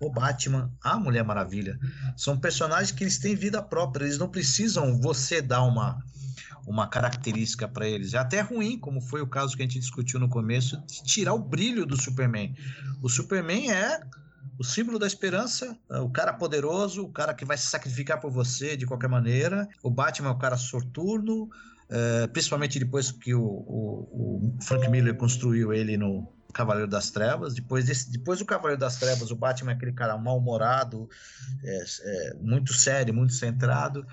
o 0.01 0.11
Batman, 0.11 0.71
a 0.83 0.99
Mulher 0.99 1.25
Maravilha. 1.25 1.79
São 2.17 2.39
personagens 2.39 2.91
que 2.91 3.03
eles 3.03 3.19
têm 3.19 3.35
vida 3.35 3.63
própria, 3.63 4.05
eles 4.05 4.19
não 4.19 4.29
precisam 4.29 5.01
você 5.01 5.41
dar 5.41 5.63
uma 5.63 6.03
uma 6.67 6.89
característica 6.89 7.69
para 7.69 7.87
eles. 7.87 8.13
É 8.13 8.19
até 8.19 8.41
ruim, 8.41 8.77
como 8.77 9.01
foi 9.01 9.21
o 9.21 9.27
caso 9.27 9.57
que 9.57 9.63
a 9.63 9.65
gente 9.65 9.79
discutiu 9.79 10.19
no 10.19 10.29
começo, 10.29 10.77
de 10.85 11.03
tirar 11.05 11.33
o 11.33 11.39
brilho 11.39 11.87
do 11.87 11.97
Superman. 11.97 12.55
O 13.01 13.09
Superman 13.09 13.71
é 13.71 14.01
o 14.59 14.65
símbolo 14.65 14.99
da 14.99 15.07
esperança, 15.07 15.79
é 15.91 16.01
o 16.01 16.11
cara 16.11 16.33
poderoso, 16.33 17.05
o 17.05 17.13
cara 17.13 17.33
que 17.35 17.45
vai 17.45 17.57
se 17.57 17.67
sacrificar 17.67 18.21
por 18.21 18.33
você 18.33 18.77
de 18.77 18.85
qualquer 18.85 19.09
maneira. 19.09 19.69
O 19.83 19.91
Batman 19.91 20.31
é 20.31 20.33
o 20.33 20.39
cara 20.39 20.57
sorturno, 20.57 21.49
é, 21.89 22.27
principalmente 22.27 22.79
depois 22.81 23.13
que 23.13 23.33
o, 23.33 23.45
o, 23.45 24.57
o 24.57 24.63
Frank 24.63 24.91
Miller 24.91 25.15
construiu 25.17 25.73
ele 25.73 25.97
no 25.97 26.33
Cavaleiro 26.53 26.89
das 26.89 27.11
Trevas. 27.11 27.55
Depois, 27.55 27.85
desse, 27.85 28.11
depois 28.11 28.39
do 28.39 28.45
Cavaleiro 28.45 28.81
das 28.81 28.97
Trevas, 28.97 29.31
o 29.31 29.37
Batman 29.37 29.73
é 29.73 29.75
aquele 29.75 29.93
cara 29.93 30.17
mal-humorado, 30.17 31.09
é, 31.63 31.85
é, 32.01 32.35
muito 32.41 32.73
sério, 32.73 33.13
muito 33.13 33.33
centrado. 33.33 34.07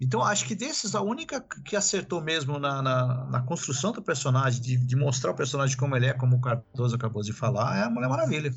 Então, 0.00 0.22
acho 0.22 0.46
que 0.46 0.54
desses, 0.54 0.94
a 0.94 1.00
única 1.00 1.40
que 1.40 1.74
acertou 1.74 2.22
mesmo 2.22 2.58
na, 2.58 2.80
na, 2.80 3.24
na 3.24 3.40
construção 3.42 3.90
do 3.90 4.00
personagem, 4.00 4.62
de, 4.62 4.76
de, 4.76 4.94
mostrar 4.94 5.32
o 5.32 5.34
personagem 5.34 5.76
como 5.76 5.96
ele 5.96 6.06
é, 6.06 6.12
como 6.12 6.36
o 6.36 6.40
Cardoso 6.40 6.94
acabou 6.94 7.22
de 7.22 7.32
falar, 7.32 7.78
é 7.78 7.82
a 7.82 7.90
Mulher 7.90 8.08
Maravilha. 8.08 8.54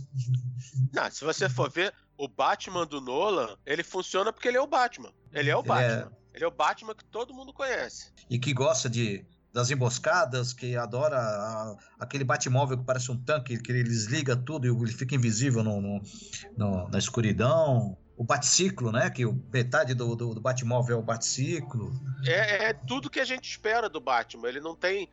Não, 0.93 1.09
se 1.09 1.23
você 1.23 1.49
for 1.49 1.71
ver, 1.71 1.93
o 2.15 2.27
Batman 2.27 2.85
do 2.85 3.01
Nolan, 3.01 3.57
ele 3.65 3.83
funciona 3.83 4.31
porque 4.31 4.47
ele 4.47 4.57
é 4.57 4.61
o 4.61 4.67
Batman. 4.67 5.11
Ele 5.33 5.49
é 5.49 5.55
o 5.55 5.63
Batman. 5.63 5.87
Ele 5.87 6.01
é, 6.01 6.07
ele 6.35 6.43
é 6.43 6.47
o 6.47 6.51
Batman 6.51 6.93
que 6.93 7.05
todo 7.05 7.33
mundo 7.33 7.51
conhece. 7.51 8.11
E 8.29 8.37
que 8.37 8.53
gosta 8.53 8.87
de, 8.87 9.25
das 9.53 9.69
emboscadas, 9.69 10.53
que 10.53 10.77
adora 10.77 11.17
a, 11.17 11.75
aquele 11.99 12.23
Batmóvel 12.23 12.77
que 12.77 12.85
parece 12.85 13.11
um 13.11 13.17
tanque, 13.17 13.57
que 13.57 13.71
ele 13.71 13.83
desliga 13.83 14.35
tudo 14.35 14.65
e 14.65 14.69
ele 14.69 14.93
fica 14.93 15.15
invisível 15.15 15.63
no, 15.63 15.81
no, 15.81 16.01
no, 16.57 16.89
na 16.89 16.97
escuridão 16.97 17.97
o 18.21 18.23
Batciclo, 18.23 18.91
né? 18.91 19.09
Que 19.09 19.25
o, 19.25 19.33
metade 19.51 19.95
do, 19.95 20.15
do, 20.15 20.35
do 20.35 20.39
Batmóvel 20.39 20.97
é 20.97 20.99
o 20.99 21.03
Batciclo. 21.03 21.91
É, 22.23 22.65
é, 22.65 22.73
tudo 22.73 23.09
que 23.09 23.19
a 23.19 23.25
gente 23.25 23.49
espera 23.49 23.89
do 23.89 23.99
Batman. 23.99 24.47
Ele 24.47 24.59
não 24.59 24.75
tem. 24.75 25.09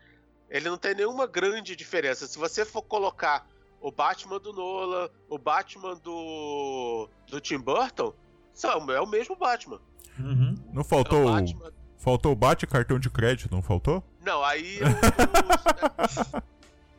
Ele 0.51 0.69
não 0.69 0.77
tem 0.77 0.95
nenhuma 0.95 1.27
grande 1.27 1.75
diferença. 1.75 2.27
Se 2.27 2.39
você 2.39 2.67
for 2.67 2.83
colocar 2.83 3.47
o 3.81 3.91
Batman 3.91 4.39
do 4.39 4.53
Nolan, 4.53 5.09
o 5.31 5.39
Batman 5.39 5.97
do. 5.97 7.09
do 7.31 7.41
Tim 7.41 7.59
Burton, 7.59 8.13
são, 8.53 8.91
é 8.91 9.01
o 9.01 9.07
mesmo 9.07 9.35
Batman. 9.37 9.81
Uhum. 10.19 10.55
Não 10.75 10.85
faltou. 10.85 11.21
É 11.21 11.23
o 11.23 11.33
Batman... 11.33 11.73
Faltou 11.99 12.33
o 12.33 12.37
Bat 12.37 12.67
cartão 12.67 12.99
de 12.99 13.11
crédito, 13.11 13.53
não 13.53 13.61
faltou? 13.61 14.03
Não, 14.25 14.43
aí. 14.43 14.79
Eu, 14.79 14.87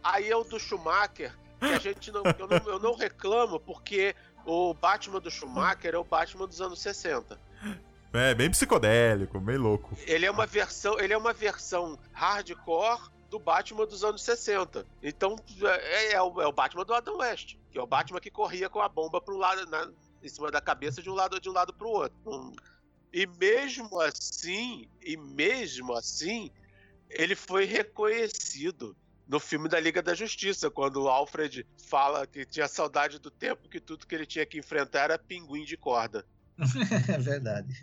aí 0.04 0.30
é 0.30 0.36
o 0.36 0.44
do 0.44 0.60
Schumacher, 0.60 1.34
que 1.60 1.66
a 1.66 1.80
gente 1.80 2.12
não. 2.12 2.22
Eu 2.38 2.48
não, 2.48 2.74
eu 2.74 2.80
não 2.80 2.96
reclamo, 2.96 3.60
porque 3.60 4.14
o 4.46 4.74
Batman 4.74 5.20
do 5.20 5.32
Schumacher 5.32 5.96
é 5.96 5.98
o 5.98 6.04
Batman 6.04 6.46
dos 6.46 6.60
anos 6.60 6.82
60. 6.82 7.40
É, 8.12 8.34
bem 8.34 8.50
psicodélico, 8.50 9.40
bem 9.40 9.58
louco. 9.58 9.96
Ele 10.06 10.26
é 10.26 10.32
uma 10.32 10.46
versão, 10.46 11.00
ele 11.00 11.14
é 11.14 11.18
uma 11.18 11.32
versão 11.32 11.98
hardcore 12.12 13.10
do 13.30 13.40
Batman 13.40 13.86
dos 13.86 14.04
anos 14.04 14.22
60. 14.24 14.86
Então 15.02 15.36
é, 15.62 16.14
é, 16.14 16.22
o, 16.22 16.42
é 16.42 16.48
o, 16.48 16.52
Batman 16.52 16.84
do 16.84 16.94
Adam 16.94 17.18
West, 17.18 17.56
que 17.72 17.78
é 17.78 17.82
o 17.82 17.88
Batman 17.88 18.20
que 18.20 18.32
corria 18.32 18.68
com 18.68 18.82
a 18.82 18.90
bomba 18.90 19.22
pro 19.22 19.38
lado, 19.38 19.66
na, 19.70 19.90
em 20.24 20.28
cima 20.28 20.50
da 20.52 20.60
cabeça 20.60 21.02
de 21.02 21.10
um 21.10 21.14
lado 21.14 21.40
de 21.40 21.50
um 21.50 21.54
lado 21.54 21.72
pro 21.72 21.88
outro. 21.88 22.18
Um, 22.26 22.56
e 23.12 23.26
mesmo 23.26 24.00
assim, 24.00 24.88
e 25.02 25.18
mesmo 25.18 25.94
assim, 25.94 26.52
ele 27.10 27.36
foi 27.36 27.66
reconhecido 27.66 28.96
no 29.28 29.40
filme 29.40 29.70
da 29.70 29.80
Liga 29.80 30.02
da 30.02 30.16
Justiça, 30.16 30.72
quando 30.72 31.04
o 31.04 31.08
Alfred 31.08 31.66
fala 31.88 32.26
que 32.26 32.46
tinha 32.46 32.68
saudade 32.68 33.20
do 33.20 33.30
tempo 33.30 33.70
que 33.70 33.80
tudo 33.80 34.08
que 34.08 34.16
ele 34.16 34.26
tinha 34.26 34.46
que 34.46 34.58
enfrentar 34.58 35.02
era 35.02 35.20
pinguim 35.20 35.64
de 35.64 35.78
corda. 35.78 36.26
é 37.08 37.18
verdade. 37.18 37.74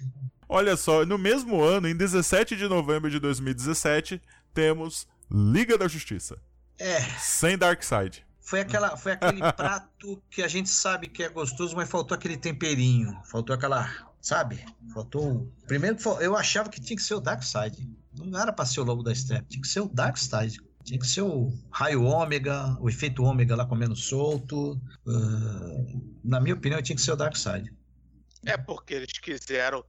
Olha 0.49 0.77
só, 0.77 1.05
no 1.05 1.19
mesmo 1.19 1.63
ano, 1.63 1.89
em 1.89 1.97
17 1.97 2.57
de 2.57 2.69
novembro 2.69 3.11
de 3.11 3.19
2017, 3.19 4.21
temos 4.53 5.07
Liga 5.31 5.77
da 5.77 5.89
Justiça. 5.89 6.37
É. 6.79 7.01
Sem 7.19 7.57
Darkseid. 7.57 8.25
Foi, 8.41 8.61
aquela, 8.61 8.97
foi 8.97 9.13
aquele 9.13 9.41
prato 9.55 10.23
que 10.31 10.43
a 10.43 10.49
gente 10.49 10.69
sabe 10.69 11.09
que 11.09 11.23
é 11.23 11.29
gostoso, 11.29 11.75
mas 11.75 11.89
faltou 11.89 12.15
aquele 12.15 12.37
temperinho. 12.37 13.17
Faltou 13.25 13.55
aquela. 13.55 13.89
Sabe? 14.27 14.67
Faltou. 14.93 15.49
Primeiro, 15.69 15.97
eu 16.21 16.37
achava 16.37 16.69
que 16.69 16.81
tinha 16.81 16.97
que 16.97 17.03
ser 17.05 17.15
o 17.15 17.21
Darkseid. 17.21 17.89
Não 18.13 18.37
era 18.37 18.53
pra 18.53 18.67
ser 18.67 18.81
o 18.81 18.83
Lobo 18.83 19.01
da 19.01 19.15
Steppe, 19.15 19.51
tinha 19.51 19.63
que 19.63 19.69
ser 19.69 19.79
o 19.79 19.89
Darkseid. 19.89 20.61
Tinha 20.83 20.99
que 20.99 21.07
ser 21.07 21.21
o 21.23 21.57
raio 21.71 22.03
ômega, 22.03 22.77
o 22.81 22.89
efeito 22.89 23.23
ômega 23.23 23.55
lá 23.55 23.65
comendo 23.65 23.95
solto. 23.95 24.73
Uh, 25.07 26.19
na 26.25 26.41
minha 26.41 26.57
opinião, 26.57 26.83
tinha 26.83 26.97
que 26.97 27.03
ser 27.03 27.13
o 27.13 27.17
Darkseid. 27.17 27.73
É 28.45 28.57
porque 28.57 28.95
eles 28.95 29.17
quiseram. 29.17 29.85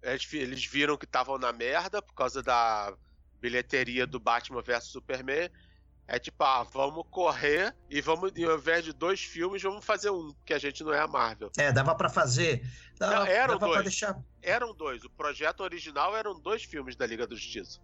Eles 0.00 0.64
viram 0.66 0.96
que 0.96 1.04
estavam 1.04 1.36
na 1.36 1.52
merda 1.52 2.00
por 2.00 2.14
causa 2.14 2.44
da 2.44 2.96
bilheteria 3.40 4.06
do 4.06 4.20
Batman 4.20 4.62
vs 4.62 4.84
Superman. 4.84 5.50
É 6.12 6.18
tipo, 6.18 6.42
ah, 6.42 6.64
vamos 6.64 7.04
correr 7.08 7.74
e 7.88 8.00
vamos, 8.00 8.32
ao 8.36 8.58
invés 8.58 8.84
de 8.84 8.92
dois 8.92 9.20
filmes, 9.20 9.62
vamos 9.62 9.84
fazer 9.84 10.10
um, 10.10 10.32
porque 10.32 10.52
a 10.52 10.58
gente 10.58 10.82
não 10.82 10.92
é 10.92 11.00
a 11.00 11.06
Marvel. 11.06 11.50
É, 11.56 11.70
dava 11.70 11.94
para 11.94 12.08
fazer. 12.08 12.68
Dava, 12.98 13.14
não, 13.14 13.26
eram 13.26 13.58
dava 13.58 13.72
dois. 13.72 13.84
Deixar... 13.84 14.18
Eram 14.42 14.74
dois. 14.74 15.04
O 15.04 15.10
projeto 15.10 15.60
original 15.60 16.16
eram 16.16 16.38
dois 16.40 16.64
filmes 16.64 16.96
da 16.96 17.06
Liga 17.06 17.26
da 17.26 17.34
Justiça 17.36 17.80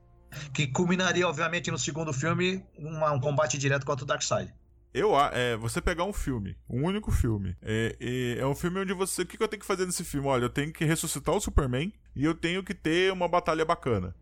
que 0.52 0.66
culminaria, 0.66 1.26
obviamente, 1.26 1.70
no 1.70 1.78
segundo 1.78 2.12
filme, 2.12 2.64
uma, 2.76 3.12
um 3.12 3.20
combate 3.20 3.58
direto 3.58 3.86
contra 3.86 4.04
o 4.04 4.06
Darkseid. 4.06 4.52
Eu, 4.92 5.12
é, 5.18 5.56
você 5.56 5.80
pegar 5.80 6.04
um 6.04 6.12
filme, 6.12 6.56
um 6.68 6.84
único 6.84 7.10
filme, 7.10 7.54
é, 7.60 7.96
é, 8.00 8.38
é, 8.40 8.46
um 8.46 8.54
filme 8.54 8.80
onde 8.80 8.94
você. 8.94 9.22
O 9.22 9.26
que, 9.26 9.36
que 9.36 9.42
eu 9.42 9.48
tenho 9.48 9.60
que 9.60 9.66
fazer 9.66 9.84
nesse 9.84 10.02
filme? 10.04 10.26
Olha, 10.26 10.44
eu 10.44 10.50
tenho 10.50 10.72
que 10.72 10.84
ressuscitar 10.84 11.34
o 11.34 11.40
Superman 11.40 11.92
e 12.14 12.24
eu 12.24 12.34
tenho 12.34 12.64
que 12.64 12.72
ter 12.72 13.12
uma 13.12 13.28
batalha 13.28 13.64
bacana. 13.64 14.14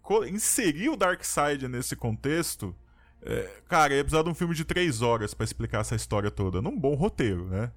Co 0.00 0.24
inserir 0.24 0.88
o 0.88 0.96
Darkseid 0.96 1.66
nesse 1.66 1.96
contexto. 1.96 2.76
É, 3.22 3.60
cara, 3.68 3.94
ia 3.94 4.02
precisar 4.02 4.22
de 4.22 4.30
um 4.30 4.34
filme 4.34 4.54
de 4.54 4.64
três 4.64 5.02
horas 5.02 5.34
para 5.34 5.44
explicar 5.44 5.80
essa 5.80 5.94
história 5.94 6.30
toda. 6.30 6.62
Num 6.62 6.78
bom 6.78 6.94
roteiro, 6.94 7.46
né? 7.46 7.70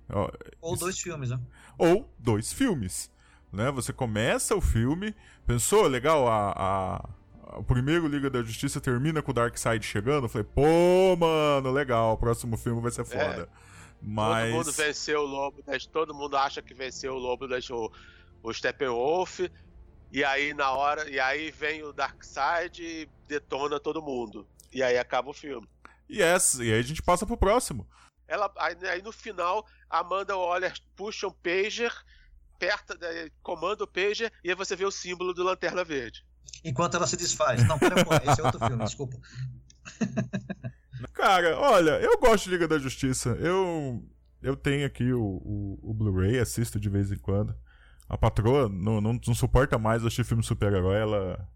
Ou 0.62 0.74
isso... 0.74 0.80
dois 0.86 1.00
filmes, 1.00 1.30
né? 1.30 1.40
Ou 1.78 2.10
dois 2.18 2.54
filmes. 2.54 3.12
Né? 3.52 3.70
Você 3.72 3.92
começa 3.92 4.56
o 4.56 4.62
filme, 4.62 5.14
pensou, 5.46 5.86
legal, 5.88 6.28
a, 6.28 6.54
a 6.56 7.10
o 7.58 7.64
primeiro 7.64 8.08
Liga 8.08 8.30
da 8.30 8.42
Justiça 8.42 8.82
termina 8.82 9.22
com 9.22 9.32
o 9.32 9.34
Darkseid 9.34 9.86
chegando, 9.86 10.26
eu 10.26 10.30
falei, 10.30 10.48
pô, 10.56 11.16
mano, 11.16 11.72
legal, 11.72 12.14
o 12.14 12.18
próximo 12.18 12.58
filme 12.58 12.82
vai 12.82 12.92
ser 12.92 13.06
foda. 13.06 13.44
É. 13.44 13.48
Mas... 14.02 14.50
Todo 14.50 14.58
mundo 14.58 14.72
venceu 14.72 15.20
o 15.22 15.26
Lobo, 15.26 15.64
todo 15.92 16.14
mundo 16.14 16.36
acha 16.36 16.62
que 16.62 16.74
venceu 16.74 17.14
o 17.14 17.20
Lobo, 17.20 17.46
o, 17.46 17.92
o 18.42 18.54
Steppenwolf, 18.54 19.42
e 20.12 20.24
aí 20.24 20.54
na 20.54 20.72
hora, 20.72 21.10
e 21.10 21.20
aí 21.20 21.52
vem 21.52 21.84
o 21.84 21.94
Darkseid 21.94 22.84
e 22.84 23.10
detona 23.28 23.80
todo 23.80 24.02
mundo. 24.02 24.48
E 24.74 24.82
aí 24.82 24.98
acaba 24.98 25.30
o 25.30 25.34
filme. 25.34 25.68
Yes, 26.10 26.56
e 26.56 26.74
aí 26.74 26.80
a 26.80 26.84
gente 26.84 27.02
passa 27.02 27.26
pro 27.26 27.38
próximo. 27.38 27.88
Ela, 28.28 28.52
aí, 28.58 28.76
aí 28.88 29.02
no 29.02 29.12
final, 29.12 29.66
Amanda 29.90 30.36
Waller 30.36 30.74
puxa 30.96 31.28
um 31.28 31.32
pager, 31.32 31.94
aperta, 32.56 32.96
né, 32.96 33.30
comanda 33.42 33.84
o 33.84 33.88
pager, 33.88 34.32
e 34.44 34.50
aí 34.50 34.56
você 34.56 34.76
vê 34.76 34.86
o 34.86 34.92
símbolo 34.92 35.34
do 35.34 35.44
Lanterna 35.44 35.84
Verde 35.84 36.26
enquanto 36.64 36.96
ela 36.96 37.08
se 37.08 37.18
desfaz. 37.18 37.66
Não, 37.68 37.78
pera, 37.78 37.96
esse 38.30 38.42
é 38.42 38.44
outro 38.44 38.66
filme, 38.66 38.84
desculpa. 38.84 39.18
Cara, 41.14 41.60
olha, 41.60 41.92
eu 42.00 42.18
gosto 42.18 42.46
de 42.46 42.52
Liga 42.52 42.68
da 42.68 42.80
Justiça. 42.80 43.30
Eu 43.40 44.04
eu 44.42 44.56
tenho 44.58 44.86
aqui 44.86 45.12
o, 45.14 45.22
o, 45.22 45.80
o 45.82 45.94
Blu-ray, 45.94 46.40
assisto 46.40 46.80
de 46.80 46.90
vez 46.90 47.12
em 47.12 47.18
quando. 47.18 47.56
A 48.10 48.18
patroa 48.18 48.68
não, 48.68 49.00
não, 49.00 49.14
não 49.14 49.36
suporta 49.36 49.78
mais 49.78 50.04
assistir 50.04 50.26
filme 50.26 50.44
super-herói, 50.44 50.98
ela 50.98 51.50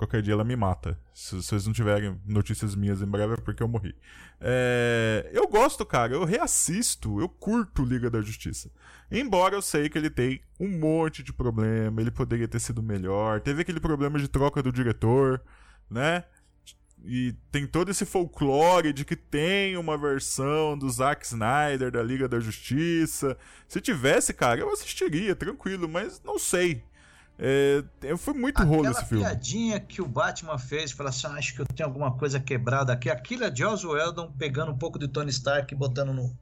Qualquer 0.00 0.22
dia 0.22 0.32
ela 0.32 0.44
me 0.44 0.56
mata. 0.56 0.98
Se, 1.12 1.42
se 1.42 1.48
vocês 1.48 1.66
não 1.66 1.74
tiverem 1.74 2.18
notícias 2.24 2.74
minhas 2.74 3.02
em 3.02 3.06
breve 3.06 3.34
é 3.34 3.36
porque 3.36 3.62
eu 3.62 3.68
morri. 3.68 3.94
É... 4.40 5.28
Eu 5.30 5.46
gosto, 5.46 5.84
cara. 5.84 6.14
Eu 6.14 6.24
reassisto. 6.24 7.20
Eu 7.20 7.28
curto 7.28 7.84
Liga 7.84 8.08
da 8.08 8.22
Justiça. 8.22 8.70
Embora 9.10 9.54
eu 9.54 9.60
sei 9.60 9.90
que 9.90 9.98
ele 9.98 10.08
tem 10.08 10.40
um 10.58 10.70
monte 10.70 11.22
de 11.22 11.34
problema. 11.34 12.00
Ele 12.00 12.10
poderia 12.10 12.48
ter 12.48 12.60
sido 12.60 12.82
melhor. 12.82 13.42
Teve 13.42 13.60
aquele 13.60 13.78
problema 13.78 14.18
de 14.18 14.26
troca 14.26 14.62
do 14.62 14.72
diretor, 14.72 15.42
né? 15.90 16.24
E 17.04 17.34
tem 17.52 17.66
todo 17.66 17.90
esse 17.90 18.06
folclore 18.06 18.94
de 18.94 19.04
que 19.04 19.16
tem 19.16 19.76
uma 19.76 19.98
versão 19.98 20.78
do 20.78 20.88
Zack 20.88 21.26
Snyder 21.26 21.90
da 21.90 22.02
Liga 22.02 22.26
da 22.26 22.40
Justiça. 22.40 23.36
Se 23.68 23.82
tivesse, 23.82 24.32
cara, 24.32 24.60
eu 24.60 24.72
assistiria, 24.72 25.36
tranquilo, 25.36 25.86
mas 25.86 26.22
não 26.24 26.38
sei. 26.38 26.82
É, 27.42 28.16
foi 28.18 28.34
muito 28.34 28.60
Aquela 28.60 28.76
rolo 28.76 28.90
esse 28.90 29.04
filme. 29.06 29.24
Aquela 29.24 29.34
piadinha 29.34 29.80
que 29.80 30.02
o 30.02 30.06
Batman 30.06 30.58
fez, 30.58 30.92
falar 30.92 31.08
assim, 31.08 31.26
ah, 31.26 31.30
acho 31.30 31.54
que 31.54 31.60
eu 31.60 31.66
tenho 31.66 31.88
alguma 31.88 32.16
coisa 32.16 32.38
quebrada 32.38 32.92
aqui. 32.92 33.08
Aquilo 33.08 33.44
é 33.44 33.54
Joss 33.54 33.86
Whedon 33.86 34.30
pegando 34.32 34.72
um 34.72 34.76
pouco 34.76 34.98
de 34.98 35.08
Tony 35.08 35.30
Stark 35.30 35.72
e 35.72 35.76
botando 35.76 36.12
no, 36.12 36.36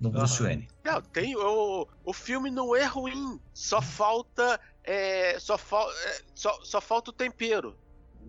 no 0.00 0.10
Bruce 0.10 0.42
Wayne. 0.42 0.68
Não, 0.84 1.00
tem, 1.00 1.36
o, 1.36 1.86
o 2.04 2.12
filme 2.12 2.50
não 2.50 2.74
é 2.74 2.84
ruim, 2.84 3.40
só 3.54 3.80
falta 3.80 4.58
é, 4.84 5.38
só, 5.38 5.56
fal, 5.56 5.88
é, 5.90 6.22
só, 6.34 6.58
só 6.64 6.80
falta 6.80 7.10
o 7.10 7.14
tempero. 7.14 7.76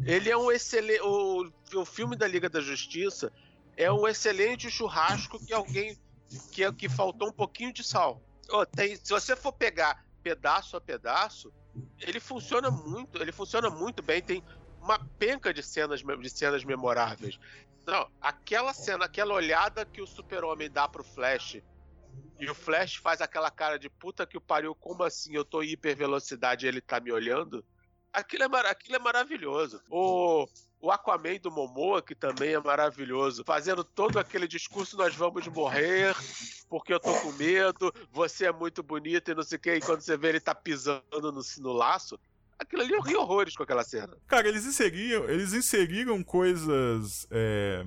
Ele 0.05 0.29
é 0.29 0.37
um 0.37 0.51
excelente. 0.51 1.01
O, 1.01 1.51
o 1.75 1.85
filme 1.85 2.15
da 2.15 2.27
Liga 2.27 2.49
da 2.49 2.61
Justiça 2.61 3.31
é 3.75 3.91
um 3.91 4.07
excelente 4.07 4.69
churrasco 4.69 5.43
que 5.43 5.53
alguém. 5.53 5.97
que, 6.51 6.71
que 6.73 6.89
faltou 6.89 7.29
um 7.29 7.33
pouquinho 7.33 7.73
de 7.73 7.83
sal. 7.83 8.21
Oh, 8.51 8.65
tem, 8.65 8.95
se 8.95 9.09
você 9.09 9.35
for 9.35 9.51
pegar 9.51 10.03
pedaço 10.21 10.77
a 10.77 10.81
pedaço, 10.81 11.51
ele 11.99 12.19
funciona 12.19 12.69
muito, 12.69 13.21
ele 13.21 13.31
funciona 13.31 13.69
muito 13.69 14.01
bem, 14.01 14.21
tem 14.21 14.43
uma 14.81 14.99
penca 15.17 15.53
de 15.53 15.63
cenas, 15.63 16.01
de 16.01 16.29
cenas 16.29 16.63
memoráveis. 16.63 17.39
Não, 17.85 18.09
aquela 18.21 18.73
cena, 18.73 19.05
aquela 19.05 19.33
olhada 19.33 19.85
que 19.85 20.01
o 20.01 20.07
super-homem 20.07 20.69
dá 20.69 20.87
pro 20.87 21.03
Flash, 21.03 21.61
e 22.39 22.49
o 22.49 22.55
Flash 22.55 22.95
faz 22.95 23.21
aquela 23.21 23.49
cara 23.49 23.77
de 23.77 23.89
puta 23.89 24.25
que 24.25 24.37
o 24.37 24.41
pariu, 24.41 24.75
como 24.75 25.03
assim? 25.03 25.35
Eu 25.35 25.45
tô 25.45 25.63
em 25.63 25.69
hiper 25.69 25.95
velocidade 25.95 26.65
e 26.65 26.69
ele 26.69 26.81
tá 26.81 26.99
me 26.99 27.11
olhando? 27.11 27.63
Aquilo 28.11 28.43
é, 28.43 28.69
aquilo 28.69 28.95
é 28.95 28.99
maravilhoso. 28.99 29.81
O, 29.89 30.47
o 30.83 30.91
Aquaman 30.91 31.39
do 31.41 31.49
Momoa, 31.49 32.01
que 32.01 32.13
também 32.13 32.53
é 32.53 32.59
maravilhoso, 32.59 33.45
fazendo 33.45 33.85
todo 33.85 34.19
aquele 34.19 34.45
discurso: 34.45 34.97
nós 34.97 35.15
vamos 35.15 35.47
morrer, 35.47 36.13
porque 36.69 36.93
eu 36.93 36.99
tô 36.99 37.13
com 37.21 37.31
medo, 37.31 37.91
você 38.11 38.47
é 38.47 38.51
muito 38.51 38.83
bonito 38.83 39.31
e 39.31 39.33
não 39.33 39.43
sei 39.43 39.57
o 39.57 39.61
que, 39.61 39.75
e 39.75 39.79
quando 39.79 40.01
você 40.01 40.17
vê 40.17 40.27
ele 40.27 40.41
tá 40.41 40.53
pisando 40.53 41.31
no, 41.31 41.41
no 41.59 41.71
laço. 41.71 42.19
Aquilo 42.59 42.81
ali 42.81 42.91
eu 42.91 43.01
ri 43.01 43.15
horrores 43.15 43.55
com 43.55 43.63
aquela 43.63 43.83
cena. 43.83 44.15
Cara, 44.27 44.47
eles 44.47 44.65
inseriram, 44.65 45.23
eles 45.29 45.53
inseriram 45.53 46.21
coisas. 46.21 47.25
É, 47.31 47.85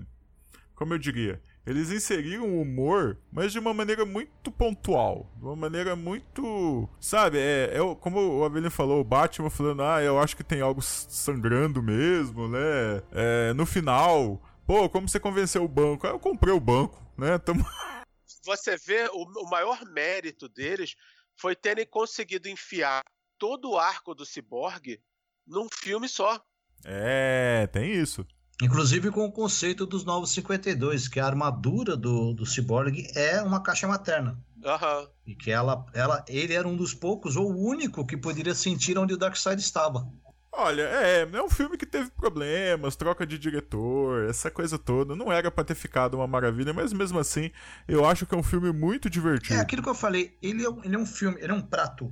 como 0.75 0.95
eu 0.95 0.99
diria? 0.99 1.41
Eles 1.67 1.91
inseriram 1.91 2.49
o 2.49 2.63
humor, 2.63 3.19
mas 3.33 3.51
de 3.51 3.59
uma 3.59 3.75
maneira 3.75 4.07
muito 4.07 4.53
pontual. 4.53 5.29
De 5.37 5.45
uma 5.45 5.57
maneira 5.57 5.97
muito. 5.97 6.89
Sabe, 7.01 7.39
é, 7.39 7.77
é 7.77 7.95
como 7.97 8.39
o 8.39 8.45
Avelino 8.45 8.71
falou, 8.71 9.01
o 9.01 9.05
Batman 9.05 9.51
falando, 9.51 9.83
ah, 9.83 10.01
eu 10.01 10.19
acho 10.19 10.37
que 10.37 10.45
tem 10.45 10.61
algo 10.61 10.81
sangrando 10.81 11.83
mesmo, 11.83 12.49
né? 12.49 13.03
É, 13.11 13.53
no 13.55 13.67
final, 13.67 14.41
pô, 14.65 14.89
como 14.89 15.09
você 15.09 15.19
convenceu 15.19 15.65
o 15.65 15.69
banco? 15.69 16.07
Ah, 16.07 16.11
eu 16.11 16.21
comprei 16.21 16.55
o 16.55 16.61
banco, 16.61 17.05
né? 17.19 17.37
Tamo... 17.39 17.65
Você 18.45 18.77
vê, 18.77 19.09
o, 19.13 19.25
o 19.25 19.51
maior 19.51 19.85
mérito 19.87 20.49
deles 20.49 20.95
foi 21.37 21.57
terem 21.57 21.85
conseguido 21.85 22.49
enfiar 22.49 23.03
todo 23.37 23.73
o 23.73 23.77
arco 23.77 24.15
do 24.15 24.25
Cyborg 24.25 25.01
num 25.45 25.67
filme 25.73 26.09
só. 26.09 26.41
É, 26.85 27.67
tem 27.73 27.93
isso. 27.93 28.25
Inclusive 28.63 29.11
com 29.11 29.25
o 29.27 29.33
conceito 29.33 29.85
dos 29.85 30.05
Novos 30.05 30.31
52, 30.31 31.09
que 31.09 31.21
a 31.21 31.27
armadura 31.27 31.95
do, 31.95 32.33
do 32.33 32.47
Cyborg 32.47 33.07
é 33.15 33.43
uma 33.43 33.63
caixa 33.63 33.87
materna. 33.87 34.39
Uhum. 34.65 35.09
E 35.27 35.35
que 35.35 35.51
ela, 35.51 35.85
ela, 35.93 36.25
ele 36.27 36.55
era 36.55 36.67
um 36.67 36.75
dos 36.75 36.95
poucos, 36.95 37.37
ou 37.37 37.53
o 37.53 37.69
único, 37.69 38.07
que 38.07 38.17
poderia 38.17 38.55
sentir 38.55 38.99
onde 38.99 39.13
o 39.13 39.19
Darkseid 39.19 39.61
estava. 39.61 40.11
Olha, 40.59 40.83
é, 40.83 41.29
é 41.31 41.43
um 41.43 41.51
filme 41.51 41.77
que 41.77 41.85
teve 41.85 42.11
problemas, 42.11 42.97
troca 42.97 43.27
de 43.27 43.39
diretor, 43.39 44.27
essa 44.27 44.51
coisa 44.51 44.79
toda. 44.79 45.15
Não 45.15 45.31
era 45.31 45.51
pra 45.51 45.63
ter 45.63 45.75
ficado 45.75 46.15
uma 46.15 46.27
maravilha, 46.27 46.73
mas 46.73 46.95
mesmo 46.95 47.19
assim, 47.19 47.51
eu 47.87 48.07
acho 48.07 48.25
que 48.25 48.35
é 48.35 48.39
um 48.39 48.43
filme 48.43 48.73
muito 48.73 49.11
divertido. 49.11 49.55
É 49.55 49.61
aquilo 49.61 49.83
que 49.83 49.89
eu 49.89 49.95
falei, 49.95 50.35
ele 50.41 50.65
é, 50.65 50.69
ele 50.83 50.97
é 50.97 50.99
um 50.99 51.05
filme, 51.05 51.37
ele 51.43 51.53
é 51.53 51.55
um 51.55 51.61
prato 51.61 52.11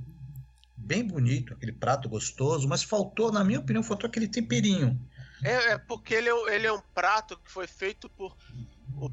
bem 0.77 1.03
bonito, 1.03 1.53
aquele 1.53 1.71
prato 1.71 2.07
gostoso, 2.07 2.67
mas 2.67 2.83
faltou, 2.83 3.31
na 3.31 3.43
minha 3.43 3.59
opinião, 3.59 3.81
faltou 3.81 4.07
aquele 4.07 4.27
temperinho. 4.27 5.01
É, 5.45 5.73
é 5.73 5.77
porque 5.77 6.13
ele 6.13 6.29
é, 6.29 6.55
ele 6.55 6.67
é 6.67 6.73
um 6.73 6.81
prato 6.93 7.37
que 7.37 7.51
foi 7.51 7.67
feito 7.67 8.09
por, 8.09 8.35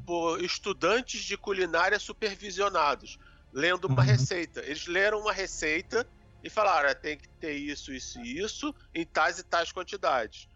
por 0.05 0.43
estudantes 0.43 1.21
de 1.21 1.37
culinária 1.37 1.99
supervisionados, 1.99 3.19
lendo 3.51 3.85
uma 3.85 4.01
uhum. 4.01 4.07
receita. 4.07 4.61
Eles 4.61 4.87
leram 4.87 5.19
uma 5.19 5.33
receita 5.33 6.07
e 6.43 6.49
falaram: 6.49 6.93
tem 6.99 7.17
que 7.17 7.29
ter 7.29 7.53
isso, 7.53 7.93
isso 7.93 8.19
e 8.19 8.39
isso 8.39 8.73
em 8.93 9.05
tais 9.05 9.39
e 9.39 9.43
tais 9.43 9.71
quantidades. 9.71 10.47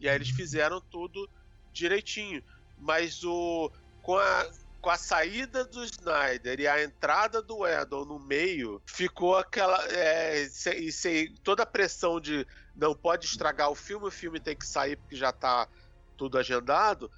E 0.00 0.08
aí 0.08 0.14
eles 0.14 0.30
fizeram 0.30 0.80
tudo 0.80 1.28
direitinho. 1.72 2.42
Mas 2.78 3.24
o 3.24 3.70
com 4.02 4.18
a, 4.18 4.50
com 4.80 4.90
a 4.90 4.98
saída 4.98 5.64
do 5.64 5.82
Snyder 5.84 6.60
e 6.60 6.68
a 6.68 6.84
entrada 6.84 7.40
do 7.40 7.66
Edon 7.66 8.04
no 8.04 8.18
meio, 8.18 8.80
ficou 8.84 9.36
aquela. 9.36 9.82
É, 9.90 10.46
se, 10.48 10.92
se, 10.92 11.34
toda 11.42 11.62
a 11.62 11.66
pressão 11.66 12.20
de 12.20 12.46
não 12.76 12.94
pode 12.94 13.26
estragar 13.26 13.70
o 13.70 13.74
filme, 13.74 14.06
o 14.06 14.10
filme 14.10 14.40
tem 14.40 14.56
que 14.56 14.66
sair 14.66 14.96
porque 14.96 15.16
já 15.16 15.32
tá 15.32 15.68
tudo 16.16 16.38
agendado. 16.38 17.10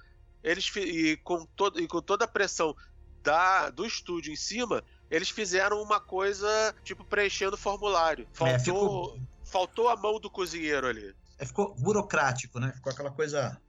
Eles, 0.43 0.71
e, 0.75 1.17
com 1.17 1.45
todo, 1.45 1.79
e 1.79 1.87
com 1.87 2.01
toda 2.01 2.25
a 2.25 2.27
pressão 2.27 2.75
da, 3.23 3.69
do 3.69 3.85
estúdio 3.85 4.31
em 4.31 4.35
cima, 4.35 4.83
eles 5.09 5.29
fizeram 5.29 5.81
uma 5.81 5.99
coisa 5.99 6.75
tipo 6.83 7.03
preenchendo 7.03 7.55
o 7.55 7.59
formulário. 7.59 8.27
É, 8.33 8.37
faltou, 8.37 8.55
é, 8.55 8.59
ficou... 8.59 9.19
faltou 9.43 9.89
a 9.89 9.95
mão 9.95 10.19
do 10.19 10.29
cozinheiro 10.29 10.87
ali. 10.87 11.13
É, 11.37 11.45
ficou 11.45 11.75
burocrático, 11.75 12.59
né? 12.59 12.71
Ficou 12.73 12.91
aquela 12.91 13.11
coisa. 13.11 13.59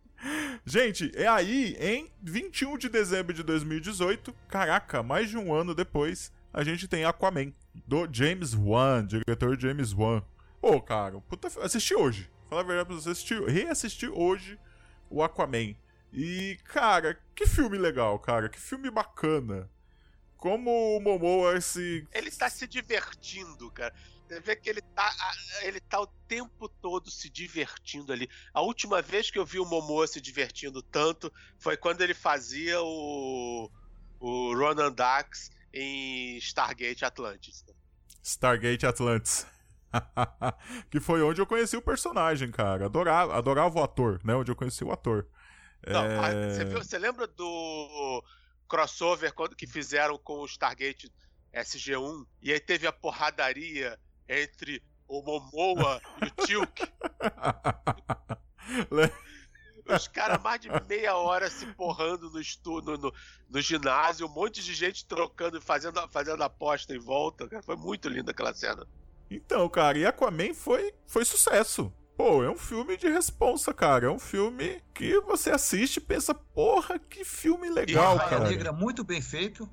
Gente, 0.64 1.12
é 1.14 1.28
aí, 1.28 1.76
em 1.80 2.10
21 2.22 2.76
de 2.76 2.88
dezembro 2.88 3.32
de 3.32 3.42
2018, 3.42 4.34
caraca, 4.48 5.02
mais 5.02 5.30
de 5.30 5.36
um 5.36 5.54
ano 5.54 5.74
depois, 5.74 6.32
a 6.52 6.64
gente 6.64 6.88
tem 6.88 7.04
Aquaman, 7.04 7.52
do 7.86 8.08
James 8.10 8.54
Wan, 8.54 9.06
diretor 9.06 9.58
James 9.58 9.92
Wan. 9.92 10.22
Ô, 10.68 10.82
cara, 10.82 11.18
puta, 11.22 11.48
assisti 11.62 11.94
hoje. 11.94 12.30
Fala 12.50 12.60
a 12.60 12.64
verdade 12.64 12.88
pra 12.88 12.96
você, 12.96 13.08
assisti, 13.08 13.34
reassisti 13.46 14.06
hoje 14.06 14.58
o 15.08 15.22
Aquaman. 15.22 15.74
E, 16.12 16.58
cara, 16.62 17.18
que 17.34 17.46
filme 17.46 17.78
legal, 17.78 18.18
cara, 18.18 18.50
que 18.50 18.60
filme 18.60 18.90
bacana. 18.90 19.70
Como 20.36 20.70
o 20.70 21.00
Momoa 21.00 21.58
se. 21.62 22.06
Ele 22.12 22.30
tá 22.30 22.50
se 22.50 22.66
divertindo, 22.66 23.70
cara. 23.70 23.94
Você 24.28 24.40
vê 24.40 24.56
que 24.56 24.68
ele 24.68 24.82
tá, 24.82 25.10
ele 25.62 25.80
tá 25.80 26.02
o 26.02 26.06
tempo 26.06 26.68
todo 26.68 27.10
se 27.10 27.30
divertindo 27.30 28.12
ali. 28.12 28.28
A 28.52 28.60
última 28.60 29.00
vez 29.00 29.30
que 29.30 29.38
eu 29.38 29.46
vi 29.46 29.58
o 29.58 29.64
Momoa 29.64 30.06
se 30.06 30.20
divertindo 30.20 30.82
tanto 30.82 31.32
foi 31.58 31.78
quando 31.78 32.02
ele 32.02 32.12
fazia 32.12 32.78
o, 32.82 33.70
o 34.20 34.54
Ronan 34.54 34.92
Dax 34.92 35.50
em 35.72 36.36
Stargate 36.36 37.06
Atlantis. 37.06 37.64
Stargate 38.22 38.84
Atlantis. 38.84 39.46
que 40.90 41.00
foi 41.00 41.22
onde 41.22 41.40
eu 41.40 41.46
conheci 41.46 41.76
o 41.76 41.82
personagem, 41.82 42.50
cara. 42.50 42.86
Adorava, 42.86 43.36
adorava 43.36 43.78
o 43.78 43.82
ator, 43.82 44.20
né? 44.24 44.34
Onde 44.34 44.50
eu 44.50 44.56
conheci 44.56 44.84
o 44.84 44.92
ator. 44.92 45.26
Não, 45.86 46.04
é... 46.04 46.50
você, 46.50 46.64
viu, 46.64 46.78
você 46.78 46.98
lembra 46.98 47.26
do 47.26 48.24
crossover 48.68 49.32
quando, 49.32 49.56
que 49.56 49.66
fizeram 49.66 50.18
com 50.18 50.40
o 50.40 50.46
Stargate 50.46 51.10
SG-1? 51.54 52.26
E 52.42 52.52
aí 52.52 52.60
teve 52.60 52.86
a 52.86 52.92
porradaria 52.92 53.98
entre 54.28 54.82
o 55.06 55.22
Momoa 55.22 56.00
e 56.22 56.26
o 56.26 56.46
Tilk. 56.46 56.82
Os 59.88 60.06
caras 60.06 60.42
mais 60.42 60.60
de 60.60 60.68
meia 60.86 61.16
hora 61.16 61.48
se 61.48 61.64
porrando 61.68 62.30
no, 62.30 62.38
estu, 62.38 62.82
no, 62.82 62.98
no, 62.98 63.14
no, 63.48 63.60
ginásio, 63.62 64.26
um 64.26 64.30
monte 64.30 64.62
de 64.62 64.74
gente 64.74 65.06
trocando, 65.06 65.62
fazendo, 65.62 66.06
fazendo 66.08 66.42
aposta 66.42 66.94
em 66.94 66.98
volta. 66.98 67.48
Cara. 67.48 67.62
Foi 67.62 67.74
muito 67.74 68.06
linda 68.06 68.32
aquela 68.32 68.52
cena. 68.52 68.86
Então, 69.30 69.68
cara, 69.68 69.98
e 69.98 70.06
Aquaman 70.06 70.54
foi, 70.54 70.92
foi 71.06 71.24
sucesso. 71.24 71.92
Pô, 72.16 72.42
é 72.42 72.50
um 72.50 72.58
filme 72.58 72.96
de 72.96 73.08
responsa, 73.08 73.72
cara. 73.72 74.06
É 74.06 74.10
um 74.10 74.18
filme 74.18 74.82
que 74.92 75.20
você 75.20 75.50
assiste 75.50 75.98
e 75.98 76.00
pensa, 76.00 76.34
porra, 76.34 76.98
que 76.98 77.24
filme 77.24 77.70
legal, 77.70 78.16
e 78.16 78.18
cara. 78.18 78.48
Negra 78.48 78.72
muito 78.72 79.04
bem 79.04 79.22
feito. 79.22 79.68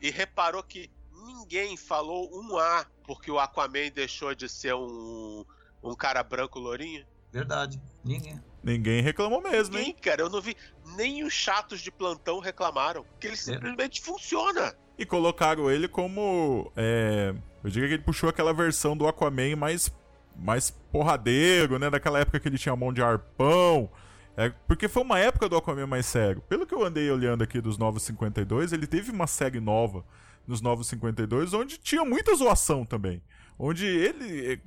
E 0.00 0.10
reparou 0.10 0.62
que 0.62 0.90
ninguém 1.10 1.76
falou 1.76 2.30
um 2.32 2.56
A 2.56 2.86
porque 3.04 3.30
o 3.30 3.40
Aquaman 3.40 3.90
deixou 3.92 4.34
de 4.36 4.48
ser 4.48 4.74
um, 4.74 5.44
um 5.82 5.94
cara 5.96 6.22
branco 6.22 6.60
lourinho? 6.60 7.04
Verdade, 7.32 7.80
ninguém. 8.04 8.40
Ninguém 8.62 9.02
reclamou 9.02 9.40
mesmo, 9.40 9.74
Ninguém, 9.74 9.90
hein? 9.90 9.96
cara, 10.00 10.22
eu 10.22 10.28
não 10.28 10.40
vi. 10.40 10.56
Nem 10.96 11.24
os 11.24 11.32
chatos 11.32 11.80
de 11.80 11.90
plantão 11.90 12.40
reclamaram. 12.40 13.04
Que 13.18 13.28
ele 13.28 13.36
simplesmente 13.36 14.00
é. 14.00 14.04
funciona. 14.04 14.76
E 15.00 15.06
colocaram 15.06 15.70
ele 15.70 15.88
como. 15.88 16.70
É, 16.76 17.34
eu 17.64 17.70
diria 17.70 17.88
que 17.88 17.94
ele 17.94 18.02
puxou 18.02 18.28
aquela 18.28 18.52
versão 18.52 18.94
do 18.94 19.08
Aquaman 19.08 19.56
mais 19.56 19.90
mais 20.36 20.70
porradeiro, 20.92 21.78
né? 21.78 21.88
Daquela 21.88 22.18
época 22.18 22.38
que 22.38 22.46
ele 22.46 22.58
tinha 22.58 22.76
mão 22.76 22.92
de 22.92 23.02
arpão. 23.02 23.90
É, 24.36 24.52
porque 24.68 24.88
foi 24.88 25.02
uma 25.02 25.18
época 25.18 25.48
do 25.48 25.56
Aquaman 25.56 25.86
mais 25.86 26.04
sério. 26.04 26.42
Pelo 26.42 26.66
que 26.66 26.74
eu 26.74 26.84
andei 26.84 27.10
olhando 27.10 27.42
aqui 27.42 27.62
dos 27.62 27.78
Novos 27.78 28.02
52, 28.02 28.74
ele 28.74 28.86
teve 28.86 29.10
uma 29.10 29.26
série 29.26 29.58
nova 29.58 30.04
nos 30.46 30.60
Novos 30.60 30.86
52, 30.88 31.54
onde 31.54 31.78
tinha 31.78 32.04
muita 32.04 32.34
zoação 32.34 32.84
também. 32.84 33.22
Onde 33.58 33.86
ele 33.86 34.60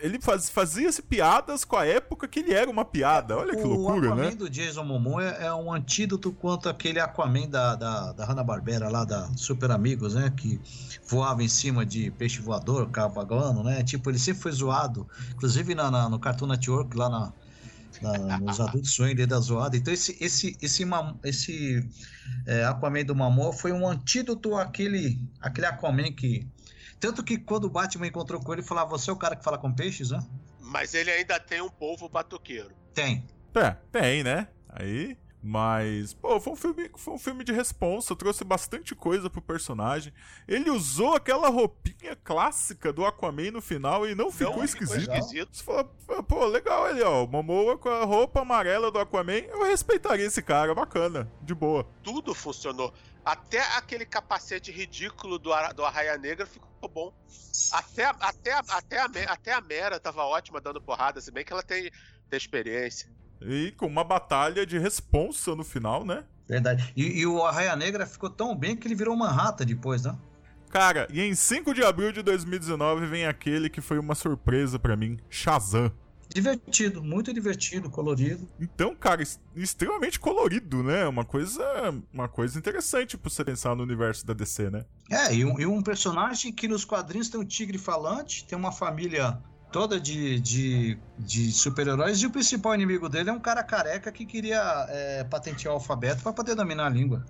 ele 0.00 0.20
faz, 0.20 0.48
fazia-se 0.48 1.02
piadas 1.02 1.64
com 1.64 1.76
a 1.76 1.86
época 1.86 2.26
que 2.26 2.40
ele 2.40 2.52
era 2.52 2.70
uma 2.70 2.84
piada. 2.84 3.36
Olha 3.36 3.54
que 3.54 3.62
loucura, 3.62 4.00
né? 4.00 4.08
O 4.08 4.12
Aquaman 4.12 4.36
do 4.36 4.50
Jason 4.50 4.84
Momoa 4.84 5.24
é, 5.24 5.46
é, 5.46 5.54
um 5.54 5.72
antídoto 5.72 6.32
quanto 6.32 6.68
aquele 6.68 6.98
Aquaman 6.98 7.48
da, 7.48 7.74
da, 7.74 8.12
da 8.12 8.24
Hanna-Barbera 8.24 8.88
lá, 8.88 9.04
da 9.04 9.28
Super 9.36 9.70
Amigos, 9.70 10.14
né? 10.14 10.32
Que 10.34 10.60
voava 11.06 11.42
em 11.42 11.48
cima 11.48 11.84
de 11.84 12.10
peixe 12.12 12.40
voador, 12.40 12.88
cavagando, 12.90 13.62
né? 13.62 13.82
Tipo, 13.82 14.10
ele 14.10 14.18
sempre 14.18 14.42
foi 14.42 14.52
zoado. 14.52 15.06
Inclusive 15.32 15.74
na, 15.74 15.90
na 15.90 16.08
no 16.08 16.18
Cartoon 16.18 16.46
Network, 16.46 16.96
lá 16.96 17.08
na, 17.08 17.32
na, 18.00 18.38
nos 18.38 18.60
adultos 18.60 18.92
sonhos 18.92 19.14
dele 19.14 19.26
da 19.26 19.38
zoada. 19.38 19.76
Então 19.76 19.92
esse 19.92 20.16
esse 20.20 20.56
esse, 20.60 20.86
esse 21.24 21.88
é, 22.46 22.64
Aquaman 22.64 23.04
do 23.04 23.14
Momoa 23.14 23.52
foi 23.52 23.72
um 23.72 23.86
antídoto 23.86 24.56
àquele, 24.56 25.20
àquele 25.40 25.66
Aquaman 25.66 26.12
que 26.12 26.46
tanto 27.00 27.24
que 27.24 27.38
quando 27.38 27.64
o 27.64 27.70
Batman 27.70 28.06
encontrou 28.06 28.40
com 28.40 28.52
ele, 28.52 28.62
falava: 28.62 28.90
Você 28.90 29.10
é 29.10 29.12
o 29.12 29.16
cara 29.16 29.34
que 29.34 29.42
fala 29.42 29.58
com 29.58 29.72
peixes, 29.72 30.10
né? 30.10 30.22
Mas 30.60 30.94
ele 30.94 31.10
ainda 31.10 31.40
tem 31.40 31.62
um 31.62 31.70
povo 31.70 32.08
batuqueiro. 32.08 32.70
Tem. 32.94 33.26
É, 33.54 33.70
tem, 33.90 34.22
né? 34.22 34.46
Aí. 34.68 35.16
Mas, 35.42 36.12
pô, 36.12 36.38
foi 36.38 36.52
um 36.52 36.56
filme, 36.56 36.90
foi 36.96 37.14
um 37.14 37.18
filme 37.18 37.42
de 37.42 37.52
responsa, 37.52 38.14
trouxe 38.14 38.44
bastante 38.44 38.94
coisa 38.94 39.30
pro 39.30 39.40
personagem. 39.40 40.12
Ele 40.46 40.70
usou 40.70 41.14
aquela 41.14 41.48
roupinha 41.48 42.14
clássica 42.14 42.92
do 42.92 43.06
Aquaman 43.06 43.50
no 43.50 43.62
final 43.62 44.06
e 44.06 44.14
não 44.14 44.30
ficou 44.30 44.58
não, 44.58 44.64
esquisito. 44.64 45.00
Ficou 45.00 45.16
esquisito. 45.16 45.56
Você 45.56 45.64
falou, 45.64 46.22
pô, 46.24 46.44
legal 46.44 46.90
ele, 46.90 47.02
ó. 47.02 47.26
Momoa 47.26 47.78
com 47.78 47.88
a 47.88 48.04
roupa 48.04 48.42
amarela 48.42 48.90
do 48.90 48.98
Aquaman, 48.98 49.38
eu 49.48 49.64
respeitaria 49.64 50.26
esse 50.26 50.42
cara, 50.42 50.74
bacana, 50.74 51.30
de 51.40 51.54
boa. 51.54 51.86
Tudo 52.02 52.34
funcionou. 52.34 52.92
Até 53.24 53.60
aquele 53.76 54.04
capacete 54.04 54.70
ridículo 54.70 55.38
do, 55.38 55.50
do 55.74 55.84
Arraia 55.84 56.18
Negra 56.18 56.44
ficou 56.44 56.88
bom. 56.88 57.14
Até, 57.72 58.04
até, 58.04 58.52
até, 58.68 58.98
a, 58.98 59.32
até 59.32 59.52
a 59.52 59.60
Mera 59.62 59.98
tava 59.98 60.24
ótima 60.24 60.60
dando 60.60 60.82
porrada, 60.82 61.20
se 61.20 61.30
bem 61.30 61.44
que 61.44 61.52
ela 61.52 61.62
tem, 61.62 61.90
tem 62.28 62.36
experiência. 62.36 63.10
E 63.40 63.72
com 63.72 63.86
uma 63.86 64.04
batalha 64.04 64.66
de 64.66 64.78
responsa 64.78 65.54
no 65.54 65.64
final, 65.64 66.04
né? 66.04 66.24
Verdade. 66.48 66.92
E, 66.96 67.20
e 67.20 67.26
o 67.26 67.44
Arraia 67.44 67.76
Negra 67.76 68.06
ficou 68.06 68.28
tão 68.28 68.56
bem 68.56 68.76
que 68.76 68.86
ele 68.86 68.94
virou 68.94 69.16
Manhattan 69.16 69.64
depois, 69.64 70.02
né? 70.02 70.16
Cara, 70.68 71.08
e 71.10 71.20
em 71.20 71.34
5 71.34 71.74
de 71.74 71.82
abril 71.82 72.12
de 72.12 72.22
2019 72.22 73.06
vem 73.06 73.26
aquele 73.26 73.68
que 73.68 73.80
foi 73.80 73.98
uma 73.98 74.14
surpresa 74.14 74.78
para 74.78 74.96
mim, 74.96 75.18
Shazam. 75.28 75.92
Divertido, 76.32 77.02
muito 77.02 77.34
divertido, 77.34 77.90
colorido. 77.90 78.48
Então, 78.60 78.94
cara, 78.94 79.20
extremamente 79.56 80.20
colorido, 80.20 80.80
né? 80.80 81.04
Uma 81.08 81.24
coisa, 81.24 81.64
uma 82.12 82.28
coisa 82.28 82.56
interessante 82.56 83.18
pra 83.18 83.28
você 83.28 83.44
pensar 83.44 83.74
no 83.74 83.82
universo 83.82 84.24
da 84.24 84.32
DC, 84.32 84.70
né? 84.70 84.84
É, 85.10 85.34
e 85.34 85.44
um, 85.44 85.58
e 85.58 85.66
um 85.66 85.82
personagem 85.82 86.52
que 86.52 86.68
nos 86.68 86.84
quadrinhos 86.84 87.28
tem 87.28 87.40
um 87.40 87.44
tigre 87.44 87.78
falante, 87.78 88.44
tem 88.44 88.56
uma 88.56 88.70
família 88.70 89.42
toda 89.70 90.00
de, 90.00 90.40
de, 90.40 90.98
de 91.18 91.52
super-heróis, 91.52 92.20
e 92.20 92.26
o 92.26 92.30
principal 92.30 92.74
inimigo 92.74 93.08
dele 93.08 93.30
é 93.30 93.32
um 93.32 93.40
cara 93.40 93.62
careca 93.62 94.10
que 94.10 94.26
queria 94.26 94.86
é, 94.88 95.24
patentear 95.24 95.72
o 95.72 95.76
alfabeto 95.76 96.22
para 96.22 96.32
poder 96.32 96.54
dominar 96.54 96.86
a 96.86 96.90
língua. 96.90 97.24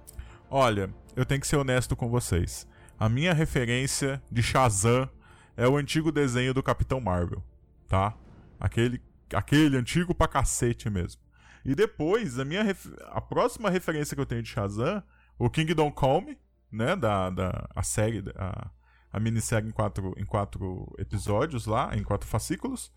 Olha, 0.48 0.92
eu 1.14 1.24
tenho 1.24 1.40
que 1.40 1.46
ser 1.46 1.56
honesto 1.56 1.94
com 1.94 2.08
vocês. 2.08 2.66
A 2.98 3.08
minha 3.08 3.32
referência 3.32 4.22
de 4.30 4.42
Shazam 4.42 5.08
é 5.56 5.66
o 5.68 5.76
antigo 5.76 6.10
desenho 6.10 6.52
do 6.52 6.62
Capitão 6.62 7.00
Marvel, 7.00 7.42
tá? 7.88 8.14
Aquele, 8.58 9.00
aquele 9.32 9.76
antigo 9.76 10.14
pra 10.14 10.26
cacete 10.26 10.90
mesmo. 10.90 11.20
E 11.64 11.74
depois, 11.74 12.38
a 12.38 12.44
minha 12.44 12.64
a 13.08 13.20
próxima 13.20 13.70
referência 13.70 14.14
que 14.14 14.20
eu 14.20 14.26
tenho 14.26 14.42
de 14.42 14.48
Shazam, 14.48 15.02
o 15.38 15.48
Kingdom 15.48 15.90
Come, 15.92 16.38
né, 16.70 16.96
da, 16.96 17.30
da 17.30 17.68
a 17.74 17.82
série, 17.82 18.24
a, 18.36 18.70
a 19.12 19.20
minissérie 19.20 19.68
em 19.68 19.72
quatro, 19.72 20.14
em 20.16 20.24
quatro 20.24 20.86
episódios 20.98 21.66
lá, 21.66 21.90
em 21.96 22.02
quatro 22.02 22.28
fascículos, 22.28 22.92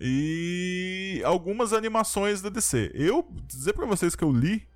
e 0.00 1.22
algumas 1.24 1.72
animações 1.72 2.40
da 2.40 2.48
DC. 2.48 2.90
Eu, 2.94 3.26
dizer 3.46 3.72
para 3.72 3.86
vocês 3.86 4.16
que 4.16 4.24
eu 4.24 4.32
li, 4.32 4.66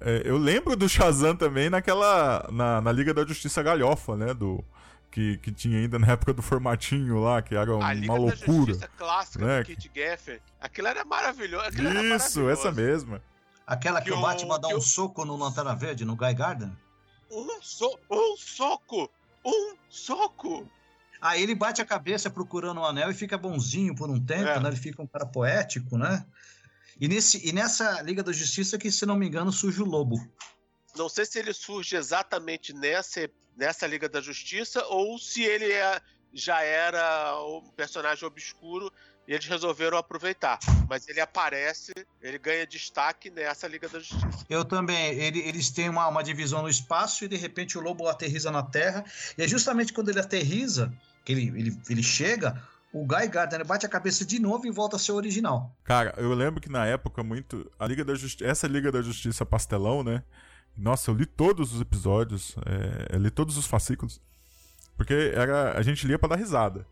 é, 0.00 0.22
eu 0.24 0.36
lembro 0.36 0.76
do 0.76 0.88
Shazam 0.88 1.36
também 1.36 1.70
naquela, 1.70 2.48
na, 2.50 2.80
na 2.80 2.92
Liga 2.92 3.14
da 3.14 3.24
Justiça 3.24 3.62
Galhofa, 3.62 4.16
né, 4.16 4.34
do 4.34 4.64
que, 5.10 5.38
que 5.38 5.50
tinha 5.50 5.78
ainda 5.78 5.98
na 5.98 6.08
época 6.08 6.34
do 6.34 6.42
formatinho 6.42 7.20
lá, 7.20 7.40
que 7.40 7.54
era 7.54 7.74
uma 7.74 7.92
Liga 7.92 8.12
loucura. 8.12 8.76
Da 8.76 8.88
clássica 8.88 9.46
né? 9.46 9.60
do 9.60 9.66
Kit 9.66 9.90
Gaffer. 9.94 10.42
Aquilo 10.60 10.88
era 10.88 11.04
maravilhoso. 11.04 11.66
Aquilo 11.68 11.88
Isso, 11.88 11.96
era 11.96 12.02
maravilhoso. 12.02 12.50
essa 12.50 12.72
mesma. 12.72 13.22
Aquela 13.66 14.00
que, 14.00 14.10
que 14.10 14.16
o 14.16 14.20
Batman 14.20 14.60
dá 14.60 14.68
um 14.68 14.72
eu... 14.72 14.80
soco 14.80 15.24
no 15.24 15.36
Lanterna 15.36 15.74
Verde, 15.74 16.04
no 16.04 16.14
Guy 16.14 16.34
Garden? 16.34 16.76
Um, 17.30 17.48
so... 17.62 17.98
um 18.10 18.36
soco! 18.36 19.10
Um 19.46 19.76
soco! 19.88 20.68
Aí 21.20 21.42
ele 21.42 21.54
bate 21.54 21.80
a 21.80 21.86
cabeça 21.86 22.28
procurando 22.28 22.78
o 22.78 22.80
um 22.82 22.84
anel 22.84 23.10
e 23.10 23.14
fica 23.14 23.38
bonzinho 23.38 23.94
por 23.94 24.10
um 24.10 24.22
tempo, 24.22 24.48
é. 24.48 24.60
né? 24.60 24.68
Ele 24.68 24.76
fica 24.76 25.00
um 25.00 25.06
cara 25.06 25.24
poético, 25.24 25.96
né? 25.96 26.26
E, 27.00 27.08
nesse, 27.08 27.46
e 27.46 27.52
nessa 27.52 28.02
Liga 28.02 28.22
da 28.22 28.32
Justiça 28.32 28.76
que, 28.76 28.90
se 28.90 29.06
não 29.06 29.16
me 29.16 29.26
engano, 29.26 29.52
surge 29.52 29.82
o 29.82 29.86
Lobo. 29.86 30.16
Não 30.96 31.08
sei 31.08 31.24
se 31.24 31.38
ele 31.38 31.52
surge 31.52 31.94
exatamente 31.94 32.72
nessa, 32.72 33.30
nessa 33.56 33.86
Liga 33.86 34.08
da 34.08 34.20
Justiça 34.20 34.84
ou 34.86 35.18
se 35.18 35.42
ele 35.42 35.70
é, 35.70 36.00
já 36.32 36.62
era 36.62 37.38
um 37.44 37.70
personagem 37.70 38.26
obscuro 38.26 38.90
e 39.26 39.32
eles 39.32 39.46
resolveram 39.46 39.98
aproveitar. 39.98 40.58
Mas 40.88 41.08
ele 41.08 41.20
aparece, 41.20 41.92
ele 42.22 42.38
ganha 42.38 42.66
destaque 42.66 43.30
nessa 43.30 43.66
Liga 43.66 43.88
da 43.88 43.98
Justiça. 43.98 44.46
Eu 44.48 44.64
também. 44.64 45.14
Ele, 45.18 45.40
eles 45.40 45.70
têm 45.70 45.88
uma, 45.88 46.06
uma 46.08 46.22
divisão 46.22 46.62
no 46.62 46.68
espaço 46.68 47.24
e 47.24 47.28
de 47.28 47.36
repente 47.36 47.76
o 47.76 47.80
lobo 47.80 48.06
aterriza 48.08 48.50
na 48.50 48.62
Terra. 48.62 49.04
E 49.36 49.42
é 49.42 49.48
justamente 49.48 49.92
quando 49.92 50.10
ele 50.10 50.20
aterriza, 50.20 50.92
que 51.24 51.32
ele, 51.32 51.48
ele, 51.58 51.80
ele 51.90 52.02
chega, 52.02 52.62
o 52.92 53.04
Guy 53.04 53.28
Gardner 53.28 53.66
bate 53.66 53.84
a 53.84 53.88
cabeça 53.88 54.24
de 54.24 54.38
novo 54.38 54.66
e 54.66 54.70
volta 54.70 54.96
a 54.96 54.98
ser 54.98 55.12
original. 55.12 55.74
Cara, 55.84 56.14
eu 56.16 56.32
lembro 56.32 56.60
que 56.60 56.70
na 56.70 56.86
época 56.86 57.22
muito. 57.22 57.70
A 57.78 57.86
Liga 57.86 58.04
da 58.04 58.14
Justiça. 58.14 58.48
Essa 58.48 58.66
Liga 58.66 58.92
da 58.92 59.02
Justiça 59.02 59.44
pastelão, 59.44 60.04
né? 60.04 60.22
Nossa, 60.76 61.10
eu 61.10 61.14
li 61.14 61.26
todos 61.26 61.72
os 61.72 61.80
episódios, 61.80 62.54
é, 62.66 63.16
eu 63.16 63.20
li 63.20 63.30
todos 63.30 63.56
os 63.56 63.66
fascículos. 63.66 64.20
Porque 64.96 65.32
era, 65.34 65.76
a 65.76 65.82
gente 65.82 66.06
lia 66.06 66.18
para 66.18 66.30
dar 66.30 66.36
risada. 66.36 66.86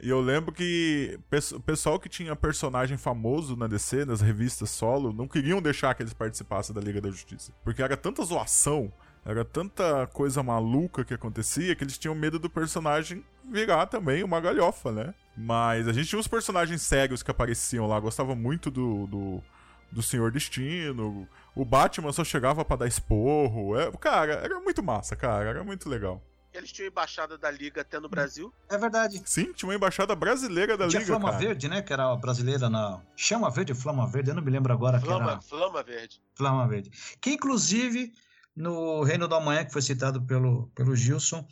E 0.00 0.08
eu 0.08 0.20
lembro 0.20 0.52
que 0.52 1.18
o 1.52 1.60
pessoal 1.60 1.98
que 1.98 2.08
tinha 2.08 2.34
personagem 2.34 2.96
famoso 2.96 3.56
na 3.56 3.66
DC, 3.66 4.04
nas 4.04 4.20
revistas 4.20 4.70
solo, 4.70 5.12
não 5.12 5.28
queriam 5.28 5.62
deixar 5.62 5.94
que 5.94 6.02
eles 6.02 6.12
participassem 6.12 6.74
da 6.74 6.80
Liga 6.80 7.00
da 7.00 7.10
Justiça. 7.10 7.52
Porque 7.62 7.82
era 7.82 7.96
tanta 7.96 8.24
zoação, 8.24 8.92
era 9.24 9.44
tanta 9.44 10.06
coisa 10.08 10.42
maluca 10.42 11.04
que 11.04 11.14
acontecia 11.14 11.74
que 11.74 11.84
eles 11.84 11.96
tinham 11.96 12.14
medo 12.14 12.38
do 12.38 12.50
personagem 12.50 13.24
virar 13.50 13.86
também 13.86 14.22
uma 14.22 14.40
galhofa, 14.40 14.92
né? 14.92 15.14
Mas 15.36 15.88
a 15.88 15.92
gente 15.92 16.08
tinha 16.08 16.18
uns 16.18 16.28
personagens 16.28 16.82
sérios 16.82 17.22
que 17.22 17.30
apareciam 17.30 17.86
lá, 17.86 17.98
gostava 17.98 18.34
muito 18.34 18.70
do, 18.70 19.06
do, 19.06 19.42
do 19.90 20.02
Senhor 20.02 20.30
Destino. 20.30 21.26
O 21.54 21.64
Batman 21.64 22.12
só 22.12 22.24
chegava 22.24 22.64
para 22.64 22.78
dar 22.78 22.86
esporro. 22.86 23.78
É, 23.78 23.90
cara, 23.92 24.34
era 24.34 24.60
muito 24.60 24.82
massa, 24.82 25.16
cara, 25.16 25.48
era 25.48 25.64
muito 25.64 25.88
legal. 25.88 26.20
Eles 26.54 26.70
tinham 26.70 26.88
embaixada 26.88 27.36
da 27.36 27.50
Liga 27.50 27.80
até 27.80 27.98
no 27.98 28.08
Brasil. 28.08 28.54
É 28.70 28.78
verdade. 28.78 29.20
Sim, 29.26 29.52
tinha 29.52 29.68
uma 29.68 29.74
embaixada 29.74 30.14
brasileira 30.14 30.76
da 30.76 30.86
tinha 30.86 31.00
Liga. 31.00 31.04
Tinha 31.04 31.18
Flama 31.18 31.32
cara. 31.32 31.44
Verde, 31.44 31.68
né? 31.68 31.82
Que 31.82 31.92
era 31.92 32.14
brasileira 32.16 32.70
na. 32.70 33.02
Chama 33.16 33.50
Verde 33.50 33.72
ou 33.72 33.78
Flama 33.78 34.06
Verde? 34.06 34.30
Eu 34.30 34.36
não 34.36 34.42
me 34.42 34.50
lembro 34.50 34.72
agora. 34.72 35.00
Flama, 35.00 35.24
que 35.24 35.30
era... 35.30 35.40
Flama 35.42 35.82
Verde. 35.82 36.22
Flama 36.34 36.68
Verde. 36.68 36.90
Que 37.20 37.32
inclusive, 37.32 38.12
no 38.54 39.02
Reino 39.02 39.26
da 39.26 39.40
Manhã, 39.40 39.64
que 39.64 39.72
foi 39.72 39.82
citado 39.82 40.22
pelo, 40.22 40.70
pelo 40.76 40.94
Gilson, 40.94 41.46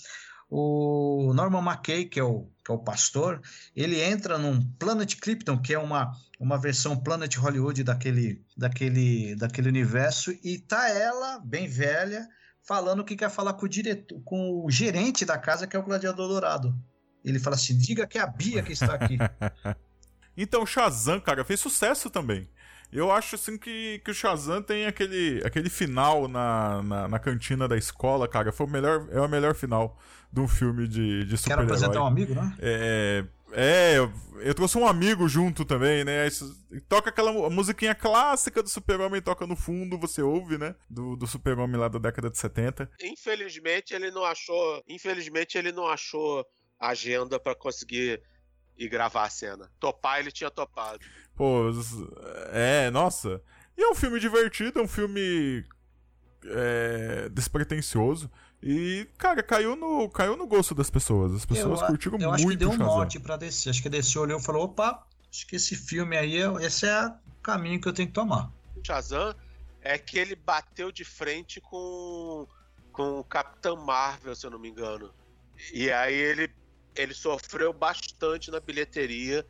o 0.49 1.33
Norman 1.35 1.63
McKay, 1.63 2.05
que 2.05 2.21
é 2.21 2.23
o, 2.23 2.47
que 2.63 2.71
é 2.71 2.75
o 2.75 2.79
pastor, 2.79 3.41
ele 3.75 4.01
entra 4.01 4.37
num 4.37 4.63
Planet 4.79 5.17
Krypton, 5.17 5.57
que 5.57 5.73
é 5.73 5.79
uma, 5.79 6.13
uma 6.39 6.59
versão 6.59 6.95
Planet 6.95 7.35
Hollywood 7.37 7.83
daquele, 7.83 8.45
daquele, 8.55 9.35
daquele 9.35 9.69
universo, 9.69 10.31
e 10.45 10.59
tá 10.59 10.91
ela, 10.91 11.41
bem 11.41 11.67
velha, 11.67 12.29
falando 12.67 13.05
que 13.05 13.17
quer 13.17 13.31
falar 13.31 13.55
com 13.55 13.67
o 13.67 13.69
diretor, 13.69 14.21
com 14.25 14.65
o 14.65 14.71
gerente 14.71 15.25
da 15.25 15.39
casa, 15.39 15.67
que 15.67 15.77
é 15.77 15.79
o 15.79 15.83
Gladiador 15.83 16.29
Dourado. 16.29 16.75
Ele 17.25 17.39
fala 17.39 17.57
assim: 17.57 17.77
diga 17.77 18.07
que 18.07 18.19
é 18.19 18.21
a 18.21 18.27
Bia 18.27 18.63
que 18.63 18.73
está 18.73 18.95
aqui. 18.95 19.19
então, 20.37 20.67
Shazam, 20.67 21.21
cara, 21.21 21.45
fez 21.45 21.61
sucesso 21.61 22.11
também. 22.11 22.49
Eu 22.93 23.11
acho 23.11 23.37
assim 23.37 23.57
que, 23.57 24.03
que 24.05 24.11
o 24.11 24.15
Shazam 24.15 24.63
tem 24.63 24.85
aquele, 24.85 25.41
aquele 25.47 25.71
final 25.71 26.29
na, 26.29 26.83
na, 26.83 27.09
na, 27.09 27.19
cantina 27.19 27.67
da 27.67 27.77
escola, 27.77 28.29
cara. 28.29 28.53
Foi 28.53 28.67
o 28.67 28.69
melhor, 28.69 29.09
é 29.11 29.19
o 29.19 29.29
melhor 29.29 29.55
final 29.55 29.99
de 30.31 30.41
um 30.41 30.47
filme 30.47 30.87
de, 30.87 31.25
de 31.25 31.39
super-herói. 31.39 31.65
Quero 31.65 31.77
apresentar 31.77 32.03
um 32.03 32.07
amigo, 32.07 32.35
né? 32.35 32.55
É, 32.59 33.25
é, 33.53 33.97
eu 34.41 34.55
trouxe 34.55 34.77
um 34.77 34.87
amigo 34.87 35.29
junto 35.29 35.65
também, 35.65 36.05
né? 36.05 36.29
Toca 36.89 37.11
aquela 37.11 37.33
musiquinha 37.49 37.95
clássica 37.95 38.63
do 38.63 38.69
Super-Homem, 38.69 39.23
toca 39.23 39.47
no 39.47 39.55
fundo, 39.57 39.99
você 39.99 40.23
ouve, 40.23 40.59
né? 40.59 40.75
Do, 40.91 41.17
do 41.17 41.27
Super-Homem 41.27 41.81
lá 41.81 41.89
da 41.89 41.99
década 41.99 42.29
de 42.29 42.39
70. 42.39 42.91
Infelizmente, 43.01 43.95
ele 43.95 44.11
não 44.11 44.25
achou. 44.25 44.83
Infelizmente, 44.89 45.57
ele 45.57 45.71
não 45.71 45.87
achou 45.87 46.45
agenda 46.79 47.39
para 47.39 47.55
conseguir 47.55 48.21
ir 48.77 48.89
gravar 48.89 49.25
a 49.25 49.31
cena. 49.31 49.71
Topar, 49.79 50.19
ele 50.19 50.33
tinha 50.33 50.51
topado. 50.51 51.05
Pô, 51.37 51.71
é, 52.53 52.91
nossa. 52.91 53.41
E 53.77 53.83
é 53.83 53.89
um 53.89 53.95
filme 53.95 54.19
divertido, 54.19 54.81
é 54.81 54.83
um 54.83 54.89
filme 54.89 55.65
é, 56.45 57.29
despretensioso. 57.31 58.31
E, 58.63 59.09
cara, 59.19 59.43
caiu 59.43 59.75
no, 59.75 60.09
caiu 60.09 60.37
no 60.37 60.47
gosto 60.47 60.75
das 60.75 60.89
pessoas. 60.89 61.33
As 61.33 61.45
pessoas 61.45 61.81
eu, 61.81 61.87
curtiram 61.87 62.19
eu 62.19 62.29
muito 62.29 62.35
acho 62.35 62.49
que 62.49 62.57
deu 62.57 62.71
um 62.71 62.77
norte 62.77 63.19
pra 63.19 63.37
descer. 63.37 63.71
Acho 63.71 63.83
que 63.83 63.89
descer 63.89 64.19
olhou 64.19 64.39
e 64.39 64.43
falou: 64.43 64.65
opa, 64.65 65.05
acho 65.31 65.47
que 65.47 65.57
esse 65.57 65.75
filme 65.75 66.17
aí, 66.17 66.37
esse 66.61 66.87
é 66.87 67.07
o 67.07 67.43
caminho 67.43 67.81
que 67.81 67.89
eu 67.89 67.93
tenho 67.93 68.09
que 68.09 68.15
tomar. 68.15 68.51
Shazam 68.85 69.35
é 69.81 69.99
que 69.99 70.19
ele 70.19 70.37
bateu 70.37 70.93
de 70.93 71.05
frente 71.05 71.61
com, 71.61 72.47
com 72.93 73.19
o 73.19 73.25
Capitão 73.25 73.77
Marvel, 73.77 74.35
se 74.37 74.47
eu 74.47 74.51
não 74.51 74.59
me 74.59 74.69
engano. 74.69 75.13
E 75.73 75.91
aí 75.91 76.15
ele, 76.15 76.51
ele 76.95 77.15
sofreu 77.15 77.73
bastante 77.73 78.51
na 78.51 78.61
bilheteria 78.61 79.45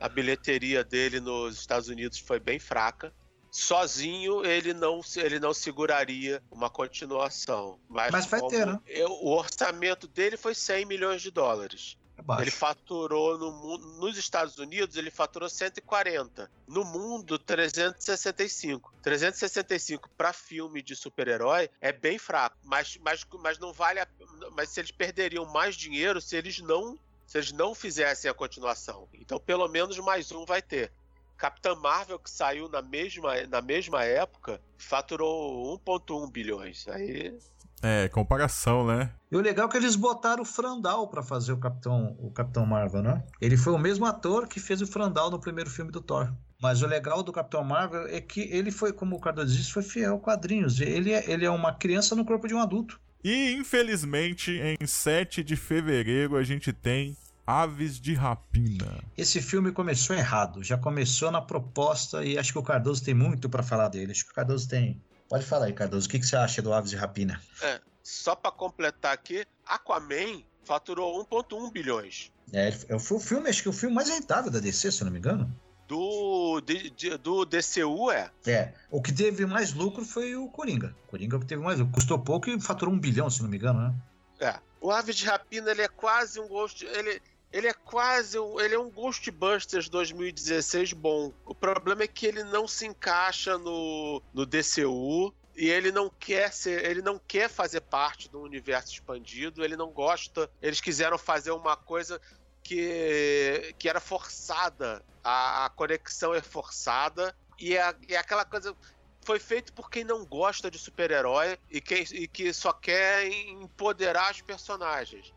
a 0.00 0.08
bilheteria 0.08 0.84
dele 0.84 1.18
nos 1.20 1.58
Estados 1.58 1.88
Unidos 1.88 2.18
foi 2.18 2.38
bem 2.38 2.58
fraca. 2.58 3.12
Sozinho 3.50 4.44
ele 4.44 4.74
não, 4.74 5.00
ele 5.16 5.38
não 5.40 5.54
seguraria 5.54 6.42
uma 6.50 6.68
continuação. 6.68 7.78
Mas, 7.88 8.10
Mas 8.10 8.26
vai 8.26 8.40
ter, 8.42 8.66
né? 8.66 8.78
Eu, 8.86 9.10
o 9.10 9.30
orçamento 9.30 10.06
dele 10.06 10.36
foi 10.36 10.54
100 10.54 10.84
milhões 10.84 11.22
de 11.22 11.30
dólares. 11.30 11.96
É 12.18 12.42
ele 12.42 12.50
faturou 12.50 13.38
no, 13.38 13.78
nos 13.98 14.18
Estados 14.18 14.58
Unidos, 14.58 14.96
ele 14.96 15.10
faturou 15.10 15.48
140. 15.48 16.50
No 16.66 16.84
mundo, 16.84 17.38
365. 17.38 18.92
365 19.02 20.10
para 20.16 20.32
filme 20.32 20.82
de 20.82 20.96
super-herói 20.96 21.70
é 21.80 21.92
bem 21.92 22.18
fraco, 22.18 22.56
mas, 22.64 22.98
mas, 23.02 23.24
mas 23.40 23.58
não 23.58 23.72
vale 23.72 24.00
a, 24.00 24.08
mas 24.52 24.70
se 24.70 24.80
eles 24.80 24.90
perderiam 24.90 25.44
mais 25.46 25.76
dinheiro 25.76 26.20
se 26.20 26.36
eles 26.36 26.58
não 26.58 26.98
se 27.26 27.36
eles 27.36 27.52
não 27.52 27.74
fizessem 27.74 28.30
a 28.30 28.32
continuação. 28.32 29.06
Então, 29.12 29.38
pelo 29.38 29.68
menos 29.68 29.98
mais 29.98 30.32
um 30.32 30.46
vai 30.46 30.62
ter. 30.62 30.90
Capitã 31.38 31.74
Marvel, 31.76 32.18
que 32.18 32.28
saiu 32.28 32.68
na 32.68 32.82
mesma, 32.82 33.32
na 33.46 33.62
mesma 33.62 34.04
época, 34.04 34.60
faturou 34.76 35.78
1,1 35.86 36.30
bilhões. 36.30 36.86
Aí. 36.88 37.38
É, 37.80 38.08
comparação, 38.08 38.84
né? 38.84 39.12
E 39.30 39.36
o 39.36 39.40
legal 39.40 39.68
é 39.68 39.70
que 39.70 39.76
eles 39.76 39.94
botaram 39.94 40.42
o 40.42 40.44
Frandal 40.44 41.06
para 41.06 41.22
fazer 41.22 41.52
o 41.52 41.58
Capitão, 41.58 42.16
o 42.18 42.30
Capitão 42.32 42.66
Marvel, 42.66 43.02
né? 43.02 43.22
Ele 43.40 43.56
foi 43.56 43.72
o 43.72 43.78
mesmo 43.78 44.04
ator 44.04 44.48
que 44.48 44.58
fez 44.58 44.82
o 44.82 44.86
Frandal 44.86 45.30
no 45.30 45.38
primeiro 45.38 45.70
filme 45.70 45.92
do 45.92 46.00
Thor. 46.00 46.32
Mas 46.60 46.82
o 46.82 46.88
legal 46.88 47.22
do 47.22 47.32
Capitão 47.32 47.62
Marvel 47.62 48.08
é 48.08 48.20
que 48.20 48.40
ele 48.50 48.72
foi, 48.72 48.92
como 48.92 49.14
o 49.14 49.20
Cardoso 49.20 49.56
disse, 49.56 49.72
foi 49.72 49.84
fiel 49.84 50.16
a 50.16 50.18
quadrinhos. 50.18 50.80
Ele 50.80 51.12
é, 51.12 51.30
ele 51.30 51.44
é 51.44 51.50
uma 51.50 51.72
criança 51.72 52.16
no 52.16 52.24
corpo 52.24 52.48
de 52.48 52.54
um 52.54 52.60
adulto. 52.60 53.00
E 53.22 53.52
infelizmente, 53.52 54.58
em 54.80 54.86
7 54.86 55.44
de 55.44 55.54
fevereiro, 55.54 56.36
a 56.36 56.42
gente 56.42 56.72
tem 56.72 57.16
Aves 57.48 57.98
de 57.98 58.12
Rapina. 58.12 59.02
Esse 59.16 59.40
filme 59.40 59.72
começou 59.72 60.14
errado, 60.14 60.62
já 60.62 60.76
começou 60.76 61.30
na 61.30 61.40
proposta 61.40 62.22
e 62.22 62.36
acho 62.36 62.52
que 62.52 62.58
o 62.58 62.62
Cardoso 62.62 63.02
tem 63.02 63.14
muito 63.14 63.48
para 63.48 63.62
falar 63.62 63.88
dele. 63.88 64.12
Acho 64.12 64.26
que 64.26 64.32
o 64.32 64.34
Cardoso 64.34 64.68
tem. 64.68 65.02
Pode 65.30 65.46
falar 65.46 65.64
aí, 65.64 65.72
Cardoso, 65.72 66.06
o 66.06 66.10
que, 66.10 66.18
que 66.18 66.26
você 66.26 66.36
acha 66.36 66.60
do 66.60 66.74
Aves 66.74 66.90
de 66.90 66.96
Rapina? 66.96 67.40
É, 67.62 67.80
só 68.02 68.36
para 68.36 68.50
completar 68.50 69.14
aqui, 69.14 69.46
Aquaman 69.64 70.42
faturou 70.62 71.26
1,1 71.26 71.72
bilhões. 71.72 72.30
É, 72.52 72.70
foi 72.70 73.16
o 73.16 73.20
filme, 73.20 73.48
acho 73.48 73.62
que 73.62 73.70
o 73.70 73.72
filme 73.72 73.94
mais 73.94 74.10
rentável 74.10 74.50
da 74.50 74.58
DC, 74.58 74.92
se 74.92 75.00
eu 75.00 75.06
não 75.06 75.12
me 75.12 75.18
engano. 75.18 75.50
Do, 75.86 76.60
de, 76.60 76.90
de, 76.90 77.16
do 77.16 77.46
DCU 77.46 78.10
é. 78.10 78.30
É. 78.46 78.74
O 78.90 79.00
que 79.00 79.10
teve 79.10 79.46
mais 79.46 79.72
lucro 79.72 80.04
foi 80.04 80.36
o 80.36 80.50
Coringa. 80.50 80.94
O 81.06 81.12
Coringa 81.12 81.36
é 81.36 81.38
o 81.38 81.40
que 81.40 81.46
teve 81.46 81.62
mais 81.62 81.78
lucro. 81.78 81.94
Custou 81.94 82.18
pouco 82.18 82.50
e 82.50 82.60
faturou 82.60 82.92
um 82.92 82.98
bilhão, 82.98 83.30
se 83.30 83.42
não 83.42 83.48
me 83.48 83.56
engano, 83.56 83.80
né? 83.80 83.94
É. 84.38 84.60
O 84.82 84.90
Aves 84.90 85.16
de 85.16 85.24
Rapina, 85.24 85.70
ele 85.70 85.80
é 85.80 85.88
quase 85.88 86.38
um 86.38 86.46
gosto. 86.46 86.84
Ele, 86.84 87.20
ele 87.52 87.66
é 87.66 87.72
quase 87.72 88.38
um, 88.38 88.60
ele 88.60 88.74
é 88.74 88.78
um 88.78 88.90
Ghostbusters 88.90 89.88
2016 89.88 90.92
bom. 90.92 91.32
O 91.44 91.54
problema 91.54 92.02
é 92.02 92.08
que 92.08 92.26
ele 92.26 92.44
não 92.44 92.68
se 92.68 92.86
encaixa 92.86 93.56
no, 93.56 94.22
no 94.34 94.44
DCU 94.44 95.34
e 95.56 95.68
ele 95.68 95.90
não 95.90 96.10
quer 96.10 96.52
ser, 96.52 96.84
ele 96.84 97.02
não 97.02 97.18
quer 97.18 97.48
fazer 97.48 97.80
parte 97.80 98.28
do 98.28 98.40
universo 98.40 98.92
expandido, 98.92 99.64
ele 99.64 99.76
não 99.76 99.90
gosta. 99.90 100.50
Eles 100.60 100.80
quiseram 100.80 101.16
fazer 101.16 101.50
uma 101.50 101.76
coisa 101.76 102.20
que, 102.62 103.74
que 103.78 103.88
era 103.88 104.00
forçada, 104.00 105.02
a, 105.24 105.64
a 105.64 105.70
conexão 105.70 106.34
é 106.34 106.42
forçada 106.42 107.34
e 107.58 107.76
é, 107.76 107.94
é 108.08 108.16
aquela 108.16 108.44
coisa 108.44 108.76
foi 109.22 109.38
feito 109.38 109.72
por 109.74 109.90
quem 109.90 110.04
não 110.04 110.24
gosta 110.24 110.70
de 110.70 110.78
super-herói 110.78 111.58
e, 111.70 111.82
quem, 111.82 112.02
e 112.12 112.26
que 112.26 112.52
só 112.52 112.72
quer 112.72 113.26
empoderar 113.26 114.30
os 114.32 114.40
personagens. 114.40 115.34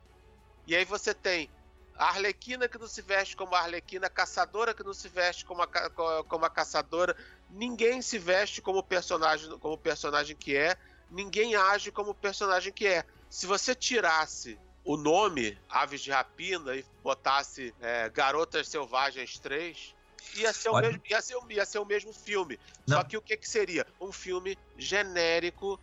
E 0.65 0.75
aí 0.75 0.85
você 0.85 1.13
tem 1.13 1.49
a 2.01 2.05
Arlequina 2.05 2.67
que 2.67 2.79
não 2.79 2.87
se 2.87 2.99
veste 2.99 3.35
como 3.35 3.53
a 3.53 3.59
Arlequina, 3.59 4.07
a 4.07 4.09
caçadora 4.09 4.73
que 4.73 4.83
não 4.83 4.91
se 4.91 5.07
veste 5.07 5.45
como 5.45 5.61
a, 5.61 6.23
como 6.23 6.43
a 6.43 6.49
caçadora, 6.49 7.15
ninguém 7.47 8.01
se 8.01 8.17
veste 8.17 8.59
como 8.59 8.81
personagem, 8.81 9.55
como 9.59 9.77
personagem 9.77 10.35
que 10.35 10.57
é, 10.57 10.75
ninguém 11.11 11.55
age 11.55 11.91
como 11.91 12.15
personagem 12.15 12.73
que 12.73 12.87
é. 12.87 13.05
Se 13.29 13.45
você 13.45 13.75
tirasse 13.75 14.57
o 14.83 14.97
nome 14.97 15.55
Aves 15.69 16.01
de 16.01 16.09
Rapina 16.09 16.75
e 16.75 16.83
botasse 17.03 17.71
é, 17.79 18.09
Garotas 18.09 18.67
Selvagens 18.67 19.37
3, 19.37 19.95
Ia 20.35 20.53
ser, 20.53 20.69
o 20.69 20.79
mesmo, 20.79 21.01
ia, 21.09 21.21
ser, 21.21 21.37
ia 21.49 21.65
ser 21.65 21.79
o 21.79 21.85
mesmo 21.85 22.13
filme. 22.13 22.59
Não. 22.87 22.97
Só 22.97 23.03
que 23.03 23.17
o 23.17 23.21
que, 23.21 23.35
que 23.35 23.47
seria? 23.47 23.85
Um 23.99 24.11
filme 24.11 24.57
genérico 24.77 25.79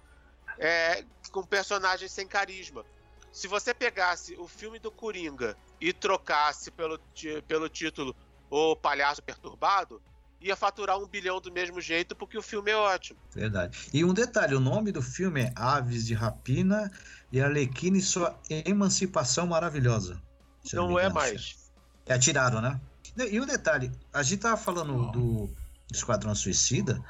é, 0.58 1.04
com 1.30 1.44
personagens 1.44 2.10
sem 2.10 2.26
carisma. 2.26 2.84
Se 3.30 3.46
você 3.46 3.74
pegasse 3.74 4.34
o 4.36 4.48
filme 4.48 4.78
do 4.78 4.90
Coringa 4.90 5.56
e 5.80 5.92
trocasse 5.92 6.70
pelo, 6.70 6.98
pelo 7.46 7.68
título 7.68 8.14
O 8.50 8.74
Palhaço 8.76 9.22
Perturbado, 9.22 10.00
ia 10.40 10.56
faturar 10.56 10.98
um 10.98 11.06
bilhão 11.06 11.40
do 11.40 11.52
mesmo 11.52 11.80
jeito, 11.80 12.14
porque 12.14 12.38
o 12.38 12.42
filme 12.42 12.70
é 12.70 12.76
ótimo. 12.76 13.18
Verdade. 13.34 13.76
E 13.92 14.04
um 14.04 14.14
detalhe: 14.14 14.54
o 14.54 14.60
nome 14.60 14.92
do 14.92 15.02
filme 15.02 15.42
é 15.42 15.52
Aves 15.56 16.06
de 16.06 16.14
Rapina 16.14 16.90
e 17.32 17.40
Arlequina 17.40 17.98
e 17.98 18.02
sua 18.02 18.38
Emancipação 18.48 19.46
Maravilhosa. 19.46 20.20
Não 20.72 20.98
é 20.98 21.08
mais. 21.08 21.70
É 22.06 22.14
atirado, 22.14 22.60
né? 22.60 22.80
E 23.30 23.40
um 23.40 23.46
detalhe: 23.46 23.90
a 24.12 24.22
gente 24.22 24.40
tava 24.40 24.56
falando 24.56 25.10
do 25.10 25.50
Esquadrão 25.92 26.34
Suicida, 26.34 27.02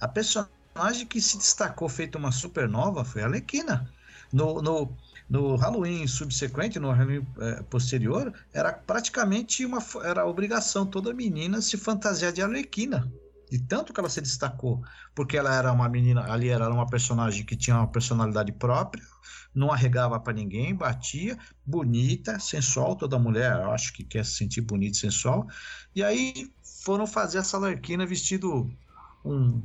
a 0.00 0.06
personagem 0.06 1.06
que 1.06 1.20
se 1.20 1.38
destacou 1.38 1.88
feito 1.88 2.16
uma 2.16 2.32
supernova 2.32 3.04
foi 3.04 3.22
a 3.22 3.26
Arlequina. 3.26 3.92
No, 4.32 4.62
no, 4.62 4.96
no 5.30 5.54
Halloween 5.54 6.08
subsequente, 6.08 6.80
no 6.80 6.90
Halloween 6.90 7.24
é, 7.38 7.62
posterior, 7.62 8.34
era 8.52 8.72
praticamente 8.72 9.64
uma 9.64 9.78
era 10.02 10.26
obrigação 10.26 10.84
toda 10.84 11.14
menina 11.14 11.62
se 11.62 11.76
fantasiar 11.76 12.32
de 12.32 12.42
Arlequina. 12.42 13.10
De 13.48 13.58
tanto 13.58 13.92
que 13.92 13.98
ela 13.98 14.08
se 14.08 14.20
destacou, 14.20 14.82
porque 15.14 15.36
ela 15.36 15.54
era 15.54 15.72
uma 15.72 15.88
menina, 15.88 16.32
ali 16.32 16.48
era 16.48 16.68
uma 16.72 16.86
personagem 16.86 17.44
que 17.44 17.56
tinha 17.56 17.76
uma 17.76 17.86
personalidade 17.86 18.52
própria, 18.52 19.02
não 19.52 19.72
arregava 19.72 20.20
para 20.20 20.32
ninguém, 20.32 20.74
batia, 20.74 21.36
bonita, 21.66 22.38
sensual, 22.38 22.94
toda 22.94 23.18
mulher, 23.18 23.52
eu 23.60 23.72
acho 23.72 23.92
que 23.92 24.04
quer 24.04 24.24
se 24.24 24.34
sentir 24.34 24.60
bonita 24.60 24.96
e 24.96 25.00
sensual. 25.00 25.48
E 25.94 26.02
aí 26.02 26.52
foram 26.84 27.06
fazer 27.06 27.38
essa 27.38 27.56
Arlequina 27.56 28.06
vestido 28.06 28.70
um, 29.24 29.60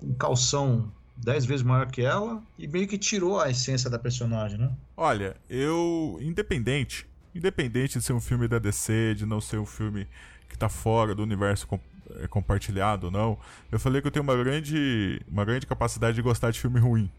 um 0.00 0.14
calção 0.14 0.92
dez 1.22 1.44
vezes 1.44 1.62
maior 1.62 1.90
que 1.90 2.02
ela 2.02 2.42
e 2.58 2.66
meio 2.66 2.86
que 2.86 2.96
tirou 2.96 3.40
a 3.40 3.50
essência 3.50 3.90
da 3.90 3.98
personagem, 3.98 4.58
né? 4.58 4.70
Olha, 4.96 5.36
eu. 5.48 6.18
Independente. 6.20 7.06
Independente 7.34 7.98
de 7.98 8.04
ser 8.04 8.12
um 8.12 8.20
filme 8.20 8.48
da 8.48 8.58
DC, 8.58 9.14
de 9.14 9.26
não 9.26 9.40
ser 9.40 9.58
um 9.58 9.66
filme 9.66 10.06
que 10.48 10.56
tá 10.56 10.68
fora 10.68 11.14
do 11.14 11.22
universo 11.22 11.66
com, 11.66 11.78
é, 12.16 12.26
compartilhado 12.26 13.06
ou 13.06 13.12
não, 13.12 13.38
eu 13.70 13.78
falei 13.78 14.00
que 14.00 14.06
eu 14.06 14.10
tenho 14.10 14.22
uma 14.22 14.36
grande, 14.36 15.20
uma 15.28 15.44
grande 15.44 15.66
capacidade 15.66 16.14
de 16.14 16.22
gostar 16.22 16.50
de 16.50 16.58
filme 16.58 16.80
ruim. 16.80 17.10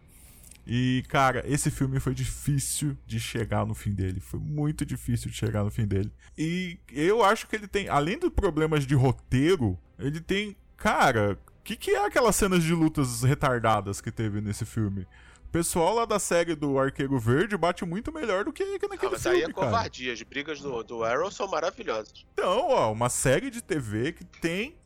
E, 0.66 1.04
cara, 1.08 1.42
esse 1.46 1.70
filme 1.70 1.98
foi 1.98 2.14
difícil 2.14 2.96
de 3.06 3.18
chegar 3.18 3.66
no 3.66 3.74
fim 3.74 3.92
dele. 3.92 4.20
Foi 4.20 4.38
muito 4.38 4.84
difícil 4.84 5.30
de 5.30 5.36
chegar 5.36 5.64
no 5.64 5.70
fim 5.70 5.86
dele. 5.86 6.12
E 6.36 6.78
eu 6.92 7.24
acho 7.24 7.46
que 7.48 7.56
ele 7.56 7.66
tem, 7.66 7.88
além 7.88 8.18
dos 8.18 8.30
problemas 8.30 8.86
de 8.86 8.94
roteiro, 8.94 9.78
ele 9.98 10.20
tem, 10.20 10.56
cara, 10.76 11.38
que, 11.70 11.76
que 11.76 11.90
é 11.92 12.04
aquelas 12.04 12.36
cenas 12.36 12.62
de 12.62 12.74
lutas 12.74 13.22
retardadas 13.22 14.00
que 14.00 14.10
teve 14.10 14.40
nesse 14.40 14.64
filme? 14.64 15.06
O 15.44 15.50
pessoal 15.50 15.94
lá 15.94 16.04
da 16.04 16.18
série 16.18 16.54
do 16.54 16.78
Arqueiro 16.78 17.18
Verde 17.18 17.56
bate 17.56 17.84
muito 17.84 18.12
melhor 18.12 18.44
do 18.44 18.52
que, 18.52 18.78
que 18.78 18.88
naquele 18.88 19.08
ah, 19.08 19.12
mas 19.12 19.22
filme, 19.22 19.38
aí 19.38 19.42
é 19.44 19.52
covardia. 19.52 20.12
As 20.12 20.22
brigas 20.22 20.60
do, 20.60 20.82
do 20.82 21.04
Arrow 21.04 21.30
são 21.30 21.48
maravilhosas. 21.48 22.24
Então, 22.32 22.68
ó, 22.68 22.92
uma 22.92 23.08
série 23.08 23.50
de 23.50 23.60
TV 23.60 24.12
que 24.12 24.24
tem 24.24 24.76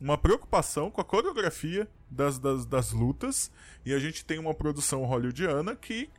uma 0.00 0.18
preocupação 0.18 0.90
com 0.90 1.00
a 1.00 1.04
coreografia 1.04 1.88
das, 2.10 2.38
das, 2.38 2.66
das 2.66 2.92
lutas 2.92 3.50
e 3.84 3.92
a 3.92 3.98
gente 3.98 4.24
tem 4.24 4.38
uma 4.38 4.54
produção 4.54 5.04
hollywoodiana 5.04 5.76
que 5.76 6.10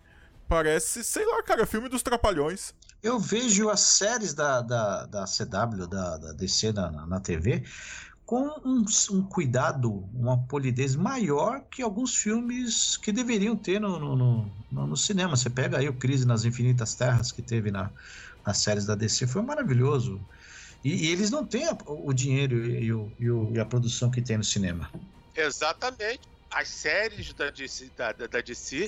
parece, 0.47 1.03
sei 1.03 1.26
lá, 1.26 1.41
cara, 1.43 1.66
filme 1.66 1.89
dos 1.89 2.03
Trapalhões. 2.03 2.74
Eu 3.01 3.20
vejo 3.20 3.70
as 3.70 3.80
séries 3.80 4.34
da, 4.34 4.62
da, 4.62 5.05
da 5.05 5.26
CW, 5.26 5.88
da, 5.88 6.18
da 6.18 6.32
DC 6.34 6.72
na, 6.72 6.91
na 7.07 7.20
TV, 7.20 7.64
com 8.32 8.47
um, 8.63 8.86
um, 9.11 9.23
cuidado, 9.23 10.09
uma 10.13 10.38
polidez 10.38 10.95
maior 10.95 11.59
que 11.69 11.82
alguns 11.82 12.15
filmes 12.15 12.95
que 12.95 13.11
deveriam 13.11 13.57
ter 13.57 13.77
no, 13.77 13.99
no, 13.99 14.15
no, 14.71 14.88
no 14.88 14.95
cinema. 14.95 15.36
Você 15.36 15.49
pega 15.49 15.79
aí 15.79 15.89
o 15.89 15.93
Crise 15.93 16.25
nas 16.25 16.45
Infinitas 16.45 16.95
Terras 16.95 17.29
que 17.29 17.41
teve 17.41 17.71
na, 17.71 17.91
nas 18.45 18.59
séries 18.59 18.86
da 18.86 18.95
DC, 18.95 19.27
foi 19.27 19.41
maravilhoso. 19.41 20.17
E, 20.82 21.07
e 21.07 21.11
eles 21.11 21.29
não 21.29 21.45
têm 21.45 21.67
a, 21.67 21.77
o 21.86 22.13
dinheiro 22.13 22.55
e, 22.65 22.93
o, 22.93 23.11
e, 23.19 23.29
o, 23.29 23.51
e, 23.53 23.59
a 23.59 23.65
produção 23.65 24.09
que 24.09 24.21
tem 24.21 24.38
no 24.38 24.45
cinema. 24.45 24.89
Exatamente. 25.36 26.21
As 26.49 26.69
séries 26.69 27.34
da 27.34 27.49
DC, 27.49 27.91
da, 27.97 28.13
da 28.13 28.39
DC 28.39 28.88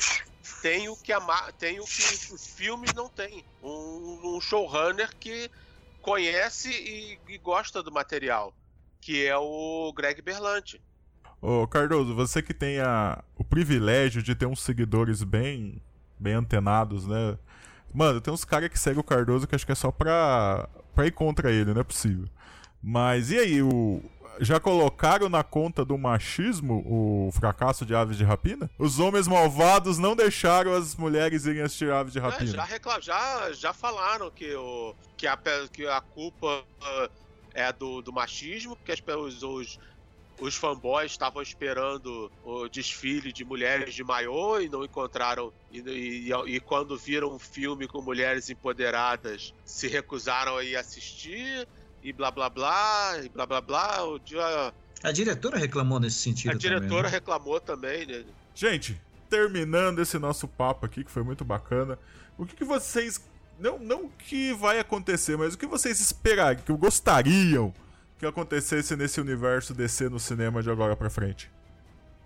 têm 0.62 0.88
o 0.88 0.96
que, 0.96 1.12
a, 1.12 1.20
tem 1.60 1.82
o 1.82 1.84
que 1.84 2.34
os 2.34 2.48
filmes 2.48 2.94
não 2.94 3.10
têm. 3.10 3.44
Um, 3.62 4.38
um 4.38 4.40
showrunner 4.40 5.14
que 5.20 5.52
conhece 6.02 6.72
e, 6.72 7.20
e 7.28 7.38
gosta 7.38 7.84
do 7.84 7.92
material 7.92 8.54
que 9.04 9.26
é 9.28 9.36
o 9.38 9.92
Greg 9.94 10.22
Berlanti. 10.22 10.82
Ô 11.42 11.68
Cardoso, 11.68 12.16
você 12.16 12.42
que 12.42 12.54
tem 12.54 12.80
a, 12.80 13.22
o 13.36 13.44
privilégio 13.44 14.24
de 14.24 14.34
ter 14.34 14.46
uns 14.46 14.62
seguidores 14.62 15.24
bem, 15.24 15.82
bem 16.18 16.36
antenados, 16.36 17.06
né? 17.06 17.38
Mano, 17.94 18.22
tem 18.22 18.34
uns 18.34 18.46
caras 18.46 18.70
que 18.70 18.80
seguem 18.80 19.02
o 19.02 19.04
Cardoso 19.04 19.46
que 19.46 19.54
acho 19.54 19.66
que 19.66 19.74
é 19.74 19.76
só 19.76 19.92
pra, 19.92 20.70
pra 20.96 21.06
ir 21.06 21.12
contra 21.12 21.52
ele, 21.52 21.74
não 21.74 21.82
é 21.82 21.84
possível. 21.84 22.30
Mas 22.82 23.30
e 23.30 23.38
aí, 23.38 23.62
o, 23.62 24.02
já 24.40 24.58
colocaram 24.58 25.28
na 25.28 25.44
conta 25.44 25.84
do 25.84 25.98
machismo 25.98 26.82
o 26.86 27.30
fracasso 27.34 27.86
de 27.86 27.94
Aves 27.94 28.18
de 28.18 28.24
Rapina? 28.24 28.70
Os 28.80 29.00
homens 29.00 29.28
malvados 29.28 29.98
não 29.98 30.16
deixaram 30.16 30.74
as 30.74 30.96
mulheres 30.96 31.46
irem 31.46 31.62
assistir 31.62 31.92
Aves 31.92 32.14
de 32.14 32.20
é, 32.20 32.22
Rapina. 32.22 32.64
É, 32.64 32.80
já, 32.80 33.00
já, 33.02 33.52
já 33.52 33.74
falaram 33.74 34.32
que, 34.32 34.56
o, 34.56 34.96
que, 35.18 35.28
a, 35.28 35.38
que 35.72 35.86
a 35.86 36.00
culpa 36.00 36.64
é 37.54 37.72
do, 37.72 38.02
do 38.02 38.12
machismo, 38.12 38.76
porque 38.76 38.92
as, 38.92 39.02
os, 39.08 39.44
os, 39.44 39.80
os 40.40 40.56
fanboys 40.56 41.12
estavam 41.12 41.42
esperando 41.42 42.32
o 42.44 42.68
desfile 42.68 43.32
de 43.32 43.46
mulheres 43.46 43.94
de 43.94 44.04
maiô 44.04 44.60
e 44.60 44.68
não 44.68 44.84
encontraram. 44.84 45.54
E, 45.72 45.80
e, 45.80 46.32
e, 46.48 46.60
quando 46.60 46.98
viram 46.98 47.34
um 47.34 47.40
filme 47.40 47.88
com 47.88 48.02
mulheres 48.02 48.50
empoderadas, 48.50 49.54
se 49.64 49.88
recusaram 49.88 50.58
a 50.58 50.64
ir 50.64 50.76
assistir, 50.76 51.68
e 52.02 52.12
blá 52.12 52.30
blá 52.32 52.50
blá, 52.50 53.20
e 53.24 53.30
blá 53.30 53.46
blá 53.46 53.62
blá. 53.62 54.04
O 54.04 54.20
dia... 54.20 54.74
A 55.02 55.12
diretora 55.12 55.58
reclamou 55.58 56.00
nesse 56.00 56.18
sentido. 56.18 56.52
A 56.52 56.54
diretora 56.56 56.88
também, 56.88 57.04
né? 57.04 57.10
reclamou 57.10 57.60
também. 57.60 58.06
Né? 58.06 58.26
Gente, 58.56 59.00
terminando 59.30 60.00
esse 60.00 60.18
nosso 60.20 60.48
papo 60.48 60.86
aqui, 60.86 61.04
que 61.04 61.12
foi 61.12 61.24
muito 61.24 61.46
bacana, 61.46 61.98
o 62.38 62.46
que, 62.46 62.56
que 62.56 62.64
vocês 62.64 63.24
não, 63.60 63.80
não 63.80 64.10
que 64.10 64.54
vai 64.54 64.80
acontecer, 64.80 65.38
mas 65.38 65.54
o 65.54 65.58
que 65.58 65.68
vocês 65.68 66.00
esperariam, 66.00 66.64
que 66.64 66.74
gostariam 66.74 67.74
que 68.24 68.28
acontecesse 68.28 68.96
nesse 68.96 69.20
universo 69.20 69.74
DC 69.74 70.08
no 70.08 70.20
cinema 70.20 70.64
de 70.64 70.70
agora 70.70 70.96
pra 70.96 71.10
frente? 71.10 71.52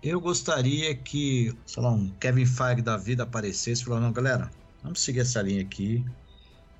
Eu 0.00 0.20
gostaria 0.20 0.94
que, 0.94 1.52
sei 1.66 1.82
lá, 1.82 1.90
um 1.90 2.08
Kevin 2.20 2.46
Feige 2.46 2.82
da 2.82 2.96
vida 2.96 3.24
aparecesse 3.24 3.82
e 3.82 3.84
falasse, 3.84 4.04
não, 4.04 4.12
galera, 4.12 4.48
vamos 4.80 5.00
seguir 5.00 5.20
essa 5.20 5.42
linha 5.42 5.60
aqui, 5.60 6.04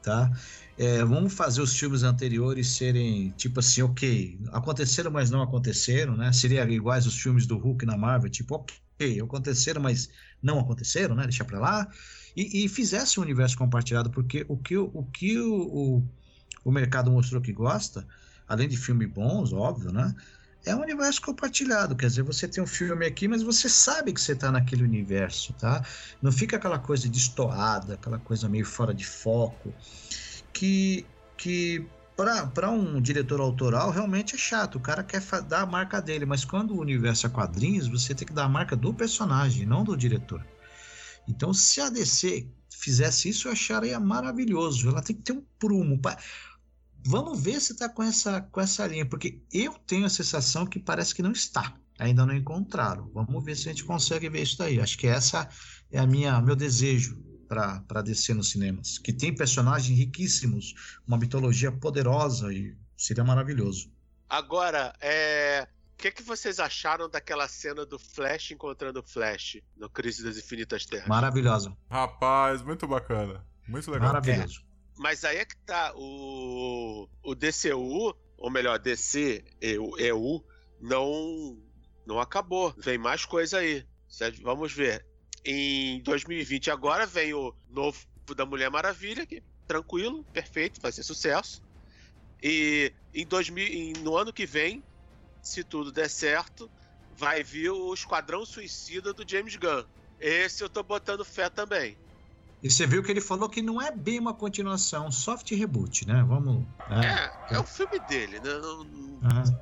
tá? 0.04 0.30
É, 0.78 1.04
vamos 1.04 1.34
fazer 1.34 1.60
os 1.60 1.76
filmes 1.76 2.04
anteriores 2.04 2.68
serem, 2.68 3.30
tipo 3.36 3.58
assim, 3.58 3.82
ok, 3.82 4.38
aconteceram, 4.52 5.10
mas 5.10 5.30
não 5.30 5.42
aconteceram, 5.42 6.16
né? 6.16 6.32
Seria 6.32 6.62
iguais 6.70 7.04
os 7.04 7.20
filmes 7.20 7.44
do 7.44 7.58
Hulk 7.58 7.84
na 7.84 7.96
Marvel, 7.96 8.30
tipo, 8.30 8.54
ok, 8.54 9.20
aconteceram, 9.20 9.82
mas 9.82 10.08
não 10.40 10.60
aconteceram, 10.60 11.16
né? 11.16 11.24
Deixa 11.24 11.44
pra 11.44 11.58
lá 11.58 11.88
e, 12.38 12.64
e 12.64 12.68
fizesse 12.68 13.18
um 13.18 13.22
universo 13.22 13.58
compartilhado, 13.58 14.10
porque 14.10 14.46
o 14.48 14.56
que, 14.56 14.76
o, 14.76 15.02
que 15.12 15.38
o, 15.38 15.54
o, 15.54 16.04
o 16.64 16.70
mercado 16.70 17.10
mostrou 17.10 17.42
que 17.42 17.52
gosta, 17.52 18.06
além 18.46 18.68
de 18.68 18.76
filmes 18.76 19.08
bons, 19.10 19.52
óbvio, 19.52 19.90
né? 19.90 20.14
é 20.64 20.74
um 20.74 20.80
universo 20.80 21.20
compartilhado. 21.22 21.96
Quer 21.96 22.06
dizer, 22.06 22.22
você 22.22 22.46
tem 22.46 22.62
um 22.62 22.66
filme 22.66 23.06
aqui, 23.06 23.26
mas 23.26 23.42
você 23.42 23.68
sabe 23.68 24.12
que 24.12 24.20
você 24.20 24.32
está 24.32 24.52
naquele 24.52 24.84
universo, 24.84 25.52
tá? 25.54 25.84
Não 26.20 26.30
fica 26.30 26.56
aquela 26.56 26.78
coisa 26.78 27.08
destoada, 27.08 27.94
aquela 27.94 28.18
coisa 28.18 28.48
meio 28.48 28.66
fora 28.66 28.94
de 28.94 29.04
foco, 29.04 29.72
que, 30.52 31.06
que 31.36 31.86
para 32.54 32.70
um 32.70 33.00
diretor 33.00 33.40
autoral 33.40 33.90
realmente 33.90 34.34
é 34.34 34.38
chato. 34.38 34.76
O 34.76 34.80
cara 34.80 35.02
quer 35.02 35.22
dar 35.42 35.62
a 35.62 35.66
marca 35.66 36.00
dele, 36.00 36.26
mas 36.26 36.44
quando 36.44 36.74
o 36.74 36.80
universo 36.80 37.26
é 37.26 37.30
quadrinhos, 37.30 37.88
você 37.88 38.14
tem 38.14 38.26
que 38.26 38.34
dar 38.34 38.44
a 38.44 38.48
marca 38.48 38.76
do 38.76 38.92
personagem, 38.92 39.64
não 39.64 39.82
do 39.82 39.96
diretor. 39.96 40.44
Então, 41.28 41.52
se 41.52 41.80
a 41.80 41.90
DC 41.90 42.48
fizesse 42.70 43.28
isso, 43.28 43.48
eu 43.48 43.52
acharia 43.52 44.00
maravilhoso. 44.00 44.88
Ela 44.88 45.02
tem 45.02 45.14
que 45.14 45.22
ter 45.22 45.32
um 45.32 45.44
prumo. 45.58 46.00
Pra... 46.00 46.18
Vamos 47.04 47.40
ver 47.40 47.60
se 47.60 47.72
está 47.72 47.88
com 47.88 48.02
essa, 48.02 48.40
com 48.40 48.60
essa 48.60 48.86
linha, 48.86 49.06
porque 49.06 49.42
eu 49.52 49.74
tenho 49.86 50.06
a 50.06 50.10
sensação 50.10 50.66
que 50.66 50.78
parece 50.78 51.14
que 51.14 51.22
não 51.22 51.32
está. 51.32 51.76
Ainda 51.98 52.24
não 52.24 52.34
encontraram. 52.34 53.10
Vamos 53.12 53.44
ver 53.44 53.56
se 53.56 53.68
a 53.68 53.72
gente 53.72 53.84
consegue 53.84 54.28
ver 54.28 54.42
isso 54.42 54.56
daí. 54.56 54.80
Acho 54.80 54.96
que 54.96 55.06
essa 55.06 55.48
é 55.90 55.98
a 55.98 56.06
minha 56.06 56.40
meu 56.40 56.56
desejo 56.56 57.22
para 57.48 58.02
descer 58.02 58.34
nos 58.34 58.50
cinemas. 58.50 58.98
Que 58.98 59.12
tem 59.12 59.34
personagens 59.34 59.98
riquíssimos, 59.98 60.74
uma 61.06 61.18
mitologia 61.18 61.72
poderosa 61.72 62.52
e 62.52 62.76
seria 62.96 63.24
maravilhoso. 63.24 63.90
Agora, 64.28 64.92
é 65.00 65.66
o 65.98 66.00
que, 66.00 66.12
que 66.12 66.22
vocês 66.22 66.60
acharam 66.60 67.10
daquela 67.10 67.48
cena 67.48 67.84
do 67.84 67.98
Flash 67.98 68.52
encontrando 68.52 69.00
o 69.00 69.02
Flash 69.02 69.58
no 69.76 69.90
Crise 69.90 70.22
das 70.22 70.36
Infinitas 70.36 70.86
Terras? 70.86 71.08
Maravilhosa. 71.08 71.76
Rapaz, 71.90 72.62
muito 72.62 72.86
bacana. 72.86 73.44
Muito 73.66 73.90
legal. 73.90 74.06
Maravilhoso. 74.06 74.60
É, 74.60 74.64
mas 74.96 75.24
aí 75.24 75.38
é 75.38 75.44
que 75.44 75.56
tá. 75.56 75.92
O, 75.96 77.08
o 77.20 77.34
DCU 77.34 78.16
ou 78.36 78.48
melhor, 78.48 78.78
DC 78.78 79.44
EU, 79.60 80.44
não, 80.80 81.60
não 82.06 82.20
acabou. 82.20 82.72
Vem 82.78 82.96
mais 82.96 83.24
coisa 83.24 83.58
aí. 83.58 83.84
Vamos 84.40 84.72
ver. 84.72 85.04
Em 85.44 86.00
2020 86.02 86.70
agora 86.70 87.06
vem 87.06 87.34
o 87.34 87.52
novo 87.68 87.98
da 88.36 88.46
Mulher 88.46 88.70
Maravilha, 88.70 89.26
que 89.26 89.42
tranquilo, 89.66 90.24
perfeito, 90.32 90.80
vai 90.80 90.92
ser 90.92 91.02
sucesso. 91.02 91.60
E 92.40 92.92
em 93.12 93.26
2000, 93.26 93.94
no 94.04 94.16
ano 94.16 94.32
que 94.32 94.46
vem, 94.46 94.84
se 95.48 95.64
tudo 95.64 95.90
der 95.90 96.08
certo, 96.08 96.70
vai 97.16 97.42
vir 97.42 97.70
o 97.70 97.92
Esquadrão 97.92 98.44
Suicida 98.44 99.12
do 99.12 99.28
James 99.28 99.56
Gunn. 99.56 99.84
Esse 100.20 100.62
eu 100.62 100.68
tô 100.68 100.82
botando 100.82 101.24
fé 101.24 101.48
também. 101.48 101.96
E 102.62 102.70
você 102.70 102.86
viu 102.86 103.02
que 103.02 103.10
ele 103.10 103.20
falou 103.20 103.48
que 103.48 103.62
não 103.62 103.80
é 103.80 103.90
bem 103.90 104.18
uma 104.18 104.34
continuação, 104.34 105.10
soft 105.10 105.50
reboot, 105.52 106.06
né? 106.06 106.24
Vamos. 106.26 106.64
Né? 106.90 107.32
É, 107.50 107.54
é 107.54 107.58
o 107.58 107.64
filme 107.64 107.98
dele, 108.00 108.40
né? 108.40 108.50
Uhum. 108.52 109.58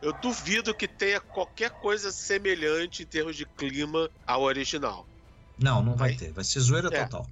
Eu 0.00 0.12
duvido 0.14 0.74
que 0.74 0.88
tenha 0.88 1.20
qualquer 1.20 1.70
coisa 1.70 2.10
semelhante 2.10 3.02
em 3.02 3.06
termos 3.06 3.36
de 3.36 3.44
clima 3.44 4.10
ao 4.26 4.42
original. 4.42 5.06
Não, 5.58 5.82
não 5.82 5.94
vai, 5.94 6.10
vai 6.10 6.18
ter. 6.18 6.32
Vai 6.32 6.44
ser 6.44 6.60
zoeira 6.60 6.88
é, 6.88 7.04
total. 7.04 7.28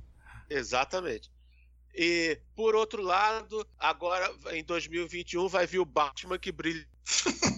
Exatamente. 0.51 1.31
E, 1.95 2.39
por 2.55 2.75
outro 2.75 3.03
lado, 3.03 3.67
agora 3.79 4.31
em 4.53 4.63
2021 4.63 5.49
vai 5.49 5.67
vir 5.67 5.79
o 5.79 5.85
Batman 5.85 6.39
que 6.39 6.53
brilha. 6.53 6.87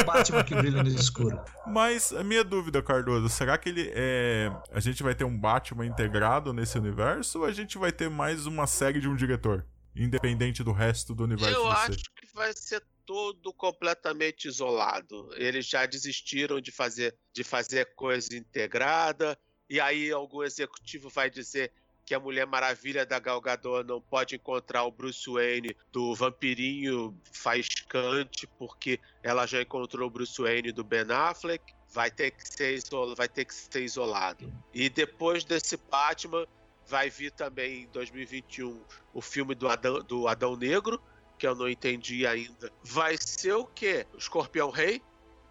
o 0.00 0.04
Batman 0.04 0.44
que 0.44 0.54
brilha 0.54 0.82
no 0.82 0.88
escuro. 0.88 1.40
Mas 1.66 2.12
a 2.12 2.24
minha 2.24 2.44
dúvida, 2.44 2.82
Cardoso, 2.82 3.28
será 3.28 3.56
que 3.56 3.68
ele 3.68 3.90
é. 3.94 4.50
A 4.72 4.80
gente 4.80 5.02
vai 5.02 5.14
ter 5.14 5.24
um 5.24 5.36
Batman 5.36 5.86
integrado 5.86 6.52
nesse 6.52 6.78
universo 6.78 7.40
ou 7.40 7.44
a 7.44 7.52
gente 7.52 7.78
vai 7.78 7.92
ter 7.92 8.08
mais 8.10 8.46
uma 8.46 8.66
série 8.66 9.00
de 9.00 9.08
um 9.08 9.16
diretor? 9.16 9.64
Independente 9.96 10.64
do 10.64 10.72
resto 10.72 11.14
do 11.14 11.24
universo. 11.24 11.54
Eu 11.54 11.70
acho 11.70 12.10
que 12.16 12.26
vai 12.34 12.52
ser 12.52 12.82
todo 13.06 13.52
completamente 13.52 14.48
isolado. 14.48 15.30
Eles 15.36 15.66
já 15.66 15.86
desistiram 15.86 16.60
de 16.60 16.72
fazer, 16.72 17.14
de 17.32 17.44
fazer 17.44 17.94
coisa 17.94 18.36
integrada. 18.36 19.38
E 19.68 19.80
aí 19.80 20.10
algum 20.10 20.42
executivo 20.42 21.08
vai 21.08 21.30
dizer 21.30 21.72
que 22.04 22.14
a 22.14 22.20
Mulher 22.20 22.46
Maravilha 22.46 23.06
da 23.06 23.18
Gal 23.18 23.40
Gadot 23.40 23.86
não 23.86 24.00
pode 24.00 24.36
encontrar 24.36 24.84
o 24.84 24.90
Bruce 24.90 25.28
Wayne 25.30 25.76
do 25.90 26.14
vampirinho 26.14 27.18
faiscante 27.32 28.46
porque 28.58 29.00
ela 29.22 29.46
já 29.46 29.62
encontrou 29.62 30.06
o 30.08 30.10
Bruce 30.10 30.40
Wayne 30.40 30.72
do 30.72 30.84
Ben 30.84 31.06
Affleck. 31.10 31.72
Vai 31.88 32.10
ter 32.10 32.32
que 32.32 32.46
ser 32.46 32.74
isolado, 32.74 33.14
vai 33.14 33.28
ter 33.28 33.44
que 33.44 33.54
ser 33.54 33.82
isolado. 33.82 34.52
E 34.72 34.88
depois 34.88 35.44
desse 35.44 35.76
Batman 35.76 36.46
vai 36.86 37.08
vir 37.08 37.30
também 37.30 37.82
em 37.82 37.86
2021 37.88 38.80
o 39.12 39.22
filme 39.22 39.54
do 39.54 39.68
Adão, 39.68 40.02
do 40.02 40.28
Adão 40.28 40.56
Negro, 40.56 41.00
que 41.38 41.46
eu 41.46 41.54
não 41.54 41.68
entendi 41.68 42.26
ainda. 42.26 42.70
Vai 42.82 43.16
ser 43.18 43.54
o 43.54 43.64
quê? 43.64 44.06
O 44.12 44.18
Escorpião 44.18 44.70
Rei? 44.70 45.00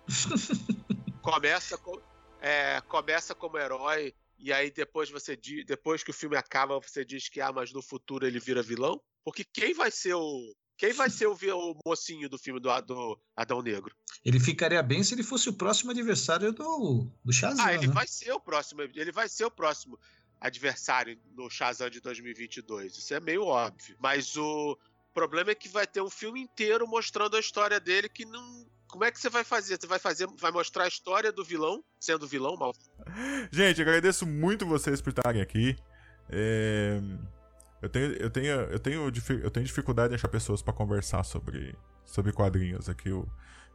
começa 1.24 1.78
com, 1.78 1.99
é, 2.41 2.82
começa 2.82 3.34
como 3.34 3.58
herói 3.58 4.14
e 4.44 4.52
aí 4.52 4.70
depois 4.70 5.10
você 5.10 5.38
depois 5.66 6.04
que 6.04 6.10
o 6.10 6.14
filme 6.14 6.36
acaba, 6.36 6.78
você 6.78 7.06
diz 7.06 7.30
que 7.30 7.39
ah, 7.39 7.54
mas 7.54 7.72
no 7.72 7.82
futuro 7.82 8.28
ele 8.28 8.41
vira 8.41 8.62
vilão? 8.62 9.02
Porque 9.24 9.46
quem 9.46 9.74
vai 9.74 9.89
ser 9.89 10.14
o 10.16 10.54
quem 10.78 10.91
vai 10.91 11.10
ser 11.10 11.28
o, 11.28 11.34
o 11.34 11.78
mocinho 11.86 12.28
do 12.28 12.38
filme 12.38 12.60
do, 12.60 12.82
do, 12.82 13.20
Adão 13.38 13.62
Negro? 13.62 13.96
Ele 14.26 14.39
ficaria 14.39 14.84
bem 14.84 15.02
se 15.02 15.14
ele 15.14 15.24
fosse 15.24 15.48
o 15.48 15.54
próximo 15.54 15.91
adversário 15.91 16.52
do, 16.52 17.08
do 17.24 17.32
Shazam. 17.32 17.66
Ah, 17.66 17.74
ele 17.74 17.88
né? 17.88 17.94
vai 17.94 18.06
ser 18.06 18.34
o 18.34 18.39
próximo. 18.39 18.82
Ele 18.82 19.12
vai 19.12 19.30
ser 19.30 19.46
o 19.46 19.52
próximo 19.52 19.98
adversário 20.41 21.18
no 21.32 21.50
Shazam 21.50 21.89
de 21.89 22.02
2022. 22.02 22.98
Isso 22.98 23.14
é 23.14 23.20
meio 23.22 23.46
óbvio. 23.46 23.96
Mas 23.98 24.36
o 24.36 24.78
problema 25.14 25.52
é 25.52 25.56
que 25.56 25.70
vai 25.70 25.88
ter 25.88 26.02
um 26.02 26.10
filme 26.10 26.41
inteiro 26.41 26.86
mostrando 26.86 27.38
a 27.38 27.39
história 27.39 27.80
dele 27.80 28.10
que 28.10 28.26
não 28.26 28.68
como 28.94 29.06
é 29.06 29.12
que 29.12 29.20
você 29.20 29.28
vai 29.28 29.44
fazer? 29.44 29.82
Você 29.82 29.88
vai 29.88 29.98
fazer, 29.98 30.28
vai 30.39 30.52
mostrar 30.52 30.84
a 30.84 30.88
história 30.88 31.32
do 31.32 31.44
vilão, 31.44 31.84
sendo 32.00 32.28
vilão, 32.28 32.56
mal. 32.56 32.76
Gente, 33.52 33.82
agradeço 33.82 34.24
muito 34.24 34.68
vocês 34.68 35.02
por 35.02 35.10
estarem 35.10 35.41
aqui. 35.41 35.76
É... 36.30 37.02
Eu 37.82 37.89
tenho, 37.89 38.14
eu 38.14 38.30
tenho, 38.30 38.52
eu 38.52 38.80
tenho, 38.80 39.12
eu 39.44 39.50
tenho 39.50 39.66
dificuldade 39.66 40.14
em 40.14 40.16
achar 40.16 40.28
pessoas 40.28 40.62
para 40.62 40.72
conversar 40.72 41.24
sobre, 41.24 41.76
sobre 42.06 42.32
quadrinhos 42.32 42.88
aqui. 42.88 43.10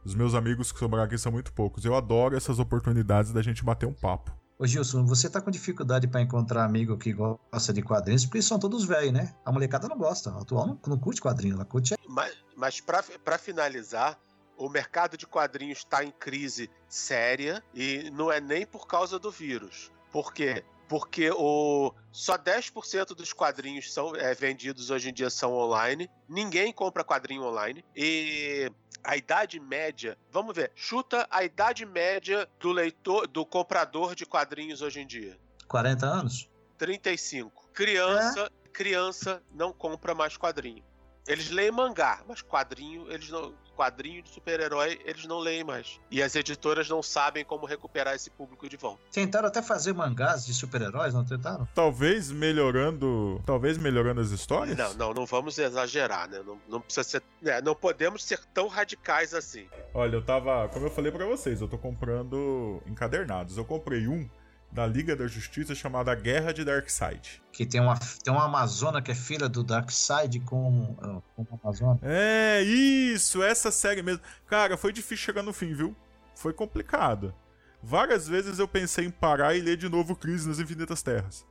os 0.05 0.15
meus 0.15 0.33
amigos 0.33 0.71
que 0.71 0.79
sobraram 0.79 1.05
aqui 1.05 1.17
são 1.17 1.33
muito 1.33 1.51
poucos. 1.51 1.83
Eu 1.83 1.95
adoro 1.95 2.37
essas 2.37 2.57
oportunidades 2.57 3.33
da 3.33 3.41
gente 3.41 3.61
bater 3.61 3.87
um 3.87 3.93
papo. 3.93 4.31
Ô 4.57 4.65
Gilson, 4.65 5.05
você 5.05 5.29
tá 5.29 5.41
com 5.41 5.51
dificuldade 5.51 6.07
para 6.07 6.21
encontrar 6.21 6.63
amigo 6.63 6.97
que 6.97 7.11
gosta 7.11 7.73
de 7.73 7.81
quadrinhos, 7.81 8.25
porque 8.25 8.41
são 8.41 8.57
todos 8.57 8.85
velhos, 8.85 9.11
né? 9.11 9.33
A 9.45 9.51
molecada 9.51 9.87
não 9.89 9.97
gosta, 9.97 10.31
a 10.31 10.41
atual 10.41 10.65
não, 10.65 10.79
não 10.87 10.97
curte 10.97 11.21
quadrinho, 11.21 11.55
ela 11.55 11.65
curte. 11.65 11.95
Mas, 12.07 12.37
mas 12.55 12.81
para 12.81 13.37
finalizar, 13.37 14.17
o 14.59 14.69
mercado 14.69 15.17
de 15.17 15.25
quadrinhos 15.25 15.79
está 15.79 16.03
em 16.03 16.11
crise 16.11 16.69
séria 16.87 17.63
e 17.73 18.11
não 18.11 18.29
é 18.29 18.41
nem 18.41 18.65
por 18.65 18.85
causa 18.85 19.17
do 19.17 19.31
vírus. 19.31 19.89
Por 20.11 20.33
quê? 20.33 20.63
Porque 20.87 21.31
o, 21.31 21.93
só 22.11 22.37
10% 22.37 23.15
dos 23.15 23.31
quadrinhos 23.31 23.93
são 23.93 24.15
é, 24.15 24.33
vendidos 24.33 24.89
hoje 24.89 25.09
em 25.09 25.13
dia 25.13 25.29
são 25.29 25.53
online. 25.53 26.09
Ninguém 26.27 26.73
compra 26.73 27.03
quadrinho 27.03 27.43
online. 27.43 27.85
E 27.95 28.69
a 29.03 29.15
idade 29.15 29.59
média, 29.59 30.17
vamos 30.29 30.53
ver, 30.53 30.71
chuta 30.75 31.25
a 31.29 31.43
idade 31.43 31.85
média 31.85 32.49
do 32.59 32.71
leitor, 32.71 33.27
do 33.27 33.45
comprador 33.45 34.13
de 34.13 34.25
quadrinhos 34.25 34.81
hoje 34.81 34.99
em 34.99 35.07
dia. 35.07 35.37
40 35.67 36.05
anos? 36.05 36.49
35. 36.77 37.69
Criança, 37.71 38.51
é? 38.65 38.69
criança 38.69 39.41
não 39.53 39.71
compra 39.71 40.13
mais 40.13 40.35
quadrinho. 40.35 40.83
Eles 41.29 41.51
leem 41.51 41.71
mangá, 41.71 42.23
mas 42.27 42.41
quadrinho, 42.41 43.09
eles 43.09 43.29
não 43.29 43.53
quadrinho 43.79 44.21
de 44.21 44.29
super-herói 44.29 44.99
eles 45.05 45.25
não 45.25 45.39
leem 45.39 45.63
mais. 45.63 46.01
E 46.11 46.21
as 46.21 46.35
editoras 46.35 46.89
não 46.89 47.01
sabem 47.01 47.45
como 47.45 47.65
recuperar 47.65 48.13
esse 48.13 48.29
público 48.29 48.67
de 48.67 48.75
volta. 48.75 48.99
Tentaram 49.09 49.47
até 49.47 49.61
fazer 49.61 49.93
mangás 49.93 50.45
de 50.45 50.53
super-heróis, 50.53 51.13
não 51.13 51.23
tentaram? 51.23 51.65
Talvez 51.73 52.29
melhorando. 52.29 53.41
Talvez 53.45 53.77
melhorando 53.77 54.19
as 54.19 54.31
histórias? 54.31 54.77
Não, 54.77 54.93
não, 54.95 55.13
não 55.13 55.25
vamos 55.25 55.57
exagerar, 55.57 56.29
né? 56.29 56.41
Não, 56.45 56.59
não 56.67 56.81
precisa 56.81 57.03
ser. 57.05 57.23
É, 57.41 57.61
não 57.61 57.73
podemos 57.73 58.21
ser 58.21 58.39
tão 58.53 58.67
radicais 58.67 59.33
assim. 59.33 59.69
Olha, 59.93 60.15
eu 60.15 60.21
tava. 60.21 60.67
Como 60.67 60.87
eu 60.87 60.91
falei 60.91 61.11
para 61.11 61.25
vocês, 61.25 61.61
eu 61.61 61.67
tô 61.69 61.77
comprando 61.77 62.83
encadernados. 62.85 63.57
Eu 63.57 63.63
comprei 63.63 64.07
um 64.07 64.29
da 64.71 64.85
Liga 64.85 65.15
da 65.15 65.27
Justiça 65.27 65.73
chamada 65.73 66.13
Guerra 66.13 66.53
de 66.53 66.63
Darkseid. 66.63 67.41
Que 67.51 67.65
tem 67.65 67.81
uma, 67.81 67.97
tem 68.23 68.31
uma 68.31 68.45
Amazona 68.45 69.01
que 69.01 69.11
é 69.11 69.15
filha 69.15 69.49
do 69.49 69.63
Darkseid 69.63 70.39
com, 70.41 70.95
uh, 71.01 71.23
com 71.35 71.41
uma 71.41 71.59
Amazona. 71.63 71.99
É, 72.03 72.61
isso, 72.61 73.41
essa 73.41 73.71
série 73.71 74.03
mesmo. 74.03 74.21
Cara, 74.47 74.77
foi 74.77 74.93
difícil 74.93 75.25
chegar 75.25 75.43
no 75.43 75.53
fim, 75.53 75.73
viu? 75.73 75.95
Foi 76.35 76.53
complicado. 76.53 77.33
Várias 77.81 78.27
vezes 78.27 78.59
eu 78.59 78.67
pensei 78.67 79.05
em 79.05 79.11
parar 79.11 79.55
e 79.55 79.61
ler 79.61 79.77
de 79.77 79.89
novo 79.89 80.15
Crise 80.15 80.47
nas 80.47 80.59
Infinitas 80.59 81.01
Terras. 81.01 81.45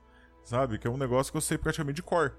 Sabe? 0.45 0.79
Que 0.79 0.87
é 0.87 0.91
um 0.91 0.97
negócio 0.97 1.33
que 1.33 1.37
eu 1.37 1.43
sei 1.43 1.59
praticamente 1.59 1.97
de 1.97 2.03
cor. 2.03 2.35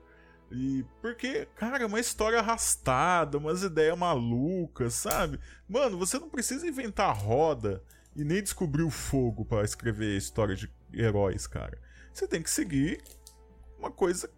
E 0.51 0.83
porque, 1.01 1.47
cara, 1.55 1.83
é 1.83 1.85
uma 1.85 1.99
história 1.99 2.39
arrastada, 2.39 3.37
umas 3.37 3.61
ideias 3.61 3.97
malucas, 3.97 4.95
sabe? 4.95 5.39
Mano, 5.67 5.97
você 5.97 6.17
não 6.17 6.29
precisa 6.29 6.67
inventar 6.67 7.15
roda 7.15 7.83
e 8.19 8.23
nem 8.25 8.43
descobrir 8.43 8.83
o 8.83 8.89
fogo 8.89 9.45
para 9.45 9.63
escrever 9.63 10.17
história 10.17 10.53
de 10.53 10.69
heróis, 10.93 11.47
cara. 11.47 11.79
Você 12.13 12.27
tem 12.27 12.43
que 12.43 12.51
seguir 12.51 13.01
uma 13.77 13.89
coisa 13.89 14.29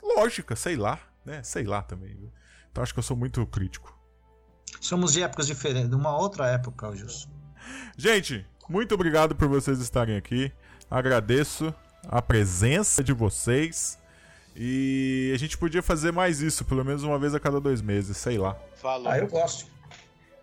lógica, 0.00 0.54
sei 0.54 0.76
lá, 0.76 1.00
né? 1.24 1.42
Sei 1.42 1.64
lá 1.64 1.82
também. 1.82 2.14
Viu? 2.14 2.32
Então 2.70 2.80
acho 2.80 2.92
que 2.92 3.00
eu 3.00 3.02
sou 3.02 3.16
muito 3.16 3.44
crítico. 3.44 3.98
Somos 4.80 5.12
de 5.12 5.20
épocas 5.20 5.48
diferentes, 5.48 5.90
de 5.90 5.96
uma 5.96 6.16
outra 6.16 6.46
época, 6.46 6.94
Gilson. 6.94 7.28
Gente, 7.96 8.46
muito 8.68 8.94
obrigado 8.94 9.34
por 9.34 9.48
vocês 9.48 9.80
estarem 9.80 10.16
aqui. 10.16 10.52
Agradeço 10.88 11.74
a 12.06 12.22
presença 12.22 13.02
de 13.02 13.12
vocês. 13.12 13.98
E 14.54 15.32
a 15.34 15.38
gente 15.38 15.58
podia 15.58 15.82
fazer 15.82 16.12
mais 16.12 16.40
isso, 16.40 16.64
pelo 16.64 16.84
menos 16.84 17.02
uma 17.02 17.18
vez 17.18 17.34
a 17.34 17.40
cada 17.40 17.60
dois 17.60 17.82
meses, 17.82 18.16
sei 18.16 18.38
lá. 18.38 18.56
Falou. 18.76 19.08
Ah, 19.08 19.18
eu 19.18 19.26
gosto. 19.26 19.71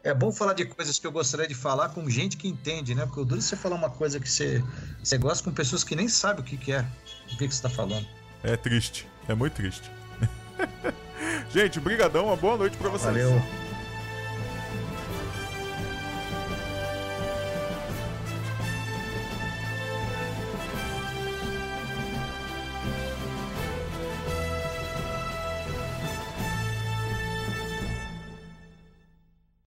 É 0.04 0.14
bom 0.14 0.32
falar 0.32 0.54
de 0.54 0.66
coisas 0.66 0.98
que 0.98 1.06
eu 1.06 1.12
gostaria 1.12 1.48
de 1.48 1.56
falar 1.56 1.90
com 1.90 2.10
gente 2.10 2.38
que 2.38 2.48
entende, 2.48 2.96
né? 2.96 3.06
Porque 3.06 3.20
o 3.20 3.26
duro 3.26 3.40
é 3.40 3.44
você 3.44 3.56
falar 3.56 3.76
uma 3.76 3.90
coisa 3.90 4.20
que 4.20 4.30
você, 4.30 4.64
você 5.04 5.18
gosta 5.18 5.44
com 5.44 5.52
pessoas 5.52 5.84
que 5.84 5.96
nem 5.96 6.08
sabem 6.08 6.42
o 6.42 6.44
que, 6.44 6.56
que 6.56 6.72
é, 6.72 6.86
o 7.26 7.38
que, 7.38 7.48
que 7.48 7.54
você 7.54 7.68
está 7.68 7.70
falando. 7.70 8.08
É 8.44 8.56
triste, 8.56 9.08
é 9.28 9.36
muito 9.36 9.54
triste. 9.54 9.92
gente, 11.52 11.80
brigadão, 11.80 12.28
uma 12.28 12.38
boa 12.38 12.58
noite 12.58 12.78
para 12.78 12.90
vocês. 12.90 13.14
Valeu. 13.14 13.69